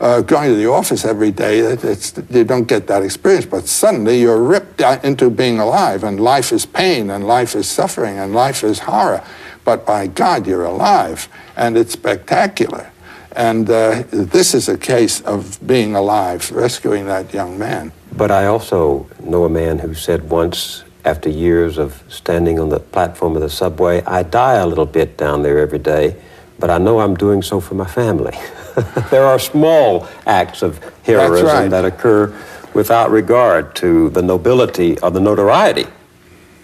uh, 0.00 0.20
going 0.22 0.50
to 0.50 0.56
the 0.56 0.70
office 0.70 1.04
every 1.04 1.30
day, 1.30 1.58
you 1.58 2.44
don't 2.44 2.68
get 2.68 2.86
that 2.86 3.02
experience. 3.02 3.46
But 3.46 3.68
suddenly 3.68 4.20
you're 4.20 4.42
ripped 4.42 4.80
into 4.80 5.30
being 5.30 5.58
alive, 5.58 6.04
and 6.04 6.20
life 6.20 6.52
is 6.52 6.66
pain, 6.66 7.10
and 7.10 7.26
life 7.26 7.54
is 7.54 7.68
suffering, 7.68 8.18
and 8.18 8.34
life 8.34 8.64
is 8.64 8.80
horror. 8.80 9.22
But 9.64 9.86
by 9.86 10.06
God, 10.08 10.46
you're 10.46 10.64
alive, 10.64 11.28
and 11.56 11.76
it's 11.76 11.92
spectacular. 11.92 12.90
And 13.36 13.68
uh, 13.68 14.04
this 14.10 14.54
is 14.54 14.68
a 14.68 14.78
case 14.78 15.20
of 15.22 15.58
being 15.66 15.96
alive, 15.96 16.50
rescuing 16.52 17.06
that 17.06 17.34
young 17.34 17.58
man. 17.58 17.92
But 18.16 18.30
I 18.30 18.46
also 18.46 19.08
know 19.20 19.44
a 19.44 19.48
man 19.48 19.78
who 19.80 19.94
said 19.94 20.30
once, 20.30 20.84
after 21.04 21.28
years 21.28 21.76
of 21.76 22.02
standing 22.08 22.60
on 22.60 22.68
the 22.68 22.78
platform 22.78 23.34
of 23.34 23.42
the 23.42 23.50
subway, 23.50 24.02
I 24.04 24.22
die 24.22 24.54
a 24.54 24.66
little 24.66 24.86
bit 24.86 25.16
down 25.16 25.42
there 25.42 25.58
every 25.58 25.80
day, 25.80 26.16
but 26.58 26.70
I 26.70 26.78
know 26.78 27.00
I'm 27.00 27.14
doing 27.14 27.42
so 27.42 27.60
for 27.60 27.74
my 27.74 27.86
family. 27.86 28.36
there 29.10 29.24
are 29.24 29.38
small 29.38 30.08
acts 30.26 30.62
of 30.62 30.78
heroism 31.04 31.46
right. 31.46 31.68
that 31.68 31.84
occur 31.84 32.34
without 32.74 33.10
regard 33.10 33.74
to 33.76 34.10
the 34.10 34.22
nobility 34.22 34.98
or 35.00 35.10
the 35.10 35.20
notoriety 35.20 35.86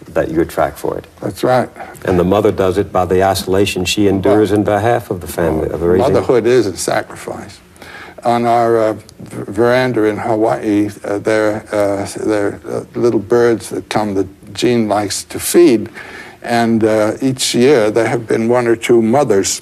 that 0.09 0.31
you 0.31 0.41
attract 0.41 0.79
for 0.79 0.99
it. 0.99 1.07
That's 1.21 1.45
right. 1.45 1.69
And 2.05 2.19
the 2.19 2.25
mother 2.25 2.51
does 2.51 2.79
it 2.79 2.93
by 2.93 3.05
the 3.05 3.23
isolation 3.23 3.85
she 3.85 4.09
endures 4.09 4.51
in 4.51 4.65
behalf 4.65 5.11
of 5.11 5.21
the 5.21 5.29
family. 5.29 5.69
Of 5.69 5.83
raising. 5.83 6.13
Motherhood 6.13 6.47
is 6.47 6.67
a 6.67 6.77
sacrifice. 6.77 7.61
On 8.25 8.45
our 8.45 8.77
uh, 8.77 8.93
veranda 9.21 10.05
in 10.05 10.19
Hawaii, 10.19 10.91
uh, 11.05 11.19
there, 11.19 11.65
uh, 11.75 12.07
there 12.25 12.61
are 12.65 12.81
uh, 12.81 12.85
little 12.95 13.21
birds 13.21 13.71
that 13.71 13.89
come 13.89 14.15
that 14.15 14.53
Jean 14.53 14.89
likes 14.89 15.25
to 15.25 15.39
feed. 15.39 15.91
And 16.43 16.85
uh, 16.85 17.17
each 17.23 17.55
year 17.55 17.91
there 17.91 18.09
have 18.09 18.27
been 18.27 18.49
one 18.49 18.67
or 18.67 18.77
two 18.77 19.01
mothers 19.01 19.61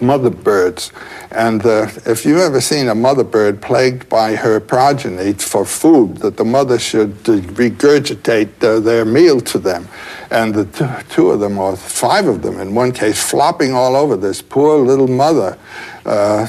mother 0.00 0.30
birds. 0.30 0.92
And 1.30 1.64
uh, 1.64 1.88
if 2.06 2.24
you've 2.24 2.40
ever 2.40 2.60
seen 2.60 2.88
a 2.88 2.94
mother 2.94 3.24
bird 3.24 3.60
plagued 3.60 4.08
by 4.08 4.36
her 4.36 4.60
progeny 4.60 5.32
for 5.34 5.64
food, 5.64 6.18
that 6.18 6.36
the 6.36 6.44
mother 6.44 6.78
should 6.78 7.12
uh, 7.28 7.40
regurgitate 7.54 8.62
uh, 8.62 8.80
their 8.80 9.04
meal 9.04 9.40
to 9.40 9.58
them, 9.58 9.88
and 10.30 10.54
the 10.54 11.04
two 11.08 11.30
of 11.30 11.40
them, 11.40 11.58
or 11.58 11.76
five 11.76 12.26
of 12.26 12.42
them 12.42 12.60
in 12.60 12.74
one 12.74 12.92
case, 12.92 13.22
flopping 13.22 13.72
all 13.72 13.96
over 13.96 14.16
this 14.16 14.42
poor 14.42 14.78
little 14.78 15.08
mother, 15.08 15.58
uh, 16.04 16.46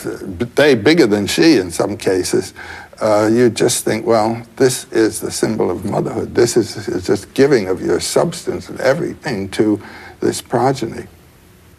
they 0.56 0.76
bigger 0.76 1.08
than 1.08 1.28
she 1.28 1.58
in 1.58 1.72
some 1.72 1.98
cases, 1.98 2.54
uh, 3.00 3.30
you 3.32 3.50
just 3.50 3.86
think, 3.86 4.06
well, 4.06 4.42
this 4.56 4.92
is 4.92 5.20
the 5.20 5.32
symbol 5.32 5.70
of 5.70 5.86
motherhood. 5.86 6.34
This 6.34 6.58
is, 6.58 6.88
is 6.88 7.06
just 7.06 7.32
giving 7.34 7.68
of 7.68 7.82
your 7.82 8.00
substance 8.00 8.70
and 8.70 8.80
everything 8.80 9.50
to 9.50 9.82
this 10.20 10.42
progeny. 10.42 11.06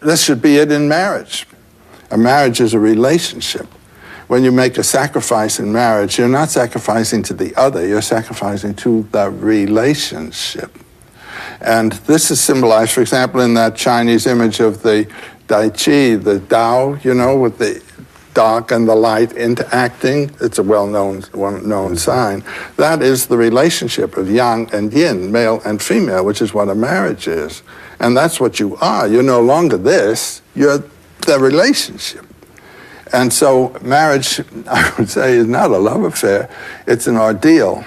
This 0.01 0.23
should 0.23 0.41
be 0.41 0.57
it 0.57 0.71
in 0.71 0.87
marriage. 0.87 1.45
A 2.11 2.17
marriage 2.17 2.61
is 2.61 2.73
a 2.73 2.79
relationship. 2.79 3.67
When 4.27 4.43
you 4.43 4.51
make 4.51 4.77
a 4.77 4.83
sacrifice 4.83 5.59
in 5.59 5.71
marriage, 5.71 6.17
you're 6.17 6.27
not 6.27 6.49
sacrificing 6.49 7.23
to 7.23 7.33
the 7.33 7.55
other, 7.55 7.85
you're 7.85 8.01
sacrificing 8.01 8.75
to 8.75 9.07
the 9.11 9.29
relationship. 9.29 10.77
And 11.61 11.93
this 11.93 12.31
is 12.31 12.39
symbolized, 12.39 12.91
for 12.91 13.01
example, 13.01 13.41
in 13.41 13.55
that 13.55 13.75
Chinese 13.75 14.27
image 14.27 14.59
of 14.59 14.83
the 14.83 15.11
Tai 15.47 15.69
Chi, 15.69 16.15
the 16.15 16.43
Tao, 16.47 16.93
you 17.03 17.13
know, 17.13 17.37
with 17.37 17.57
the 17.57 17.83
dark 18.33 18.71
and 18.71 18.87
the 18.87 18.95
light 18.95 19.33
interacting. 19.33 20.31
It's 20.39 20.57
a 20.57 20.63
well-known 20.63 21.23
well-known 21.33 21.97
sign. 21.97 22.43
That 22.77 23.01
is 23.01 23.27
the 23.27 23.37
relationship 23.37 24.17
of 24.17 24.29
yang 24.29 24.69
and 24.73 24.93
yin, 24.93 25.31
male 25.31 25.61
and 25.65 25.81
female, 25.81 26.25
which 26.25 26.41
is 26.41 26.53
what 26.53 26.69
a 26.69 26.75
marriage 26.75 27.27
is. 27.27 27.63
And 27.99 28.15
that's 28.15 28.39
what 28.39 28.59
you 28.59 28.77
are. 28.77 29.07
You're 29.07 29.23
no 29.23 29.41
longer 29.41 29.77
this. 29.77 30.41
You're 30.55 30.83
the 31.25 31.39
relationship. 31.39 32.25
And 33.11 33.33
so 33.33 33.75
marriage, 33.81 34.39
I 34.67 34.93
would 34.97 35.09
say, 35.09 35.37
is 35.37 35.47
not 35.47 35.71
a 35.71 35.77
love 35.77 36.03
affair. 36.03 36.49
It's 36.87 37.07
an 37.07 37.17
ordeal. 37.17 37.83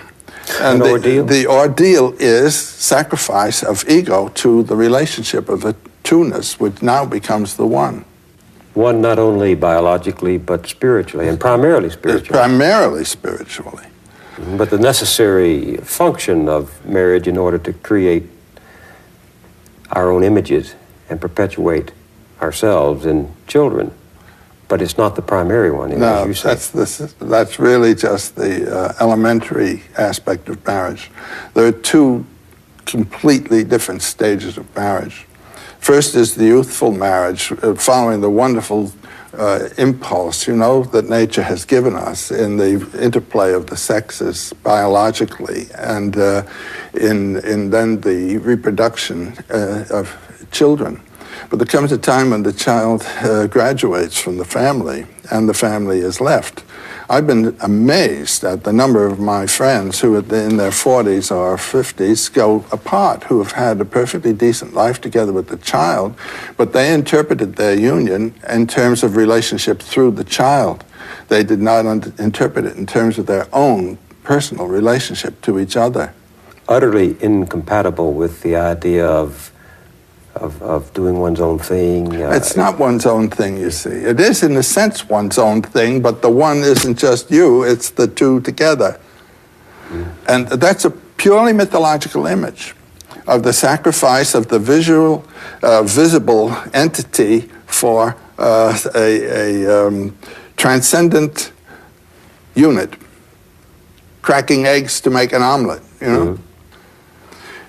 And 0.61 0.83
An 0.83 0.89
ordeal? 0.91 1.25
The, 1.25 1.35
the 1.35 1.47
ordeal 1.47 2.15
is 2.19 2.57
sacrifice 2.57 3.63
of 3.63 3.89
ego 3.89 4.29
to 4.29 4.63
the 4.65 4.77
relationship 4.77 5.49
of 5.49 5.61
the 5.63 5.77
two-ness, 6.03 6.59
which 6.59 6.83
now 6.83 7.07
becomes 7.07 7.57
the 7.57 7.67
one. 7.67 8.05
One 8.75 9.01
not 9.01 9.19
only 9.19 9.55
biologically, 9.55 10.39
but 10.39 10.67
spiritually, 10.67 11.29
and 11.29 11.39
primarily 11.39 11.87
It's 11.87 11.95
spiritually. 11.95 12.29
primarily 12.39 13.05
spiritually. 13.05 13.87
but 14.57 14.71
the 14.71 14.79
necessary 14.79 15.77
function 15.79 16.49
of 16.49 16.85
marriage 16.87 17.29
in 17.29 17.37
order 17.37 17.59
to 17.59 17.73
create 17.73 18.25
our 19.91 20.11
own 20.11 20.25
images 20.25 20.75
and 21.11 21.21
perpetuate 21.21 21.93
ourselves 22.41 23.05
in 23.05 23.29
children. 23.47 23.93
But 24.69 24.81
it's 24.81 24.97
not 24.97 25.17
the 25.17 25.23
primary 25.23 25.71
one, 25.71 25.91
No, 25.99 26.23
as 26.23 26.27
you 26.29 26.35
say. 26.35 26.49
that's, 26.49 26.69
this, 26.71 27.15
that's 27.21 27.59
really 27.59 27.95
just 27.95 28.37
the 28.37 28.75
uh, 28.75 28.95
elementary 29.01 29.83
aspect 29.99 30.49
of 30.49 30.67
marriage. 30.67 31.11
There 31.53 31.67
are 31.67 31.73
two 31.73 32.25
completely 32.87 33.65
different 33.65 34.01
stages 34.03 34.57
of 34.57 34.65
marriage. 34.75 35.27
First 35.83 36.15
is 36.15 36.37
the 36.37 36.45
youthful 36.45 36.93
marriage, 36.93 37.51
uh, 37.61 37.75
following 37.75 38.21
the 38.21 38.31
wonderful 38.31 38.93
uh, 39.37 39.69
impulse, 39.79 40.47
you 40.47 40.55
know, 40.55 40.85
that 40.85 41.09
nature 41.09 41.43
has 41.43 41.65
given 41.65 41.97
us 41.97 42.31
in 42.31 42.57
the 42.57 42.89
interplay 43.03 43.53
of 43.53 43.67
the 43.67 43.77
sexes 43.77 44.53
biologically, 44.63 45.67
and 45.77 46.17
uh, 46.17 46.45
in, 46.95 47.39
in 47.45 47.71
then 47.71 48.01
the 48.01 48.39
reproduction 48.39 49.37
uh, 49.51 49.85
of 49.91 50.17
children. 50.53 51.03
But 51.51 51.59
there 51.59 51.67
comes 51.67 51.91
a 51.91 51.99
time 51.99 52.31
when 52.31 52.45
the 52.45 52.53
child 52.53 53.03
uh, 53.03 53.49
graduates 53.49 54.21
from 54.21 54.37
the 54.37 54.45
family 54.45 55.05
and 55.33 55.49
the 55.49 55.55
family 55.55 55.99
is 55.99 56.21
left. 56.21 56.63
I've 57.13 57.27
been 57.27 57.55
amazed 57.61 58.43
at 58.43 58.65
the 58.65 58.73
number 58.73 59.05
of 59.05 59.21
my 59.21 59.47
friends 59.47 60.01
who, 60.01 60.17
in 60.17 60.57
their 60.57 60.71
40s 60.71 61.31
or 61.31 61.59
50s, 61.59 62.33
go 62.33 62.65
apart, 62.73 63.25
who 63.25 63.43
have 63.43 63.53
had 63.53 63.79
a 63.83 63.85
perfectly 63.85 64.33
decent 64.33 64.73
life 64.73 64.99
together 64.99 65.31
with 65.31 65.49
the 65.49 65.59
child, 65.59 66.15
but 66.57 66.73
they 66.73 66.91
interpreted 66.91 67.57
their 67.57 67.79
union 67.79 68.35
in 68.49 68.67
terms 68.67 69.03
of 69.03 69.15
relationship 69.15 69.83
through 69.83 70.13
the 70.13 70.25
child. 70.25 70.85
They 71.29 71.45
did 71.45 71.61
not 71.61 71.85
interpret 72.19 72.65
it 72.65 72.79
in 72.79 72.87
terms 72.87 73.19
of 73.19 73.27
their 73.27 73.47
own 73.53 73.99
personal 74.23 74.67
relationship 74.67 75.39
to 75.43 75.59
each 75.59 75.77
other. 75.77 76.15
Utterly 76.67 77.23
incompatible 77.23 78.15
with 78.15 78.41
the 78.41 78.57
idea 78.57 79.07
of, 79.07 79.52
of, 80.35 80.63
of 80.63 80.93
doing 80.95 81.19
one's 81.19 81.41
own 81.41 81.59
thing. 81.59 82.23
Uh, 82.23 82.31
It's 82.31 82.57
not 82.57 82.79
one's 82.79 83.07
own 83.07 83.29
thing, 83.29 83.59
you 83.59 83.71
see. 83.71 83.91
It 83.91 84.19
is, 84.21 84.43
in 84.43 84.57
a 84.57 84.63
sense, 84.63 85.09
one's 85.09 85.39
own 85.39 85.63
thing, 85.63 86.03
but 86.03 86.23
the 86.23 86.31
one 86.31 86.59
isn't 86.59 86.99
just 86.99 87.31
you, 87.31 87.63
it's 87.63 87.91
the 87.91 88.07
two 88.07 88.41
together. 88.41 88.99
And 90.27 90.49
that's 90.49 90.87
a 90.87 90.91
purely 90.91 91.53
mythological 91.53 92.27
image 92.27 92.75
of 93.27 93.43
the 93.43 93.53
sacrifice 93.53 94.35
of 94.35 94.49
the 94.49 94.59
visual, 94.59 95.25
uh, 95.63 95.83
visible 95.83 96.57
entity 96.73 97.51
for 97.67 98.17
uh, 98.39 98.77
a, 98.95 99.65
a 99.67 99.87
um, 99.87 100.17
transcendent 100.57 101.53
unit, 102.55 102.95
cracking 104.23 104.67
eggs 104.67 105.01
to 105.03 105.11
make 105.11 105.33
an 105.35 105.43
omelet, 105.43 105.83
you 106.01 106.07
know? 106.09 106.39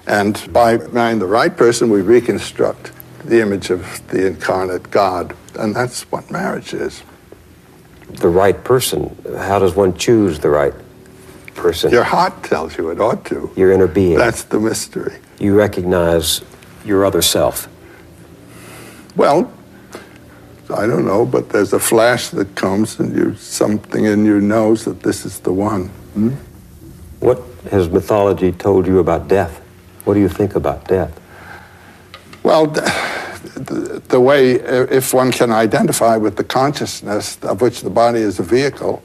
And 0.08 0.52
by 0.52 0.78
marrying 0.78 1.20
the 1.20 1.28
right 1.28 1.56
person, 1.56 1.90
we 1.90 2.02
reconstruct 2.02 2.92
the 3.24 3.42
image 3.42 3.70
of 3.70 4.06
the 4.10 4.28
incarnate 4.28 4.92
God. 4.92 5.36
And 5.58 5.76
that's 5.76 6.04
what 6.12 6.30
marriage 6.30 6.74
is. 6.74 7.04
the 8.10 8.28
right 8.30 8.64
person. 8.64 9.16
How 9.38 9.60
does 9.60 9.76
one 9.76 9.98
choose 9.98 10.40
the 10.40 10.50
right 10.50 10.74
person? 11.56 11.92
Your 11.92 12.04
heart 12.04 12.44
tells 12.44 12.78
you 12.78 12.90
it 12.92 13.00
ought 13.00 13.26
to. 13.26 13.50
Your 13.56 13.72
inner 13.72 13.88
being. 13.88 14.18
That's 14.18 14.44
the 14.44 14.60
mystery. 14.60 15.16
you 15.40 15.56
recognize 15.56 16.42
your 16.86 17.06
other 17.06 17.22
self. 17.22 17.68
Well, 19.16 19.52
I 20.70 20.86
don't 20.86 21.06
know, 21.06 21.26
but 21.26 21.50
there's 21.50 21.72
a 21.74 21.80
flash 21.80 22.30
that 22.30 22.56
comes 22.56 23.00
and 23.00 23.16
you 23.16 23.36
something 23.36 24.06
in 24.06 24.26
you 24.26 24.42
knows 24.42 24.84
that 24.86 25.02
this 25.02 25.26
is 25.26 25.40
the 25.40 25.54
one. 25.54 25.88
Hmm? 26.14 26.30
What 27.20 27.42
has 27.72 27.90
mythology 27.90 28.52
told 28.52 28.86
you 28.86 29.00
about 29.00 29.28
death? 29.28 29.62
What 30.06 30.16
do 30.16 30.20
you 30.20 30.30
think 30.30 30.56
about 30.56 30.88
death? 30.88 31.20
Well, 32.44 32.68
the, 32.68 34.02
the, 34.10 34.20
way, 34.20 34.62
uh, 34.62 34.88
if 34.90 35.14
one 35.14 35.32
can 35.32 35.52
identify 35.52 36.18
with 36.18 36.36
the 36.36 36.44
consciousness 36.44 37.38
of 37.44 37.62
which 37.62 37.82
the 37.82 37.90
body 37.90 38.20
is 38.20 38.40
a 38.40 38.44
vehicle 38.44 39.04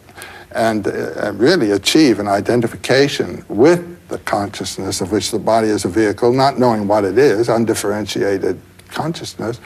and 0.53 0.86
uh, 0.86 1.32
really 1.34 1.70
achieve 1.70 2.18
an 2.18 2.26
identification 2.26 3.44
with 3.49 4.09
the 4.09 4.18
consciousness 4.18 5.01
of 5.01 5.12
which 5.12 5.30
the 5.30 5.38
body 5.38 5.68
is 5.68 5.84
a 5.84 5.88
vehicle, 5.88 6.32
not 6.32 6.59
knowing 6.59 6.88
what 6.88 7.05
it 7.05 7.18
is, 7.18 7.49
undifferentiated 7.49 8.61
consciousness, 8.88 9.61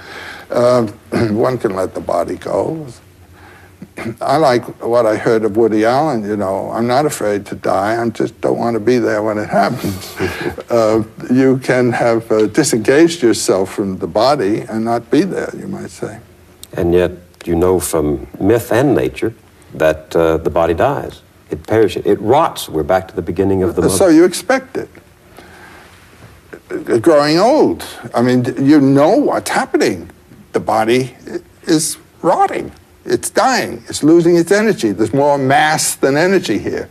uh, 0.50 0.86
one 1.30 1.56
can 1.56 1.74
let 1.74 1.94
the 1.94 2.00
body 2.00 2.36
go. 2.36 2.86
I 4.20 4.36
like 4.36 4.64
what 4.82 5.06
I 5.06 5.16
heard 5.16 5.44
of 5.44 5.56
Woody 5.56 5.84
Allen, 5.84 6.24
you 6.24 6.36
know, 6.36 6.70
I'm 6.70 6.86
not 6.86 7.06
afraid 7.06 7.46
to 7.46 7.54
die, 7.54 8.02
I 8.02 8.08
just 8.10 8.40
don't 8.40 8.58
want 8.58 8.74
to 8.74 8.80
be 8.80 8.98
there 8.98 9.22
when 9.22 9.38
it 9.38 9.48
happens. 9.48 10.16
uh, 10.70 11.02
you 11.30 11.58
can 11.58 11.92
have 11.92 12.30
uh, 12.30 12.46
disengaged 12.46 13.22
yourself 13.22 13.72
from 13.74 13.98
the 13.98 14.06
body 14.06 14.60
and 14.60 14.84
not 14.84 15.10
be 15.10 15.22
there, 15.22 15.50
you 15.56 15.68
might 15.68 15.90
say. 15.90 16.18
And 16.72 16.92
yet, 16.94 17.12
you 17.44 17.54
know 17.54 17.80
from 17.80 18.26
myth 18.40 18.72
and 18.72 18.94
nature 18.94 19.34
that 19.74 20.14
uh, 20.14 20.36
the 20.38 20.50
body 20.50 20.74
dies. 20.74 21.22
It 21.50 21.66
perishes. 21.66 22.06
It 22.06 22.20
rots. 22.20 22.68
We're 22.68 22.82
back 22.82 23.08
to 23.08 23.16
the 23.16 23.22
beginning 23.22 23.62
of 23.62 23.76
the 23.76 23.88
So 23.90 24.04
mother. 24.04 24.12
you 24.12 24.24
expect 24.24 24.76
it. 24.76 24.88
Growing 27.02 27.38
old, 27.38 27.84
I 28.14 28.22
mean, 28.22 28.44
you 28.64 28.80
know 28.80 29.16
what's 29.16 29.50
happening. 29.50 30.10
The 30.52 30.60
body 30.60 31.14
is 31.64 31.98
rotting. 32.22 32.72
It's 33.04 33.30
dying. 33.30 33.82
It's 33.88 34.02
losing 34.02 34.36
its 34.36 34.52
energy. 34.52 34.92
There's 34.92 35.14
more 35.14 35.38
mass 35.38 35.96
than 35.96 36.16
energy 36.16 36.58
here. 36.58 36.88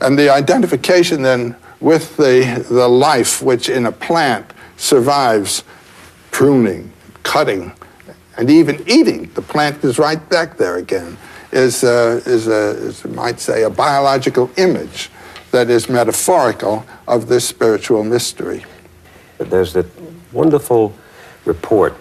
And 0.00 0.18
the 0.18 0.30
identification 0.30 1.22
then 1.22 1.56
with 1.80 2.16
the, 2.16 2.64
the 2.70 2.88
life 2.88 3.42
which 3.42 3.68
in 3.68 3.86
a 3.86 3.92
plant 3.92 4.52
survives 4.76 5.64
pruning, 6.30 6.92
cutting, 7.22 7.72
and 8.36 8.50
even 8.50 8.82
eating, 8.88 9.30
the 9.34 9.42
plant 9.42 9.82
is 9.84 9.98
right 9.98 10.28
back 10.28 10.56
there 10.56 10.76
again, 10.76 11.16
is, 11.50 11.82
uh, 11.82 12.20
is, 12.24 12.46
a, 12.46 12.70
is, 12.86 13.04
might 13.04 13.40
say, 13.40 13.64
a 13.64 13.70
biological 13.70 14.50
image 14.56 15.10
that 15.50 15.70
is 15.70 15.88
metaphorical 15.88 16.84
of 17.08 17.26
this 17.26 17.48
spiritual 17.48 18.04
mystery. 18.04 18.64
There's 19.38 19.72
that 19.72 19.86
wonderful 20.32 20.94
report 21.44 21.96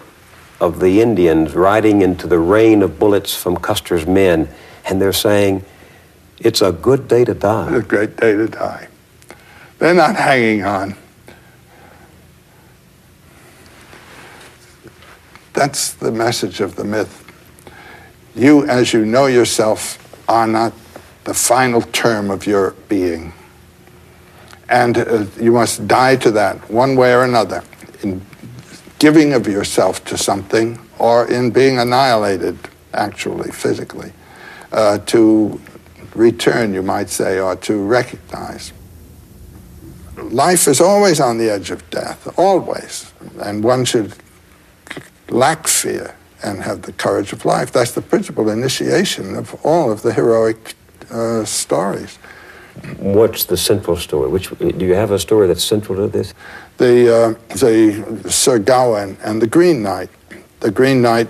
of 0.60 0.80
the 0.80 1.02
Indians 1.02 1.54
riding 1.54 2.02
into 2.02 2.28
the 2.28 2.40
rain 2.40 2.82
of 2.82 2.98
bullets 3.00 3.36
from 3.36 3.58
Custer's 3.58 4.06
men, 4.08 4.50
and 4.86 5.02
they're 5.02 5.14
saying, 5.14 5.64
It's 6.40 6.62
a 6.62 6.72
good 6.72 7.08
day 7.08 7.24
to 7.26 7.32
It's 7.32 7.42
die. 7.42 7.76
a 7.76 7.82
great 7.82 8.18
day 8.18 8.34
to 8.34 8.48
die. 8.48 8.88
They're 9.80 9.94
not 9.94 10.16
hanging 10.16 10.64
on. 10.64 10.96
That's 15.54 15.94
the 15.94 16.12
message 16.12 16.62
of 16.62 16.76
the 16.76 16.84
myth. 16.84 17.24
You, 18.36 18.66
as 18.68 18.94
you 18.94 19.06
know 19.06 19.26
yourself, 19.26 19.98
are 20.30 20.48
not 20.48 20.74
the 21.24 21.34
final 21.34 21.82
term 21.82 22.30
of 22.30 22.46
your 22.46 22.72
being. 22.90 23.34
And 24.70 24.98
uh, 24.98 25.26
you 25.40 25.52
must 25.54 25.88
die 25.88 26.16
to 26.18 26.32
that 26.32 26.70
one 26.70 26.96
way 26.96 27.14
or 27.14 27.24
another 27.24 27.64
in 28.04 28.22
giving 29.00 29.34
of 29.34 29.48
yourself 29.48 30.04
to 30.06 30.18
something 30.18 30.80
or 31.00 31.28
in 31.28 31.52
being 31.52 31.78
annihilated, 31.80 32.58
actually, 32.94 33.52
physically, 33.52 34.12
uh, 34.72 34.98
to 35.00 35.60
return, 36.16 36.74
you 36.74 36.82
might 36.82 37.10
say, 37.10 37.40
or 37.40 37.56
to 37.56 37.86
recognize. 37.86 38.74
Life 40.18 40.68
is 40.68 40.82
always 40.82 41.20
on 41.20 41.38
the 41.38 41.50
edge 41.50 41.70
of 41.70 41.88
death, 41.90 42.28
always. 42.40 43.14
And 43.40 43.64
one 43.64 43.86
should 43.86 44.14
lack 45.30 45.68
fear 45.68 46.16
and 46.44 46.62
have 46.64 46.82
the 46.84 46.94
courage 46.94 47.34
of 47.34 47.46
life. 47.46 47.72
That's 47.72 47.92
the 47.92 48.02
principal 48.02 48.50
initiation 48.50 49.36
of 49.36 49.54
all 49.64 49.92
of 49.92 50.02
the 50.02 50.14
heroic 50.14 50.76
uh, 51.12 51.46
stories. 51.46 52.18
What's 52.98 53.46
the 53.46 53.58
central 53.58 53.98
story? 53.98 54.30
Which 54.30 54.50
do 54.58 54.86
you 54.86 54.94
have 54.94 55.12
a 55.12 55.20
story 55.20 55.48
that's 55.48 55.64
central 55.64 55.98
to 55.98 56.08
this? 56.08 56.34
The 56.78 57.16
uh, 57.16 57.56
the 57.56 58.30
Sir 58.30 58.60
Gawain 58.60 59.18
and 59.24 59.42
the 59.42 59.48
Green 59.48 59.82
Knight. 59.82 60.10
The 60.60 60.72
Green 60.72 61.02
Knight, 61.02 61.30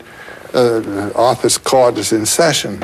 uh, 0.54 1.12
Arthur's 1.16 1.58
court 1.58 1.98
is 1.98 2.12
in 2.12 2.26
session, 2.26 2.82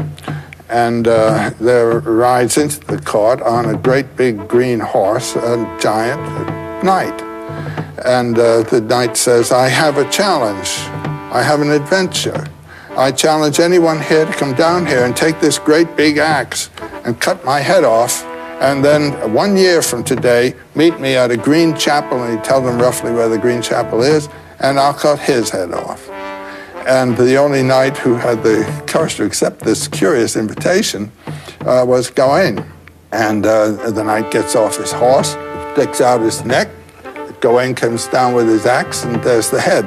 and 0.70 1.07
uh, 1.07 1.51
there 1.59 1.99
rides 1.99 2.57
into 2.57 2.80
the 2.82 2.99
court 2.99 3.41
on 3.41 3.66
a 3.66 3.78
great 3.78 4.16
big 4.16 4.47
green 4.47 4.80
horse 4.80 5.36
a 5.36 5.78
giant 5.82 6.22
knight, 6.84 7.22
and 8.05 8.38
uh, 8.39 8.64
the 8.64 8.82
knight 8.82 9.18
says, 9.18 9.51
"I 9.51 9.68
have 9.68 9.97
a 9.97 10.09
challenge. 10.09 10.70
I 11.34 11.43
have 11.43 11.61
an 11.61 11.72
adventure." 11.72 12.47
I 12.95 13.11
challenge 13.11 13.59
anyone 13.59 13.99
here 13.99 14.24
to 14.24 14.32
come 14.34 14.53
down 14.53 14.86
here 14.86 15.03
and 15.03 15.18
take 15.18 15.39
this 15.39 15.57
great 15.57 15.95
big 15.95 16.20
axe 16.20 16.70
and 17.03 17.20
cut 17.20 17.43
my 17.43 17.59
head 17.59 17.84
off 17.84 18.24
and 18.64 18.84
then 18.84 19.34
one 19.34 19.57
year 19.57 19.82
from 19.82 20.05
today, 20.05 20.55
meet 20.74 20.97
me 20.97 21.16
at 21.18 21.32
a 21.32 21.38
green 21.38 21.76
chapel, 21.76 22.24
and 22.24 22.41
tell 22.45 22.61
them 22.61 22.80
roughly 22.80 23.11
where 23.11 23.28
the 23.28 23.38
green 23.38 23.61
chapel 23.61 24.01
is, 24.01 24.30
and 24.61 24.80
I'll 24.80 24.93
cut 24.93 25.20
his 25.20 25.49
head 25.49 25.74
off. 25.74 26.09
And 26.88 27.18
the 27.18 27.36
only 27.36 27.61
knight 27.61 27.97
who 27.97 28.16
had 28.16 28.41
the 28.41 28.64
courage 28.88 29.16
to 29.16 29.26
accept 29.26 29.59
this 29.59 29.89
curious 29.89 30.38
invitation 30.38 31.11
uh, 31.61 31.84
was 31.86 32.09
Gawain. 32.09 32.66
And 33.11 33.45
uh, 33.45 33.89
the 33.91 34.03
knight 34.03 34.32
gets 34.32 34.55
off 34.55 34.78
his 34.78 34.93
horse, 34.93 35.36
sticks 35.74 35.99
out 35.99 36.22
his 36.22 36.45
neck. 36.45 36.70
Gawain 37.41 37.76
comes 37.76 38.07
down 38.07 38.34
with 38.34 38.47
his 38.47 38.66
axe, 38.66 39.03
and 39.03 39.22
there's 39.24 39.49
the 39.49 39.59
head. 39.59 39.84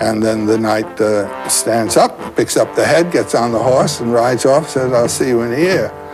And 0.00 0.22
then 0.22 0.46
the 0.46 0.56
knight 0.56 0.98
uh, 0.98 1.46
stands 1.48 1.98
up, 1.98 2.36
picks 2.36 2.56
up 2.56 2.74
the 2.74 2.86
head, 2.86 3.12
gets 3.12 3.34
on 3.34 3.52
the 3.52 3.62
horse, 3.62 4.00
and 4.00 4.14
rides 4.14 4.46
off, 4.46 4.70
says, 4.70 4.94
I'll 4.94 5.10
see 5.10 5.28
you 5.28 5.42
in 5.42 5.52
a 5.52 5.58
year. 5.58 6.07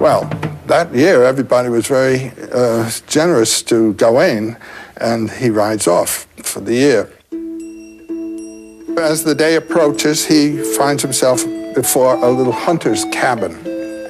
Well, 0.00 0.24
that 0.66 0.92
year, 0.94 1.24
everybody 1.24 1.68
was 1.68 1.86
very 1.86 2.32
uh, 2.52 2.90
generous 3.06 3.62
to 3.62 3.94
Gawain, 3.94 4.56
and 4.96 5.30
he 5.30 5.50
rides 5.50 5.86
off 5.86 6.26
for 6.42 6.60
the 6.60 6.74
year. 6.74 7.10
As 8.98 9.24
the 9.24 9.34
day 9.34 9.56
approaches, 9.56 10.26
he 10.26 10.62
finds 10.76 11.02
himself 11.02 11.44
before 11.74 12.16
a 12.16 12.30
little 12.30 12.52
hunter's 12.52 13.04
cabin, 13.06 13.56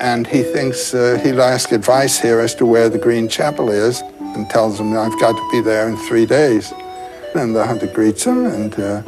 and 0.01 0.27
he 0.27 0.43
thinks 0.43 0.95
uh, 0.95 1.21
he'll 1.23 1.43
ask 1.43 1.71
advice 1.71 2.19
here 2.19 2.41
as 2.41 2.55
to 2.57 2.67
where 2.67 2.89
the 2.89 2.99
Green 2.99 3.29
Chapel 3.29 3.71
is, 3.71 4.01
and 4.21 4.49
tells 4.49 4.81
him, 4.81 4.97
I've 4.97 5.19
got 5.21 5.33
to 5.33 5.49
be 5.53 5.61
there 5.61 5.89
in 5.89 5.97
three 5.97 6.27
days. 6.27 6.73
And 7.35 7.55
the 7.55 7.67
hunter 7.67 7.89
greets 7.89 8.25
him, 8.25 8.47
and 8.47 8.79
uh, 8.79 9.03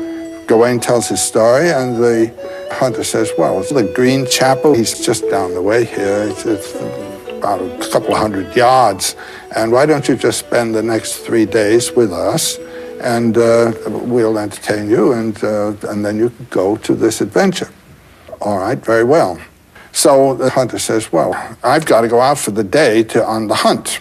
Gawain 0.47 0.81
tells 0.81 1.09
his 1.09 1.23
story, 1.23 1.71
and 1.71 1.97
the 1.97 2.33
hunter 2.77 3.05
says, 3.05 3.31
well, 3.37 3.61
it's 3.61 3.73
the 3.73 3.83
Green 3.83 4.27
Chapel, 4.27 4.75
he's 4.75 5.05
just 5.05 5.29
down 5.31 5.55
the 5.55 5.63
way 5.63 5.85
here. 5.85 6.29
It's, 6.29 6.47
it's 6.47 6.75
about 7.31 7.61
a 7.61 7.89
couple 7.91 8.13
of 8.15 8.19
hundred 8.19 8.55
yards. 8.55 9.17
And 9.55 9.73
why 9.73 9.87
don't 9.87 10.07
you 10.09 10.17
just 10.17 10.39
spend 10.39 10.75
the 10.75 10.83
next 10.83 11.19
three 11.19 11.47
days 11.47 11.93
with 11.93 12.13
us, 12.13 12.59
and 13.01 13.37
uh, 13.37 13.73
we'll 13.87 14.39
entertain 14.39 14.89
you, 14.89 15.13
and, 15.13 15.43
uh, 15.43 15.75
and 15.89 16.05
then 16.05 16.17
you 16.17 16.31
can 16.31 16.47
go 16.51 16.77
to 16.77 16.95
this 16.95 17.21
adventure. 17.21 17.71
All 18.41 18.59
right, 18.59 18.79
very 18.79 19.05
well. 19.05 19.41
So 19.93 20.35
the 20.35 20.51
hunter 20.51 20.79
says, 20.79 21.11
well, 21.11 21.35
I've 21.65 21.87
got 21.87 22.03
to 22.03 22.09
go 22.09 22.21
out 22.21 22.39
for 22.39 22.51
the 22.51 22.65
day 22.65 23.03
to 23.05 23.25
on 23.25 23.49
the 23.49 23.55
hunt. 23.55 24.01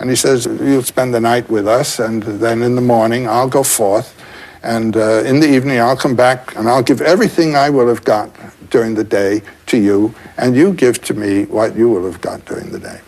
And 0.00 0.10
he 0.10 0.16
says, 0.16 0.46
you'll 0.46 0.82
spend 0.82 1.14
the 1.14 1.20
night 1.20 1.48
with 1.48 1.68
us, 1.68 1.98
and 2.00 2.22
then 2.22 2.62
in 2.62 2.74
the 2.74 2.80
morning 2.80 3.28
I'll 3.28 3.48
go 3.48 3.62
forth 3.62 4.19
and 4.62 4.96
uh, 4.96 5.22
in 5.24 5.40
the 5.40 5.48
evening, 5.48 5.80
I'll 5.80 5.96
come 5.96 6.14
back 6.14 6.56
and 6.56 6.68
I'll 6.68 6.82
give 6.82 7.00
everything 7.00 7.56
I 7.56 7.70
will 7.70 7.88
have 7.88 8.04
got 8.04 8.30
during 8.70 8.94
the 8.94 9.04
day 9.04 9.42
to 9.66 9.78
you, 9.78 10.14
and 10.36 10.54
you 10.54 10.72
give 10.72 11.02
to 11.02 11.14
me 11.14 11.44
what 11.46 11.74
you 11.76 11.88
will 11.88 12.04
have 12.04 12.20
got 12.20 12.44
during 12.44 12.70
the 12.70 12.78
day. 12.78 13.00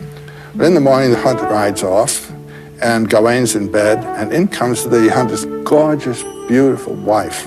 But 0.55 0.65
in 0.65 0.73
the 0.73 0.81
morning, 0.81 1.11
the 1.11 1.19
hunter 1.19 1.43
rides 1.43 1.83
off, 1.83 2.31
and 2.81 3.09
Gawain's 3.09 3.55
in 3.55 3.71
bed, 3.71 4.03
and 4.19 4.33
in 4.33 4.47
comes 4.47 4.83
the 4.83 5.09
hunter's 5.09 5.45
gorgeous, 5.63 6.23
beautiful 6.47 6.95
wife. 6.95 7.45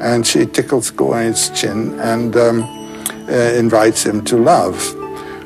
And 0.00 0.26
she 0.26 0.46
tickles 0.46 0.90
Gawain's 0.90 1.50
chin 1.50 1.98
and 2.00 2.36
um, 2.36 2.62
uh, 3.28 3.32
invites 3.32 4.04
him 4.04 4.24
to 4.24 4.36
love. 4.36 5.01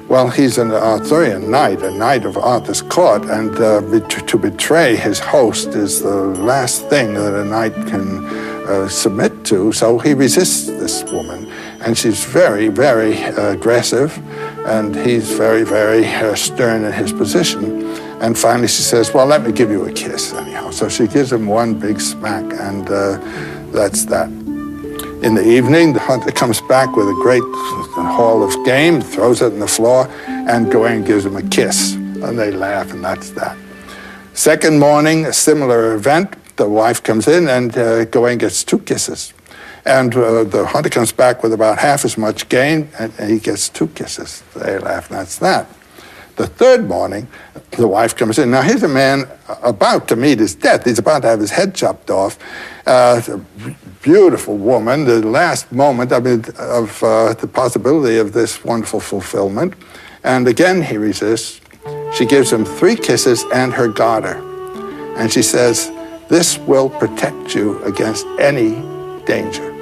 Well, 0.08 0.28
he's 0.28 0.56
an 0.58 0.70
Arthurian 0.70 1.50
knight, 1.50 1.82
a 1.82 1.90
knight 1.90 2.24
of 2.24 2.36
Arthur's 2.36 2.80
court, 2.80 3.24
and 3.24 3.52
uh, 3.56 3.80
to 4.08 4.38
betray 4.38 4.94
his 4.94 5.18
host 5.18 5.70
is 5.70 6.00
the 6.00 6.14
last 6.14 6.88
thing 6.88 7.14
that 7.14 7.34
a 7.34 7.44
knight 7.44 7.74
can 7.88 8.24
uh, 8.68 8.88
submit 8.88 9.44
to. 9.46 9.72
So 9.72 9.98
he 9.98 10.14
resists 10.14 10.66
this 10.66 11.02
woman, 11.10 11.50
and 11.80 11.98
she's 11.98 12.24
very, 12.24 12.68
very 12.68 13.20
uh, 13.20 13.50
aggressive, 13.50 14.16
and 14.64 14.94
he's 14.94 15.32
very, 15.32 15.64
very 15.64 16.06
uh, 16.06 16.36
stern 16.36 16.84
in 16.84 16.92
his 16.92 17.12
position. 17.12 17.84
And 18.20 18.38
finally, 18.38 18.68
she 18.68 18.82
says, 18.82 19.12
"Well, 19.12 19.26
let 19.26 19.42
me 19.42 19.50
give 19.50 19.72
you 19.72 19.86
a 19.86 19.92
kiss, 19.92 20.32
anyhow." 20.32 20.70
So 20.70 20.88
she 20.88 21.08
gives 21.08 21.32
him 21.32 21.46
one 21.48 21.74
big 21.74 22.00
smack, 22.00 22.44
and 22.60 22.88
uh, 22.88 23.18
that's 23.72 24.04
that. 24.04 24.45
In 25.22 25.34
the 25.34 25.44
evening, 25.44 25.94
the 25.94 25.98
hunter 25.98 26.30
comes 26.30 26.60
back 26.60 26.94
with 26.94 27.08
a 27.08 27.14
great 27.14 27.42
haul 27.96 28.42
of 28.42 28.52
game, 28.66 29.00
throws 29.00 29.40
it 29.40 29.52
on 29.52 29.58
the 29.58 29.66
floor, 29.66 30.06
and 30.26 30.70
Gawain 30.70 31.04
gives 31.04 31.24
him 31.24 31.36
a 31.36 31.42
kiss. 31.42 31.94
And 31.94 32.38
they 32.38 32.50
laugh, 32.50 32.92
and 32.92 33.02
that's 33.02 33.30
that. 33.30 33.56
Second 34.34 34.78
morning, 34.78 35.24
a 35.24 35.32
similar 35.32 35.94
event. 35.94 36.36
The 36.56 36.68
wife 36.68 37.02
comes 37.02 37.26
in, 37.28 37.48
and 37.48 37.76
uh, 37.76 38.04
Gawain 38.04 38.38
gets 38.38 38.62
two 38.62 38.78
kisses. 38.80 39.32
And 39.86 40.14
uh, 40.14 40.44
the 40.44 40.66
hunter 40.66 40.90
comes 40.90 41.12
back 41.12 41.42
with 41.42 41.52
about 41.52 41.78
half 41.78 42.04
as 42.04 42.18
much 42.18 42.48
game, 42.50 42.90
and, 42.98 43.12
and 43.18 43.30
he 43.30 43.38
gets 43.38 43.68
two 43.70 43.88
kisses. 43.88 44.42
They 44.54 44.78
laugh, 44.78 45.10
and 45.10 45.18
that's 45.18 45.38
that. 45.38 45.66
The 46.36 46.46
third 46.46 46.86
morning, 46.86 47.28
the 47.70 47.88
wife 47.88 48.14
comes 48.14 48.38
in. 48.38 48.50
Now, 48.50 48.60
here's 48.60 48.82
a 48.82 48.88
man 48.88 49.26
about 49.62 50.06
to 50.08 50.16
meet 50.16 50.38
his 50.38 50.54
death. 50.54 50.84
He's 50.84 50.98
about 50.98 51.22
to 51.22 51.28
have 51.28 51.40
his 51.40 51.50
head 51.50 51.74
chopped 51.74 52.10
off. 52.10 52.38
Uh, 52.86 53.40
beautiful 54.02 54.58
woman, 54.58 55.06
the 55.06 55.26
last 55.26 55.72
moment 55.72 56.12
I 56.12 56.20
mean, 56.20 56.44
of 56.58 57.02
uh, 57.02 57.32
the 57.32 57.46
possibility 57.48 58.18
of 58.18 58.34
this 58.34 58.62
wonderful 58.64 59.00
fulfillment. 59.00 59.74
And 60.24 60.46
again, 60.46 60.82
he 60.82 60.98
resists. 60.98 61.62
She 62.12 62.26
gives 62.26 62.52
him 62.52 62.66
three 62.66 62.96
kisses 62.96 63.42
and 63.54 63.72
her 63.72 63.88
garter. 63.88 64.36
And 65.16 65.32
she 65.32 65.42
says, 65.42 65.90
This 66.28 66.58
will 66.58 66.90
protect 66.90 67.54
you 67.54 67.82
against 67.84 68.26
any 68.38 68.72
danger. 69.24 69.72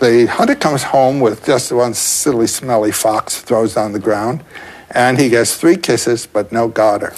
The 0.00 0.26
hunter 0.30 0.54
comes 0.54 0.82
home 0.82 1.20
with 1.20 1.44
just 1.44 1.72
one 1.72 1.92
silly, 1.92 2.46
smelly 2.46 2.90
fox, 2.90 3.42
throws 3.42 3.76
on 3.76 3.92
the 3.92 3.98
ground 3.98 4.42
and 4.94 5.18
he 5.18 5.28
gets 5.28 5.56
three 5.56 5.76
kisses 5.76 6.26
but 6.26 6.52
no 6.52 6.68
garter. 6.68 7.12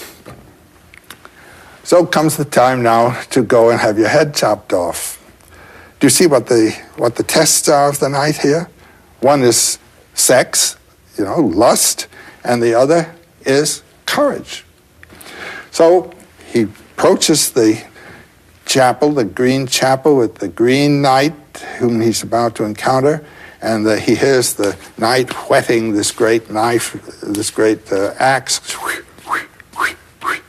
So 1.84 2.04
comes 2.04 2.36
the 2.36 2.44
time 2.44 2.82
now 2.82 3.22
to 3.30 3.44
go 3.44 3.70
and 3.70 3.78
have 3.78 3.98
your 3.98 4.08
head 4.08 4.34
chopped 4.34 4.72
off. 4.72 5.22
Do 6.00 6.06
you 6.06 6.10
see 6.10 6.26
what 6.26 6.46
the 6.48 6.76
what 6.96 7.14
the 7.14 7.22
tests 7.22 7.68
are 7.68 7.88
of 7.88 8.00
the 8.00 8.08
knight 8.08 8.38
here? 8.38 8.68
One 9.20 9.42
is 9.42 9.78
sex, 10.14 10.76
you 11.16 11.24
know, 11.24 11.40
lust, 11.40 12.08
and 12.42 12.62
the 12.62 12.74
other 12.74 13.14
is 13.42 13.82
courage. 14.04 14.64
So 15.70 16.12
he 16.46 16.62
approaches 16.62 17.52
the 17.52 17.82
chapel, 18.64 19.12
the 19.12 19.24
green 19.24 19.66
chapel 19.66 20.16
with 20.16 20.36
the 20.36 20.48
green 20.48 21.02
knight 21.02 21.34
whom 21.78 22.00
he's 22.00 22.22
about 22.22 22.54
to 22.56 22.64
encounter, 22.64 23.24
and 23.62 23.86
uh, 23.86 23.96
he 23.96 24.14
hears 24.14 24.54
the 24.54 24.76
knight 24.98 25.32
whetting 25.48 25.92
this 25.92 26.10
great 26.10 26.50
knife, 26.50 26.92
this 27.22 27.50
great 27.50 27.92
uh, 27.92 28.14
axe. 28.18 28.60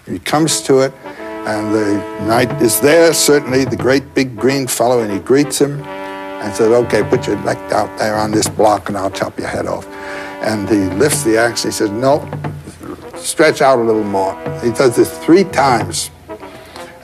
He 0.05 0.19
comes 0.19 0.61
to 0.61 0.79
it, 0.79 0.93
and 1.05 1.73
the 1.73 1.97
knight 2.25 2.61
is 2.61 2.79
there, 2.79 3.13
certainly, 3.13 3.65
the 3.65 3.75
great 3.75 4.13
big 4.13 4.37
green 4.37 4.67
fellow, 4.67 5.01
and 5.01 5.11
he 5.11 5.19
greets 5.19 5.59
him 5.59 5.81
and 5.81 6.53
says, 6.53 6.69
Okay, 6.85 7.03
put 7.03 7.27
your 7.27 7.35
neck 7.43 7.57
out 7.73 7.97
there 7.99 8.15
on 8.15 8.31
this 8.31 8.47
block, 8.47 8.87
and 8.87 8.97
I'll 8.97 9.11
chop 9.11 9.37
your 9.37 9.49
head 9.49 9.65
off. 9.65 9.85
And 10.41 10.69
he 10.69 10.77
lifts 10.95 11.23
the 11.23 11.37
axe, 11.37 11.63
he 11.63 11.71
says, 11.71 11.89
No, 11.89 12.29
stretch 13.15 13.61
out 13.61 13.79
a 13.79 13.81
little 13.81 14.03
more. 14.03 14.33
He 14.61 14.71
does 14.71 14.95
this 14.95 15.17
three 15.25 15.43
times. 15.43 16.09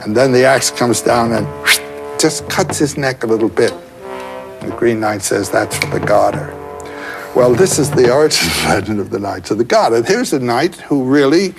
And 0.00 0.16
then 0.16 0.32
the 0.32 0.44
axe 0.44 0.70
comes 0.70 1.00
down 1.00 1.32
and 1.32 1.46
just 2.18 2.48
cuts 2.48 2.78
his 2.78 2.96
neck 2.96 3.24
a 3.24 3.26
little 3.26 3.48
bit. 3.48 3.72
The 4.66 4.76
Green 4.76 5.00
Knight 5.00 5.22
says 5.22 5.50
that's 5.50 5.76
for 5.76 5.98
the 5.98 6.04
garter. 6.04 6.52
Well, 7.34 7.54
this 7.54 7.78
is 7.78 7.90
the 7.90 8.12
origin 8.12 8.48
legend 8.64 9.00
of 9.00 9.10
the 9.10 9.18
Knights 9.18 9.50
of 9.50 9.58
the 9.58 9.64
Garter. 9.64 10.02
Here's 10.02 10.32
a 10.32 10.38
knight 10.38 10.76
who 10.76 11.04
really 11.04 11.54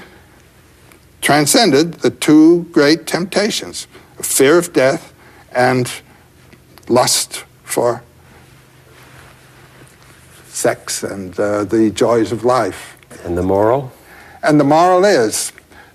transcended 1.22 1.95
the 1.95 2.10
two 2.10 2.64
great 2.72 3.06
temptations 3.06 3.88
fear 4.22 4.58
of 4.58 4.72
death 4.72 5.14
and 5.51 5.91
lust 6.88 7.43
for 7.64 8.01
sex 10.45 11.03
and 11.03 11.38
uh, 11.39 11.66
the 11.66 11.91
joys 11.91 12.32
of 12.32 12.45
life. 12.45 12.97
And 13.24 13.38
the 13.38 13.43
moral? 13.43 13.91
And 14.41 14.60
the 14.60 14.64
moral 14.64 15.03
is 15.03 15.51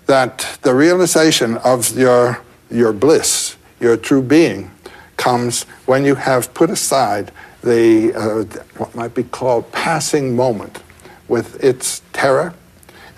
that 0.07 0.59
the 0.63 0.75
realization 0.75 1.57
of 1.59 1.97
your, 1.97 2.43
your 2.71 2.93
bliss, 2.93 3.57
your 3.81 3.97
true 3.97 4.23
being, 4.23 4.71
comes 5.21 5.65
when 5.85 6.03
you 6.03 6.15
have 6.15 6.53
put 6.55 6.71
aside 6.71 7.31
the, 7.63 8.13
uh, 8.15 8.63
what 8.79 8.95
might 8.95 9.15
be 9.15 9.23
called 9.23 9.71
passing 9.71 10.35
moment 10.35 10.83
with 11.29 11.63
its 11.63 12.01
terror 12.15 12.55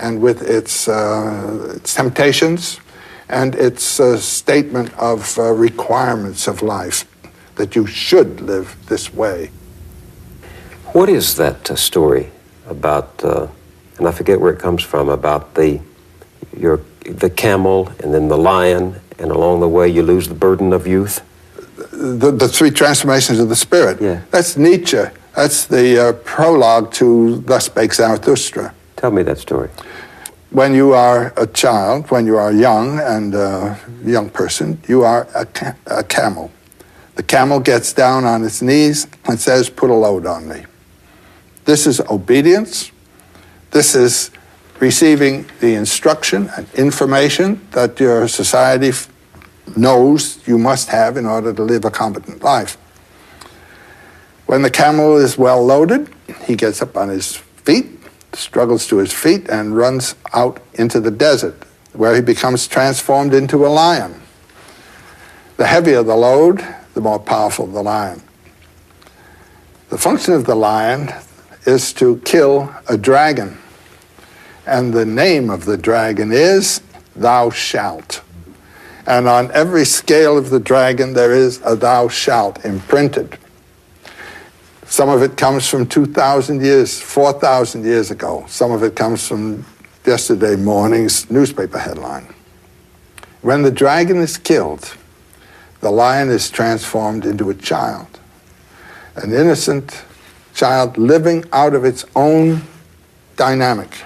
and 0.00 0.20
with 0.20 0.42
its, 0.42 0.88
uh, 0.88 1.76
its 1.76 1.94
temptations 1.94 2.80
and 3.28 3.54
its 3.54 4.00
uh, 4.00 4.16
statement 4.18 4.92
of 4.98 5.38
uh, 5.38 5.52
requirements 5.52 6.48
of 6.48 6.60
life 6.60 7.06
that 7.54 7.76
you 7.76 7.86
should 7.86 8.40
live 8.40 8.76
this 8.86 9.14
way. 9.14 9.50
What 10.92 11.08
is 11.08 11.36
that 11.36 11.70
uh, 11.70 11.76
story 11.76 12.30
about, 12.66 13.24
uh, 13.24 13.46
and 13.98 14.08
I 14.08 14.10
forget 14.10 14.40
where 14.40 14.52
it 14.52 14.58
comes 14.58 14.82
from, 14.82 15.08
about 15.08 15.54
the, 15.54 15.80
your, 16.56 16.80
the 17.06 17.30
camel 17.30 17.92
and 18.00 18.12
then 18.12 18.26
the 18.26 18.36
lion, 18.36 19.00
and 19.20 19.30
along 19.30 19.60
the 19.60 19.68
way 19.68 19.88
you 19.88 20.02
lose 20.02 20.26
the 20.26 20.34
burden 20.34 20.72
of 20.72 20.84
youth? 20.86 21.22
The, 21.92 22.30
the 22.32 22.48
three 22.48 22.70
transformations 22.70 23.38
of 23.38 23.48
the 23.48 23.56
spirit. 23.56 24.00
Yeah. 24.00 24.22
That's 24.30 24.56
Nietzsche. 24.56 25.02
That's 25.36 25.66
the 25.66 26.08
uh, 26.08 26.12
prologue 26.24 26.92
to 26.94 27.38
Thus 27.40 27.66
Spake 27.66 27.92
Zarathustra. 27.94 28.74
Tell 28.96 29.10
me 29.10 29.22
that 29.22 29.38
story. 29.38 29.68
When 30.50 30.74
you 30.74 30.92
are 30.92 31.32
a 31.36 31.46
child, 31.46 32.10
when 32.10 32.26
you 32.26 32.36
are 32.36 32.52
young 32.52 32.98
and 32.98 33.34
a 33.34 33.78
young 34.04 34.30
person, 34.30 34.80
you 34.88 35.02
are 35.02 35.26
a, 35.34 35.46
ca- 35.46 35.76
a 35.86 36.02
camel. 36.04 36.50
The 37.14 37.22
camel 37.22 37.60
gets 37.60 37.92
down 37.92 38.24
on 38.24 38.44
its 38.44 38.62
knees 38.62 39.06
and 39.26 39.38
says, 39.38 39.68
Put 39.70 39.90
a 39.90 39.94
load 39.94 40.26
on 40.26 40.48
me. 40.48 40.64
This 41.64 41.86
is 41.86 42.00
obedience. 42.00 42.90
This 43.70 43.94
is 43.94 44.30
receiving 44.80 45.46
the 45.60 45.74
instruction 45.74 46.50
and 46.56 46.66
information 46.74 47.66
that 47.70 48.00
your 48.00 48.28
society 48.28 48.88
f- 48.88 49.08
knows 49.76 50.46
you 50.46 50.58
must 50.58 50.88
have 50.88 51.16
in 51.16 51.26
order 51.26 51.52
to 51.52 51.62
live 51.62 51.84
a 51.84 51.90
competent 51.90 52.42
life. 52.42 52.76
When 54.46 54.62
the 54.62 54.70
camel 54.70 55.16
is 55.16 55.38
well 55.38 55.64
loaded, 55.64 56.08
he 56.44 56.56
gets 56.56 56.82
up 56.82 56.96
on 56.96 57.08
his 57.08 57.36
feet, 57.36 57.86
struggles 58.32 58.86
to 58.88 58.98
his 58.98 59.12
feet, 59.12 59.48
and 59.48 59.76
runs 59.76 60.14
out 60.34 60.60
into 60.74 61.00
the 61.00 61.10
desert, 61.10 61.64
where 61.92 62.14
he 62.14 62.20
becomes 62.20 62.66
transformed 62.66 63.34
into 63.34 63.66
a 63.66 63.68
lion. 63.68 64.20
The 65.56 65.66
heavier 65.66 66.02
the 66.02 66.16
load, 66.16 66.66
the 66.94 67.00
more 67.00 67.20
powerful 67.20 67.66
the 67.66 67.82
lion. 67.82 68.22
The 69.90 69.98
function 69.98 70.34
of 70.34 70.46
the 70.46 70.54
lion 70.54 71.12
is 71.66 71.92
to 71.94 72.16
kill 72.24 72.74
a 72.88 72.96
dragon. 72.96 73.58
And 74.66 74.92
the 74.92 75.04
name 75.04 75.50
of 75.50 75.64
the 75.64 75.76
dragon 75.76 76.32
is 76.32 76.80
Thou 77.14 77.50
Shalt. 77.50 78.21
And 79.06 79.28
on 79.28 79.50
every 79.52 79.84
scale 79.84 80.38
of 80.38 80.50
the 80.50 80.60
dragon, 80.60 81.12
there 81.12 81.32
is 81.32 81.60
a 81.64 81.74
Thou 81.74 82.08
Shalt 82.08 82.64
imprinted. 82.64 83.38
Some 84.86 85.08
of 85.08 85.22
it 85.22 85.36
comes 85.36 85.68
from 85.68 85.86
2,000 85.86 86.62
years, 86.62 87.00
4,000 87.00 87.84
years 87.84 88.10
ago. 88.10 88.44
Some 88.46 88.70
of 88.70 88.82
it 88.82 88.94
comes 88.94 89.26
from 89.26 89.64
yesterday 90.04 90.54
morning's 90.54 91.30
newspaper 91.30 91.78
headline. 91.78 92.32
When 93.40 93.62
the 93.62 93.70
dragon 93.70 94.18
is 94.18 94.36
killed, 94.36 94.94
the 95.80 95.90
lion 95.90 96.28
is 96.28 96.48
transformed 96.50 97.24
into 97.24 97.50
a 97.50 97.54
child, 97.54 98.06
an 99.16 99.32
innocent 99.32 100.04
child 100.54 100.96
living 100.96 101.44
out 101.52 101.74
of 101.74 101.84
its 101.84 102.04
own 102.14 102.62
dynamic. 103.36 104.04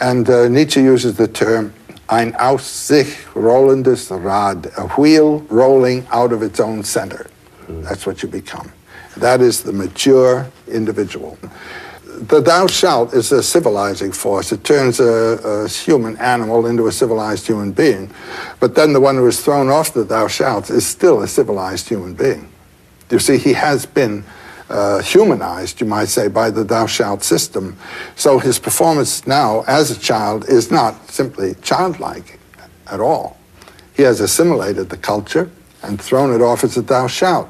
And 0.00 0.28
uh, 0.28 0.48
Nietzsche 0.48 0.82
uses 0.82 1.16
the 1.16 1.28
term 1.28 1.72
ein 2.12 2.34
aus 2.36 2.88
sich 2.88 3.16
rollendes 3.34 4.10
Rad, 4.10 4.70
a 4.76 4.86
wheel 4.98 5.42
rolling 5.48 6.06
out 6.10 6.32
of 6.32 6.42
its 6.42 6.60
own 6.60 6.84
center. 6.84 7.26
That's 7.68 8.06
what 8.06 8.22
you 8.22 8.28
become. 8.28 8.70
That 9.16 9.40
is 9.40 9.62
the 9.62 9.72
mature 9.72 10.46
individual. 10.68 11.38
The 12.28 12.40
thou 12.40 12.66
shalt 12.66 13.14
is 13.14 13.32
a 13.32 13.42
civilizing 13.42 14.12
force. 14.12 14.52
It 14.52 14.62
turns 14.62 15.00
a, 15.00 15.64
a 15.64 15.68
human 15.68 16.18
animal 16.18 16.66
into 16.66 16.86
a 16.86 16.92
civilized 16.92 17.46
human 17.46 17.72
being. 17.72 18.10
But 18.60 18.74
then 18.74 18.92
the 18.92 19.00
one 19.00 19.16
who 19.16 19.26
is 19.26 19.40
thrown 19.40 19.70
off 19.70 19.94
the 19.94 20.04
thou 20.04 20.28
shalt 20.28 20.68
is 20.68 20.86
still 20.86 21.22
a 21.22 21.28
civilized 21.28 21.88
human 21.88 22.14
being. 22.14 22.52
You 23.10 23.18
see, 23.18 23.38
he 23.38 23.54
has 23.54 23.86
been 23.86 24.24
uh, 24.72 25.00
humanized, 25.02 25.80
you 25.80 25.86
might 25.86 26.08
say, 26.08 26.28
by 26.28 26.50
the 26.50 26.64
thou 26.64 26.86
shalt 26.86 27.22
system. 27.22 27.76
So 28.16 28.38
his 28.38 28.58
performance 28.58 29.26
now 29.26 29.64
as 29.66 29.90
a 29.90 29.98
child 29.98 30.48
is 30.48 30.70
not 30.70 31.10
simply 31.10 31.54
childlike 31.62 32.38
at 32.86 33.00
all. 33.00 33.36
He 33.94 34.02
has 34.02 34.20
assimilated 34.20 34.88
the 34.88 34.96
culture 34.96 35.50
and 35.82 36.00
thrown 36.00 36.34
it 36.34 36.42
off 36.42 36.64
as 36.64 36.76
a 36.76 36.82
thou 36.82 37.06
shalt. 37.06 37.48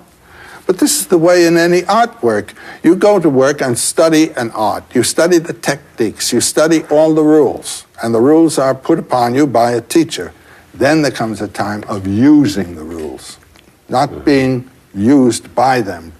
But 0.66 0.79
this 0.79 1.01
is 1.01 1.07
the 1.09 1.18
way 1.18 1.47
in 1.47 1.57
any 1.57 1.83
artwork. 1.83 2.55
You 2.83 2.95
go 2.97 3.18
to 3.18 3.29
work 3.29 3.61
and 3.61 3.77
study 3.79 4.31
an 4.33 4.51
art. 4.53 4.85
You 4.95 5.03
study 5.03 5.39
the 5.39 5.53
techniques. 5.53 6.33
You 6.33 6.41
study 6.41 6.85
all 6.85 7.14
the 7.14 7.23
rules. 7.23 7.85
And 8.03 8.14
the 8.14 8.20
rules 8.20 8.59
are 8.59 8.75
put 8.75 8.99
upon 8.99 9.35
you 9.35 9.47
by 9.47 9.73
a 9.73 9.81
teacher. 9.81 10.33
Then 10.75 11.03
there 11.03 11.11
comes 11.11 11.41
a 11.41 11.49
time 11.49 11.85
of 11.89 12.07
using 12.07 12.77
the 12.77 12.85
rules, 12.85 13.39
not 13.89 14.25
being 14.25 14.70
used 14.95 15.55
by 15.55 15.81
them. 15.81 16.12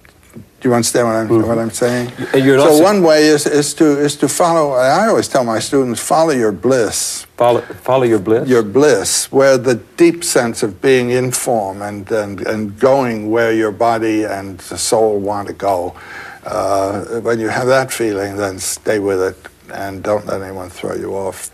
Do 0.63 0.69
you 0.69 0.75
understand 0.75 1.07
what 1.07 1.15
I'm, 1.17 1.47
what 1.47 1.57
I'm 1.57 1.71
saying? 1.71 2.09
So 2.31 2.81
one 2.81 3.03
way 3.03 3.25
is, 3.25 3.45
is, 3.45 3.73
to, 3.73 3.99
is 3.99 4.15
to 4.15 4.29
follow, 4.29 4.71
I 4.71 5.07
always 5.07 5.27
tell 5.27 5.43
my 5.43 5.59
students, 5.59 5.99
follow 5.99 6.31
your 6.31 6.53
bliss 6.53 7.27
Follow, 7.35 7.59
follow 7.59 8.03
your 8.03 8.19
bliss? 8.19 8.47
your 8.47 8.63
bliss, 8.63 9.29
where 9.29 9.57
the 9.57 9.75
deep 9.97 10.23
sense 10.23 10.63
of 10.63 10.81
being 10.81 11.09
in 11.09 11.33
form 11.33 11.81
and, 11.81 12.09
and, 12.09 12.47
and 12.47 12.79
going 12.79 13.29
where 13.29 13.51
your 13.51 13.73
body 13.73 14.23
and 14.23 14.57
the 14.59 14.77
soul 14.77 15.19
want 15.19 15.49
to 15.49 15.53
go. 15.53 15.97
Uh, 16.45 17.19
when 17.19 17.41
you 17.41 17.49
have 17.49 17.67
that 17.67 17.91
feeling, 17.91 18.37
then 18.37 18.57
stay 18.57 18.99
with 18.99 19.21
it 19.21 19.35
and 19.73 20.01
don't 20.01 20.25
let 20.27 20.41
anyone 20.41 20.69
throw 20.69 20.95
you 20.95 21.13
off. 21.13 21.51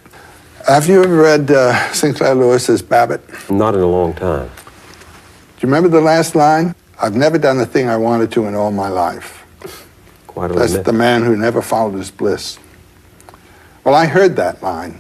Have 0.68 0.88
you 0.88 1.03
ever 1.03 1.16
read 1.16 1.49
uh, 1.49 1.91
Sinclair 1.93 2.36
Lewis's 2.36 2.84
Babbitt? 2.84 3.24
Not 3.49 3.74
in 3.74 3.82
a 3.82 3.88
long 3.88 4.14
time. 4.14 4.49
Do 4.49 5.68
you 5.68 5.74
remember 5.74 5.89
the 5.89 5.99
last 5.99 6.36
line? 6.36 6.76
I've 7.02 7.16
never 7.16 7.38
done 7.38 7.58
the 7.58 7.66
thing 7.66 7.88
I 7.88 7.97
wanted 7.97 8.32
to 8.34 8.45
in 8.45 8.56
all 8.56 8.72
my 8.72 8.89
life. 8.89 9.45
Quite 10.28 10.52
a 10.52 10.54
That's 10.54 10.72
limit. 10.72 10.86
the 10.86 10.93
man 10.93 11.24
who 11.24 11.36
never 11.36 11.62
followed 11.62 11.97
his 11.97 12.12
bliss. 12.12 12.60
Well, 13.84 13.95
I 13.95 14.06
heard 14.06 14.36
that 14.36 14.62
line. 14.62 15.00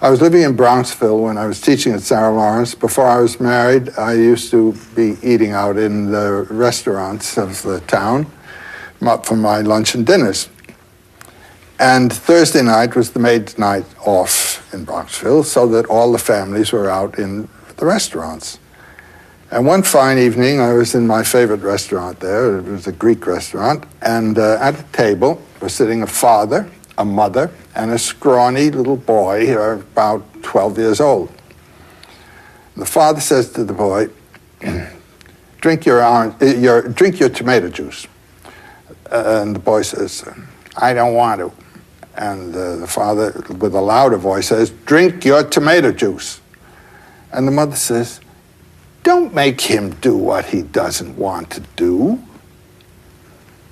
I 0.00 0.10
was 0.10 0.20
living 0.20 0.42
in 0.42 0.56
Bronxville 0.56 1.22
when 1.22 1.38
I 1.38 1.46
was 1.46 1.60
teaching 1.60 1.92
at 1.92 2.00
Sarah 2.02 2.34
Lawrence. 2.34 2.74
Before 2.74 3.06
I 3.06 3.20
was 3.20 3.40
married, 3.40 3.90
I 3.98 4.14
used 4.14 4.50
to 4.50 4.74
be 4.94 5.16
eating 5.22 5.52
out 5.52 5.76
in 5.76 6.10
the 6.10 6.46
restaurants 6.50 7.38
of 7.38 7.62
the 7.62 7.80
town 7.80 8.26
for 9.22 9.36
my 9.36 9.60
lunch 9.60 9.94
and 9.94 10.06
dinners. 10.06 10.48
And 11.78 12.12
Thursday 12.12 12.62
night 12.62 12.96
was 12.96 13.10
the 13.10 13.18
maid's 13.18 13.58
night 13.58 13.84
off 14.06 14.72
in 14.72 14.86
Bronxville, 14.86 15.44
so 15.44 15.66
that 15.68 15.86
all 15.86 16.12
the 16.12 16.18
families 16.18 16.72
were 16.72 16.88
out 16.88 17.18
in 17.18 17.48
the 17.76 17.86
restaurants. 17.86 18.58
And 19.54 19.64
one 19.64 19.84
fine 19.84 20.18
evening, 20.18 20.58
I 20.58 20.72
was 20.72 20.96
in 20.96 21.06
my 21.06 21.22
favorite 21.22 21.60
restaurant 21.60 22.18
there. 22.18 22.58
It 22.58 22.64
was 22.64 22.88
a 22.88 22.92
Greek 22.92 23.24
restaurant. 23.24 23.84
And 24.02 24.36
uh, 24.36 24.58
at 24.60 24.72
the 24.72 24.82
table 24.90 25.40
was 25.60 25.72
sitting 25.72 26.02
a 26.02 26.08
father, 26.08 26.68
a 26.98 27.04
mother, 27.04 27.52
and 27.76 27.92
a 27.92 27.98
scrawny 27.98 28.72
little 28.72 28.96
boy, 28.96 29.56
uh, 29.56 29.74
about 29.74 30.24
12 30.42 30.78
years 30.78 31.00
old. 31.00 31.30
The 32.76 32.84
father 32.84 33.20
says 33.20 33.52
to 33.52 33.62
the 33.62 33.72
boy, 33.72 34.08
drink 35.60 35.86
your, 35.86 36.04
orange, 36.04 36.34
uh, 36.42 36.46
your, 36.46 36.88
drink 36.88 37.20
your 37.20 37.28
tomato 37.28 37.68
juice. 37.68 38.08
Uh, 39.08 39.40
and 39.40 39.54
the 39.54 39.60
boy 39.60 39.82
says, 39.82 40.28
I 40.78 40.94
don't 40.94 41.14
want 41.14 41.38
to. 41.38 41.52
And 42.16 42.52
uh, 42.56 42.74
the 42.74 42.88
father, 42.88 43.30
with 43.60 43.76
a 43.76 43.80
louder 43.80 44.16
voice, 44.16 44.48
says, 44.48 44.70
drink 44.84 45.24
your 45.24 45.44
tomato 45.44 45.92
juice. 45.92 46.40
And 47.32 47.46
the 47.46 47.52
mother 47.52 47.76
says, 47.76 48.20
don't 49.04 49.34
make 49.34 49.60
him 49.60 49.90
do 50.00 50.16
what 50.16 50.46
he 50.46 50.62
doesn't 50.62 51.16
want 51.16 51.50
to 51.50 51.60
do. 51.76 52.18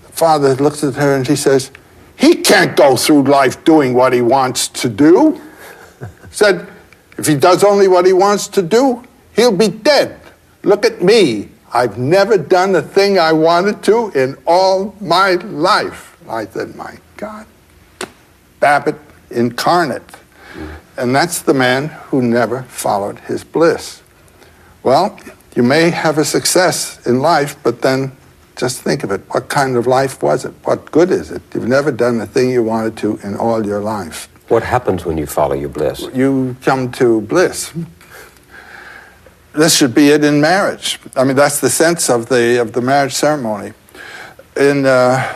The 0.04 0.12
father 0.12 0.54
looks 0.54 0.84
at 0.84 0.94
her 0.94 1.16
and 1.16 1.26
she 1.26 1.36
says, 1.36 1.72
He 2.16 2.36
can't 2.36 2.76
go 2.76 2.96
through 2.96 3.24
life 3.24 3.64
doing 3.64 3.94
what 3.94 4.12
he 4.12 4.20
wants 4.20 4.68
to 4.68 4.88
do. 4.88 5.40
Said, 6.30 6.68
If 7.18 7.26
he 7.26 7.34
does 7.34 7.64
only 7.64 7.88
what 7.88 8.06
he 8.06 8.12
wants 8.12 8.46
to 8.48 8.62
do, 8.62 9.02
he'll 9.34 9.56
be 9.56 9.68
dead. 9.68 10.20
Look 10.62 10.84
at 10.84 11.02
me. 11.02 11.48
I've 11.72 11.96
never 11.96 12.36
done 12.36 12.72
the 12.72 12.82
thing 12.82 13.18
I 13.18 13.32
wanted 13.32 13.82
to 13.84 14.10
in 14.10 14.36
all 14.46 14.94
my 15.00 15.32
life. 15.32 16.18
I 16.28 16.44
said, 16.46 16.76
My 16.76 16.98
God. 17.16 17.46
Babbitt 18.60 18.98
incarnate. 19.30 20.02
And 20.98 21.16
that's 21.16 21.40
the 21.40 21.54
man 21.54 21.88
who 21.88 22.20
never 22.20 22.64
followed 22.64 23.18
his 23.20 23.42
bliss. 23.42 24.01
Well, 24.82 25.18
you 25.54 25.62
may 25.62 25.90
have 25.90 26.18
a 26.18 26.24
success 26.24 27.04
in 27.06 27.20
life, 27.20 27.56
but 27.62 27.82
then 27.82 28.12
Just 28.56 28.82
think 28.82 29.02
of 29.02 29.10
it. 29.10 29.22
What 29.30 29.48
kind 29.48 29.76
of 29.76 29.86
life 29.86 30.22
was 30.22 30.44
it? 30.44 30.52
What 30.64 30.90
good 30.92 31.10
is 31.10 31.30
it? 31.30 31.42
You've 31.54 31.66
never 31.68 31.90
done 31.90 32.18
the 32.18 32.26
thing 32.26 32.50
you 32.50 32.62
wanted 32.62 32.96
to 32.98 33.18
in 33.24 33.34
all 33.36 33.66
your 33.66 33.80
life. 33.80 34.28
What 34.48 34.62
happens 34.62 35.04
when 35.06 35.16
you 35.16 35.26
follow 35.26 35.54
your 35.54 35.70
bliss? 35.70 36.06
You 36.14 36.54
come 36.62 36.92
to 36.92 37.22
bliss. 37.22 37.72
This 39.54 39.74
should 39.76 39.94
be 39.94 40.08
it 40.10 40.22
in 40.22 40.40
marriage. 40.40 40.98
I 41.16 41.24
mean, 41.24 41.36
that's 41.36 41.60
the 41.60 41.70
sense 41.70 42.10
of 42.10 42.26
the 42.28 42.60
of 42.60 42.72
the 42.72 42.80
marriage 42.82 43.14
ceremony. 43.14 43.72
In, 44.56 44.84
uh, 44.86 45.32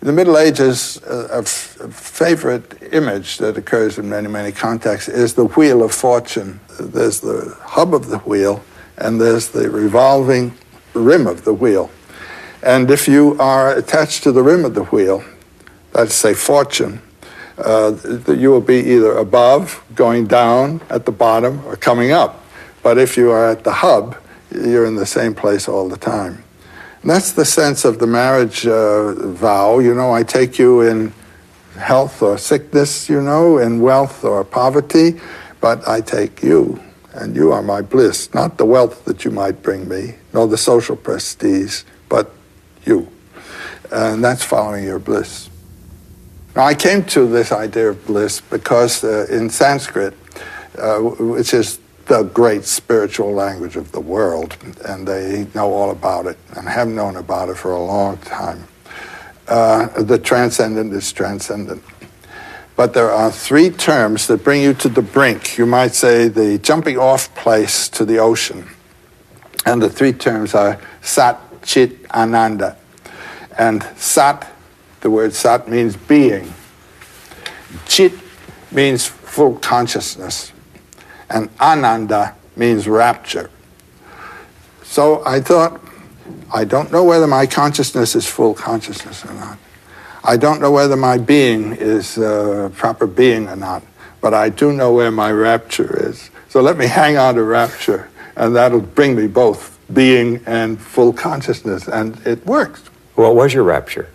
in 0.00 0.06
the 0.06 0.12
Middle 0.12 0.38
Ages, 0.38 1.00
uh, 1.02 1.28
a, 1.32 1.38
f- 1.38 1.78
a 1.80 1.88
favorite 1.90 2.80
image 2.92 3.38
that 3.38 3.56
occurs 3.56 3.98
in 3.98 4.08
many 4.08 4.28
many 4.28 4.52
contexts 4.52 5.08
is 5.08 5.34
the 5.34 5.46
wheel 5.56 5.82
of 5.82 5.92
fortune. 5.92 6.60
There's 6.78 7.20
the 7.20 7.56
hub 7.60 7.92
of 7.94 8.06
the 8.06 8.18
wheel, 8.18 8.62
and 8.98 9.20
there's 9.20 9.48
the 9.48 9.68
revolving 9.70 10.54
rim 10.94 11.26
of 11.26 11.44
the 11.44 11.54
wheel. 11.54 11.90
And 12.62 12.90
if 12.90 13.08
you 13.08 13.36
are 13.40 13.76
attached 13.76 14.22
to 14.24 14.32
the 14.32 14.42
rim 14.42 14.64
of 14.64 14.74
the 14.74 14.84
wheel, 14.84 15.24
let's 15.94 16.14
say 16.14 16.34
fortune, 16.34 17.00
uh, 17.58 17.96
you 18.28 18.50
will 18.50 18.60
be 18.60 18.78
either 18.78 19.16
above, 19.18 19.82
going 19.94 20.26
down 20.26 20.80
at 20.88 21.04
the 21.04 21.12
bottom, 21.12 21.64
or 21.66 21.76
coming 21.76 22.12
up. 22.12 22.44
But 22.82 22.98
if 22.98 23.16
you 23.16 23.30
are 23.30 23.50
at 23.50 23.64
the 23.64 23.72
hub, 23.72 24.16
you're 24.50 24.86
in 24.86 24.96
the 24.96 25.06
same 25.06 25.34
place 25.34 25.68
all 25.68 25.88
the 25.88 25.96
time. 25.96 26.42
And 27.02 27.10
that's 27.10 27.32
the 27.32 27.44
sense 27.44 27.84
of 27.84 27.98
the 27.98 28.06
marriage 28.06 28.66
uh, 28.66 29.12
vow. 29.12 29.80
You 29.80 29.94
know, 29.94 30.12
I 30.12 30.22
take 30.22 30.58
you 30.58 30.82
in 30.82 31.12
health 31.76 32.22
or 32.22 32.38
sickness, 32.38 33.08
you 33.08 33.20
know, 33.20 33.58
in 33.58 33.80
wealth 33.80 34.24
or 34.24 34.44
poverty, 34.44 35.20
but 35.60 35.86
I 35.86 36.00
take 36.00 36.42
you, 36.42 36.80
and 37.14 37.36
you 37.36 37.52
are 37.52 37.62
my 37.62 37.82
bliss, 37.82 38.32
not 38.34 38.58
the 38.58 38.64
wealth 38.64 39.04
that 39.04 39.24
you 39.24 39.30
might 39.30 39.62
bring 39.62 39.88
me, 39.88 40.14
nor 40.32 40.46
the 40.46 40.56
social 40.56 40.96
prestige, 40.96 41.82
but 42.08 42.30
you. 42.84 43.08
And 43.90 44.24
that's 44.24 44.44
following 44.44 44.84
your 44.84 44.98
bliss. 44.98 45.50
Now, 46.54 46.64
I 46.64 46.74
came 46.74 47.04
to 47.04 47.26
this 47.26 47.52
idea 47.52 47.90
of 47.90 48.06
bliss 48.06 48.40
because 48.40 49.04
uh, 49.04 49.26
in 49.30 49.48
Sanskrit, 49.50 50.14
uh, 50.78 50.98
which 50.98 51.54
is 51.54 51.80
the 52.06 52.24
great 52.24 52.64
spiritual 52.64 53.32
language 53.32 53.76
of 53.76 53.92
the 53.92 54.00
world, 54.00 54.56
and 54.84 55.06
they 55.06 55.46
know 55.54 55.72
all 55.72 55.90
about 55.90 56.26
it 56.26 56.38
and 56.56 56.68
have 56.68 56.88
known 56.88 57.16
about 57.16 57.48
it 57.48 57.56
for 57.56 57.72
a 57.72 57.82
long 57.82 58.16
time. 58.18 58.66
Uh, 59.48 59.86
the 60.02 60.18
transcendent 60.18 60.92
is 60.92 61.12
transcendent. 61.12 61.82
But 62.74 62.94
there 62.94 63.10
are 63.10 63.30
three 63.30 63.70
terms 63.70 64.26
that 64.26 64.42
bring 64.42 64.62
you 64.62 64.74
to 64.74 64.88
the 64.88 65.02
brink. 65.02 65.58
You 65.58 65.66
might 65.66 65.94
say 65.94 66.28
the 66.28 66.58
jumping 66.58 66.98
off 66.98 67.34
place 67.34 67.88
to 67.90 68.04
the 68.04 68.18
ocean. 68.18 68.66
And 69.66 69.82
the 69.82 69.90
three 69.90 70.12
terms 70.12 70.54
are 70.54 70.80
Sat, 71.02 71.38
Chit, 71.62 72.10
Ananda. 72.10 72.76
And 73.58 73.82
Sat, 73.96 74.50
the 75.00 75.10
word 75.10 75.34
Sat 75.34 75.68
means 75.68 75.96
being. 75.96 76.52
Chit 77.86 78.12
means 78.70 79.06
full 79.06 79.56
consciousness 79.56 80.52
and 81.32 81.48
ananda 81.60 82.34
means 82.56 82.86
rapture. 82.86 83.50
So 84.82 85.22
I 85.24 85.40
thought, 85.40 85.80
I 86.52 86.64
don't 86.64 86.92
know 86.92 87.02
whether 87.02 87.26
my 87.26 87.46
consciousness 87.46 88.14
is 88.14 88.26
full 88.26 88.54
consciousness 88.54 89.24
or 89.24 89.32
not. 89.32 89.58
I 90.24 90.36
don't 90.36 90.60
know 90.60 90.70
whether 90.70 90.96
my 90.96 91.18
being 91.18 91.72
is 91.72 92.16
uh, 92.16 92.70
proper 92.76 93.06
being 93.06 93.48
or 93.48 93.56
not, 93.56 93.82
but 94.20 94.34
I 94.34 94.50
do 94.50 94.72
know 94.72 94.92
where 94.92 95.10
my 95.10 95.32
rapture 95.32 96.08
is. 96.08 96.30
So 96.48 96.60
let 96.60 96.76
me 96.76 96.86
hang 96.86 97.16
on 97.16 97.34
to 97.34 97.42
rapture, 97.42 98.08
and 98.36 98.54
that'll 98.54 98.80
bring 98.80 99.16
me 99.16 99.26
both 99.26 99.78
being 99.92 100.40
and 100.46 100.80
full 100.80 101.12
consciousness, 101.12 101.88
and 101.88 102.24
it 102.26 102.46
works. 102.46 102.82
What 103.14 103.34
was 103.34 103.52
your 103.52 103.64
rapture? 103.64 104.08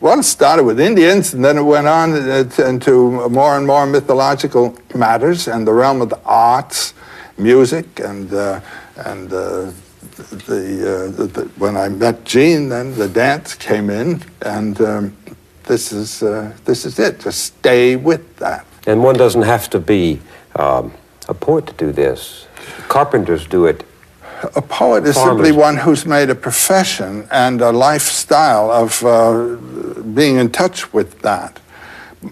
Well, 0.00 0.20
it 0.20 0.22
started 0.22 0.62
with 0.62 0.78
Indians, 0.78 1.34
and 1.34 1.44
then 1.44 1.58
it 1.58 1.62
went 1.62 1.88
on 1.88 2.14
into 2.14 3.28
more 3.28 3.56
and 3.56 3.66
more 3.66 3.84
mythological 3.86 4.78
matters 4.94 5.48
and 5.48 5.66
the 5.66 5.72
realm 5.72 6.00
of 6.00 6.10
the 6.10 6.20
arts, 6.24 6.94
music, 7.36 7.98
and 7.98 8.32
uh, 8.32 8.60
and 8.96 9.32
uh, 9.32 9.72
the, 10.18 11.08
uh, 11.08 11.16
the, 11.16 11.26
the, 11.26 11.44
when 11.58 11.76
I 11.76 11.88
met 11.88 12.24
Jean, 12.24 12.68
then 12.68 12.94
the 12.94 13.08
dance 13.08 13.54
came 13.54 13.90
in, 13.90 14.22
and 14.42 14.80
um, 14.80 15.16
this 15.64 15.92
is 15.92 16.22
uh, 16.22 16.52
this 16.64 16.84
is 16.84 16.98
it. 16.98 17.20
Just 17.20 17.44
stay 17.44 17.96
with 17.96 18.36
that. 18.36 18.66
And 18.86 19.02
one 19.02 19.16
doesn't 19.16 19.42
have 19.42 19.70
to 19.70 19.78
be 19.78 20.20
um, 20.56 20.92
a 21.28 21.34
poet 21.34 21.66
to 21.66 21.72
do 21.74 21.92
this. 21.92 22.46
Carpenters 22.88 23.46
do 23.46 23.66
it 23.66 23.84
a 24.54 24.62
poet 24.62 25.04
is 25.04 25.16
Farmers. 25.16 25.46
simply 25.46 25.52
one 25.52 25.76
who's 25.76 26.06
made 26.06 26.30
a 26.30 26.34
profession 26.34 27.26
and 27.30 27.60
a 27.60 27.72
lifestyle 27.72 28.70
of 28.70 29.04
uh, 29.04 29.56
being 30.14 30.36
in 30.36 30.50
touch 30.50 30.92
with 30.92 31.20
that. 31.22 31.60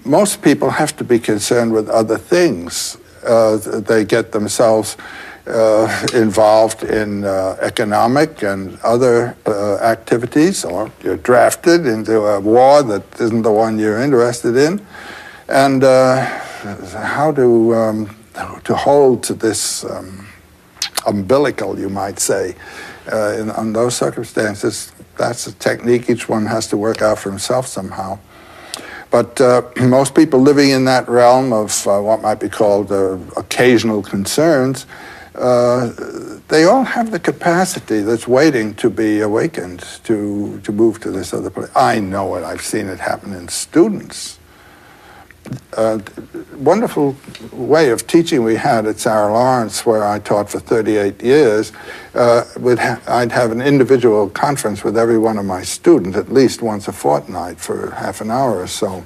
Most 0.04 0.42
people 0.42 0.70
have 0.70 0.96
to 0.96 1.04
be 1.04 1.18
concerned 1.18 1.72
with 1.72 1.88
other 1.88 2.18
things. 2.18 2.96
Uh, 3.24 3.56
they 3.56 4.04
get 4.04 4.32
themselves 4.32 4.96
uh, 5.46 6.06
involved 6.14 6.82
in 6.82 7.24
uh, 7.24 7.56
economic 7.60 8.42
and 8.42 8.78
other 8.80 9.36
uh, 9.46 9.76
activities, 9.76 10.64
or 10.64 10.90
you're 11.02 11.18
drafted 11.18 11.86
into 11.86 12.18
a 12.20 12.40
war 12.40 12.82
that 12.82 13.02
isn't 13.20 13.42
the 13.42 13.52
one 13.52 13.78
you're 13.78 14.00
interested 14.00 14.56
in. 14.56 14.84
And 15.48 15.84
uh, 15.84 16.24
how 17.04 17.32
to, 17.32 17.74
um, 17.74 18.16
to 18.64 18.74
hold 18.74 19.22
to 19.24 19.34
this. 19.34 19.84
Um, 19.84 20.26
umbilical, 21.06 21.78
you 21.78 21.88
might 21.88 22.18
say. 22.18 22.54
Uh, 23.10 23.52
in, 23.58 23.72
those 23.72 23.96
circumstances, 23.96 24.92
that's 25.16 25.46
a 25.46 25.52
technique 25.54 26.10
each 26.10 26.28
one 26.28 26.44
has 26.46 26.66
to 26.68 26.76
work 26.76 27.00
out 27.00 27.18
for 27.18 27.30
himself 27.30 27.66
somehow. 27.66 28.18
But 29.10 29.40
uh, 29.40 29.62
most 29.80 30.14
people 30.14 30.40
living 30.40 30.70
in 30.70 30.84
that 30.86 31.08
realm 31.08 31.52
of 31.52 31.86
uh, 31.86 32.00
what 32.00 32.20
might 32.20 32.40
be 32.40 32.48
called 32.48 32.90
uh, 32.90 33.18
occasional 33.36 34.02
concerns, 34.02 34.86
uh, 35.36 35.92
they 36.48 36.64
all 36.64 36.84
have 36.84 37.10
the 37.10 37.18
capacity 37.18 38.00
that's 38.00 38.26
waiting 38.26 38.74
to 38.76 38.90
be 38.90 39.20
awakened 39.20 39.80
to, 40.04 40.60
to 40.60 40.72
move 40.72 41.00
to 41.00 41.10
this 41.10 41.32
other 41.34 41.50
place. 41.50 41.70
I 41.74 42.00
know 42.00 42.36
it. 42.36 42.44
I've 42.44 42.62
seen 42.62 42.88
it 42.88 43.00
happen 43.00 43.32
in 43.32 43.48
students 43.48 44.38
a 45.76 46.02
wonderful 46.56 47.16
way 47.52 47.90
of 47.90 48.06
teaching 48.06 48.42
we 48.42 48.56
had 48.56 48.86
at 48.86 48.98
Sarah 48.98 49.32
Lawrence, 49.32 49.84
where 49.86 50.04
I 50.04 50.18
taught 50.18 50.50
for 50.50 50.58
38 50.58 51.22
years. 51.22 51.72
Uh, 52.14 52.44
ha- 52.76 53.00
I'd 53.06 53.32
have 53.32 53.52
an 53.52 53.60
individual 53.60 54.28
conference 54.30 54.82
with 54.82 54.96
every 54.96 55.18
one 55.18 55.38
of 55.38 55.44
my 55.44 55.62
students 55.62 56.16
at 56.16 56.32
least 56.32 56.62
once 56.62 56.88
a 56.88 56.92
fortnight 56.92 57.58
for 57.58 57.90
half 57.92 58.20
an 58.20 58.30
hour 58.30 58.60
or 58.60 58.66
so. 58.66 59.04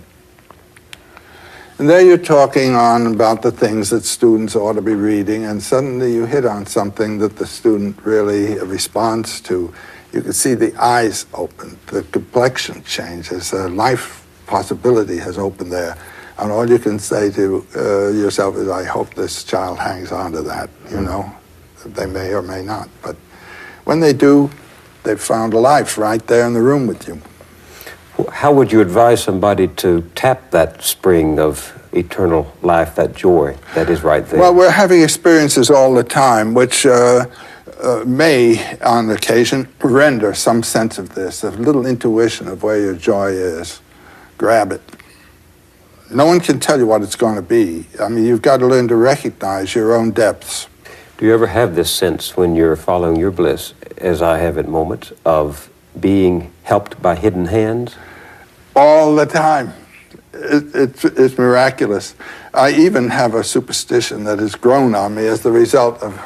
And 1.81 1.89
there 1.89 2.03
you're 2.03 2.19
talking 2.19 2.75
on 2.75 3.07
about 3.07 3.41
the 3.41 3.51
things 3.51 3.89
that 3.89 4.05
students 4.05 4.55
ought 4.55 4.75
to 4.75 4.83
be 4.83 4.93
reading, 4.93 5.47
and 5.47 5.63
suddenly 5.63 6.13
you 6.13 6.27
hit 6.27 6.45
on 6.45 6.67
something 6.67 7.17
that 7.21 7.37
the 7.37 7.47
student 7.47 7.97
really 8.05 8.59
responds 8.59 9.41
to. 9.41 9.73
You 10.13 10.21
can 10.21 10.35
see 10.35 10.53
the 10.53 10.77
eyes 10.77 11.25
open, 11.33 11.79
the 11.87 12.03
complexion 12.03 12.85
changes, 12.85 13.55
a 13.55 13.71
life 13.71 14.27
possibility 14.47 15.17
has 15.17 15.39
opened 15.39 15.73
there. 15.73 15.97
And 16.37 16.53
all 16.53 16.69
you 16.69 16.79
can 16.79 16.99
say 16.99 17.31
to 17.31 17.67
uh, 17.75 18.09
yourself 18.11 18.57
is, 18.57 18.69
I 18.69 18.85
hope 18.85 19.15
this 19.15 19.43
child 19.43 19.79
hangs 19.79 20.13
on 20.13 20.33
to 20.33 20.43
that, 20.43 20.69
you 20.91 20.97
mm-hmm. 20.97 21.07
know. 21.07 21.35
They 21.87 22.05
may 22.05 22.35
or 22.35 22.43
may 22.43 22.63
not. 22.63 22.91
But 23.01 23.17
when 23.85 24.01
they 24.01 24.13
do, 24.13 24.51
they've 25.03 25.19
found 25.19 25.55
a 25.55 25.59
life 25.59 25.97
right 25.97 26.27
there 26.27 26.47
in 26.47 26.53
the 26.53 26.61
room 26.61 26.87
with 26.87 27.09
you. 27.09 27.23
How 28.25 28.53
would 28.53 28.73
you 28.73 28.81
advise 28.81 29.23
somebody 29.23 29.69
to 29.69 30.03
tap 30.15 30.51
that 30.51 30.83
spring 30.83 31.39
of 31.39 31.77
eternal 31.93 32.53
life, 32.63 32.95
that 32.97 33.15
joy 33.15 33.57
that 33.75 33.91
is 33.91 34.03
right 34.03 34.27
there? 34.27 34.41
Well, 34.41 34.55
we're 34.55 34.71
having 34.71 35.03
experiences 35.03 35.71
all 35.71 35.95
the 35.95 36.05
time, 36.05 36.55
which 36.55 36.87
uh, 36.87 37.27
uh, 37.83 38.05
may, 38.07 38.79
on 38.81 39.11
occasion, 39.11 39.69
render 39.83 40.35
some 40.35 40.63
sense 40.63 40.99
of 40.99 41.15
this, 41.15 41.43
a 41.43 41.51
little 41.51 41.87
intuition 41.87 42.49
of 42.49 42.63
where 42.63 42.81
your 42.81 42.95
joy 42.95 43.31
is. 43.31 43.81
Grab 44.39 44.73
it 44.73 44.83
no 46.11 46.27
one 46.27 46.41
can 46.41 46.59
tell 46.59 46.79
you 46.79 46.87
what 46.87 47.03
it's 47.03 47.17
going 47.17 47.37
to 47.37 47.43
be. 47.43 47.87
I 48.01 48.09
mean, 48.09 48.25
you've 48.25 48.43
got 48.43 48.59
to 48.59 48.67
learn 48.67 48.89
to 48.89 48.97
recognize 48.97 49.75
your 49.75 49.95
own 49.95 50.11
depths. 50.11 50.69
Do 51.19 51.27
you 51.27 51.35
ever 51.35 51.47
have 51.47 51.75
this 51.75 51.91
sense 51.91 52.37
when 52.37 52.57
you're 52.57 52.77
following 52.77 53.17
your 53.17 53.31
bliss, 53.31 53.75
as 53.99 54.23
I 54.23 54.39
have 54.39 54.59
at 54.59 54.69
moments, 54.69 55.13
of 55.25 55.71
being 55.99 56.53
helped 56.65 57.01
by 57.01 57.15
hidden 57.15 57.47
hands? 57.47 57.95
All 58.81 59.15
the 59.15 59.27
time. 59.27 59.75
It, 60.33 60.75
it's, 60.75 61.05
it's 61.05 61.37
miraculous. 61.37 62.15
I 62.55 62.73
even 62.73 63.11
have 63.11 63.35
a 63.35 63.45
superstition 63.45 64.25
that 64.25 64.39
has 64.39 64.55
grown 64.55 64.95
on 64.95 65.17
me 65.17 65.27
as 65.27 65.43
the 65.43 65.53
result 65.53 66.03
of 66.03 66.19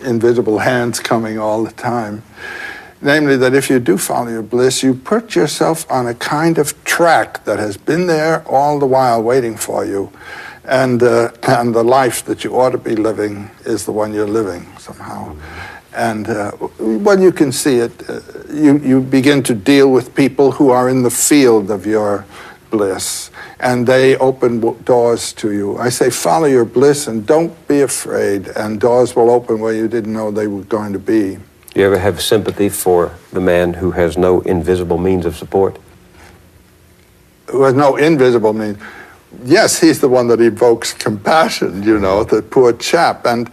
invisible 0.00 0.60
hands 0.60 1.00
coming 1.00 1.40
all 1.40 1.64
the 1.64 1.72
time. 1.72 2.22
Namely, 3.00 3.36
that 3.36 3.52
if 3.52 3.68
you 3.68 3.80
do 3.80 3.98
follow 3.98 4.28
your 4.28 4.44
bliss, 4.44 4.84
you 4.84 4.94
put 4.94 5.34
yourself 5.34 5.84
on 5.90 6.06
a 6.06 6.14
kind 6.14 6.56
of 6.56 6.84
track 6.84 7.44
that 7.46 7.58
has 7.58 7.76
been 7.76 8.06
there 8.06 8.46
all 8.46 8.78
the 8.78 8.86
while 8.86 9.20
waiting 9.20 9.56
for 9.56 9.84
you. 9.84 10.12
And, 10.64 11.02
uh, 11.02 11.32
and 11.42 11.74
the 11.74 11.82
life 11.82 12.24
that 12.26 12.44
you 12.44 12.54
ought 12.60 12.70
to 12.70 12.78
be 12.78 12.94
living 12.94 13.50
is 13.64 13.86
the 13.86 13.92
one 13.92 14.14
you're 14.14 14.28
living 14.28 14.68
somehow. 14.78 15.34
And 15.94 16.28
uh, 16.28 16.52
when 16.78 17.20
you 17.20 17.32
can 17.32 17.52
see 17.52 17.76
it, 17.76 17.92
uh, 18.08 18.20
you, 18.50 18.78
you 18.78 19.00
begin 19.00 19.42
to 19.44 19.54
deal 19.54 19.90
with 19.90 20.14
people 20.14 20.52
who 20.52 20.70
are 20.70 20.88
in 20.88 21.02
the 21.02 21.10
field 21.10 21.70
of 21.70 21.86
your 21.86 22.24
bliss, 22.70 23.30
and 23.60 23.86
they 23.86 24.16
open 24.16 24.60
doors 24.84 25.32
to 25.34 25.52
you. 25.52 25.76
I 25.76 25.90
say, 25.90 26.10
follow 26.10 26.46
your 26.46 26.64
bliss 26.64 27.06
and 27.06 27.26
don't 27.26 27.52
be 27.68 27.82
afraid, 27.82 28.48
and 28.48 28.80
doors 28.80 29.14
will 29.14 29.30
open 29.30 29.60
where 29.60 29.74
you 29.74 29.86
didn't 29.86 30.12
know 30.12 30.30
they 30.30 30.46
were 30.46 30.64
going 30.64 30.92
to 30.94 30.98
be. 30.98 31.36
Do 31.74 31.80
you 31.80 31.86
ever 31.86 31.98
have 31.98 32.20
sympathy 32.20 32.68
for 32.68 33.14
the 33.32 33.40
man 33.40 33.74
who 33.74 33.92
has 33.92 34.18
no 34.18 34.40
invisible 34.40 34.98
means 34.98 35.24
of 35.24 35.36
support? 35.36 35.78
Who 37.48 37.62
has 37.62 37.74
no 37.74 37.96
invisible 37.96 38.52
means. 38.52 38.78
Yes, 39.44 39.80
he's 39.80 40.00
the 40.00 40.08
one 40.08 40.28
that 40.28 40.40
evokes 40.40 40.92
compassion, 40.92 41.82
you 41.82 41.98
know, 41.98 42.24
the 42.24 42.42
poor 42.42 42.72
chap. 42.74 43.24
And 43.26 43.50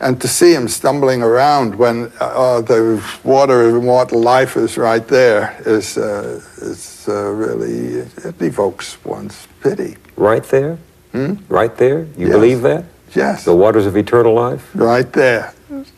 and 0.00 0.20
to 0.20 0.28
see 0.28 0.54
him 0.54 0.66
stumbling 0.68 1.22
around 1.22 1.74
when 1.74 2.10
uh, 2.20 2.60
the 2.62 3.02
water 3.22 3.68
of 3.68 3.74
immortal 3.76 4.20
life 4.20 4.56
is 4.56 4.76
right 4.78 5.06
there 5.08 5.56
is, 5.66 5.98
uh, 5.98 6.40
is 6.62 7.06
uh, 7.08 7.30
really, 7.30 8.00
it 8.24 8.40
evokes 8.40 8.96
one's 9.04 9.46
pity. 9.62 9.96
Right 10.16 10.44
there? 10.44 10.78
Hmm? 11.12 11.34
Right 11.48 11.76
there? 11.76 12.00
You 12.16 12.26
Yes. 12.28 12.30
believe 12.32 12.62
that? 12.62 12.84
Yes, 13.14 13.44
The 13.44 13.54
waters 13.54 13.86
of 13.86 13.96
eternal 13.96 14.34
life? 14.34 14.70
right 14.74 15.12
there, 15.12 15.52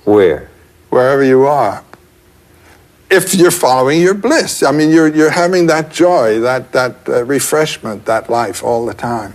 Where? 0.05 0.49
wherever 0.91 1.23
you 1.23 1.47
are. 1.47 1.83
If 3.11 3.35
you're 3.35 3.51
following 3.51 4.01
your 4.01 4.15
bliss, 4.15 4.63
I 4.63 4.73
mean, 4.73 4.91
you're, 4.91 5.09
you're 5.15 5.31
having 5.31 5.67
that 5.67 5.91
joy, 5.93 6.41
that, 6.41 6.73
that 6.73 6.97
uh, 7.07 7.25
refreshment, 7.27 8.07
that 8.07 8.31
life 8.31 8.65
all 8.65 8.87
the 8.87 8.95
time. 8.95 9.35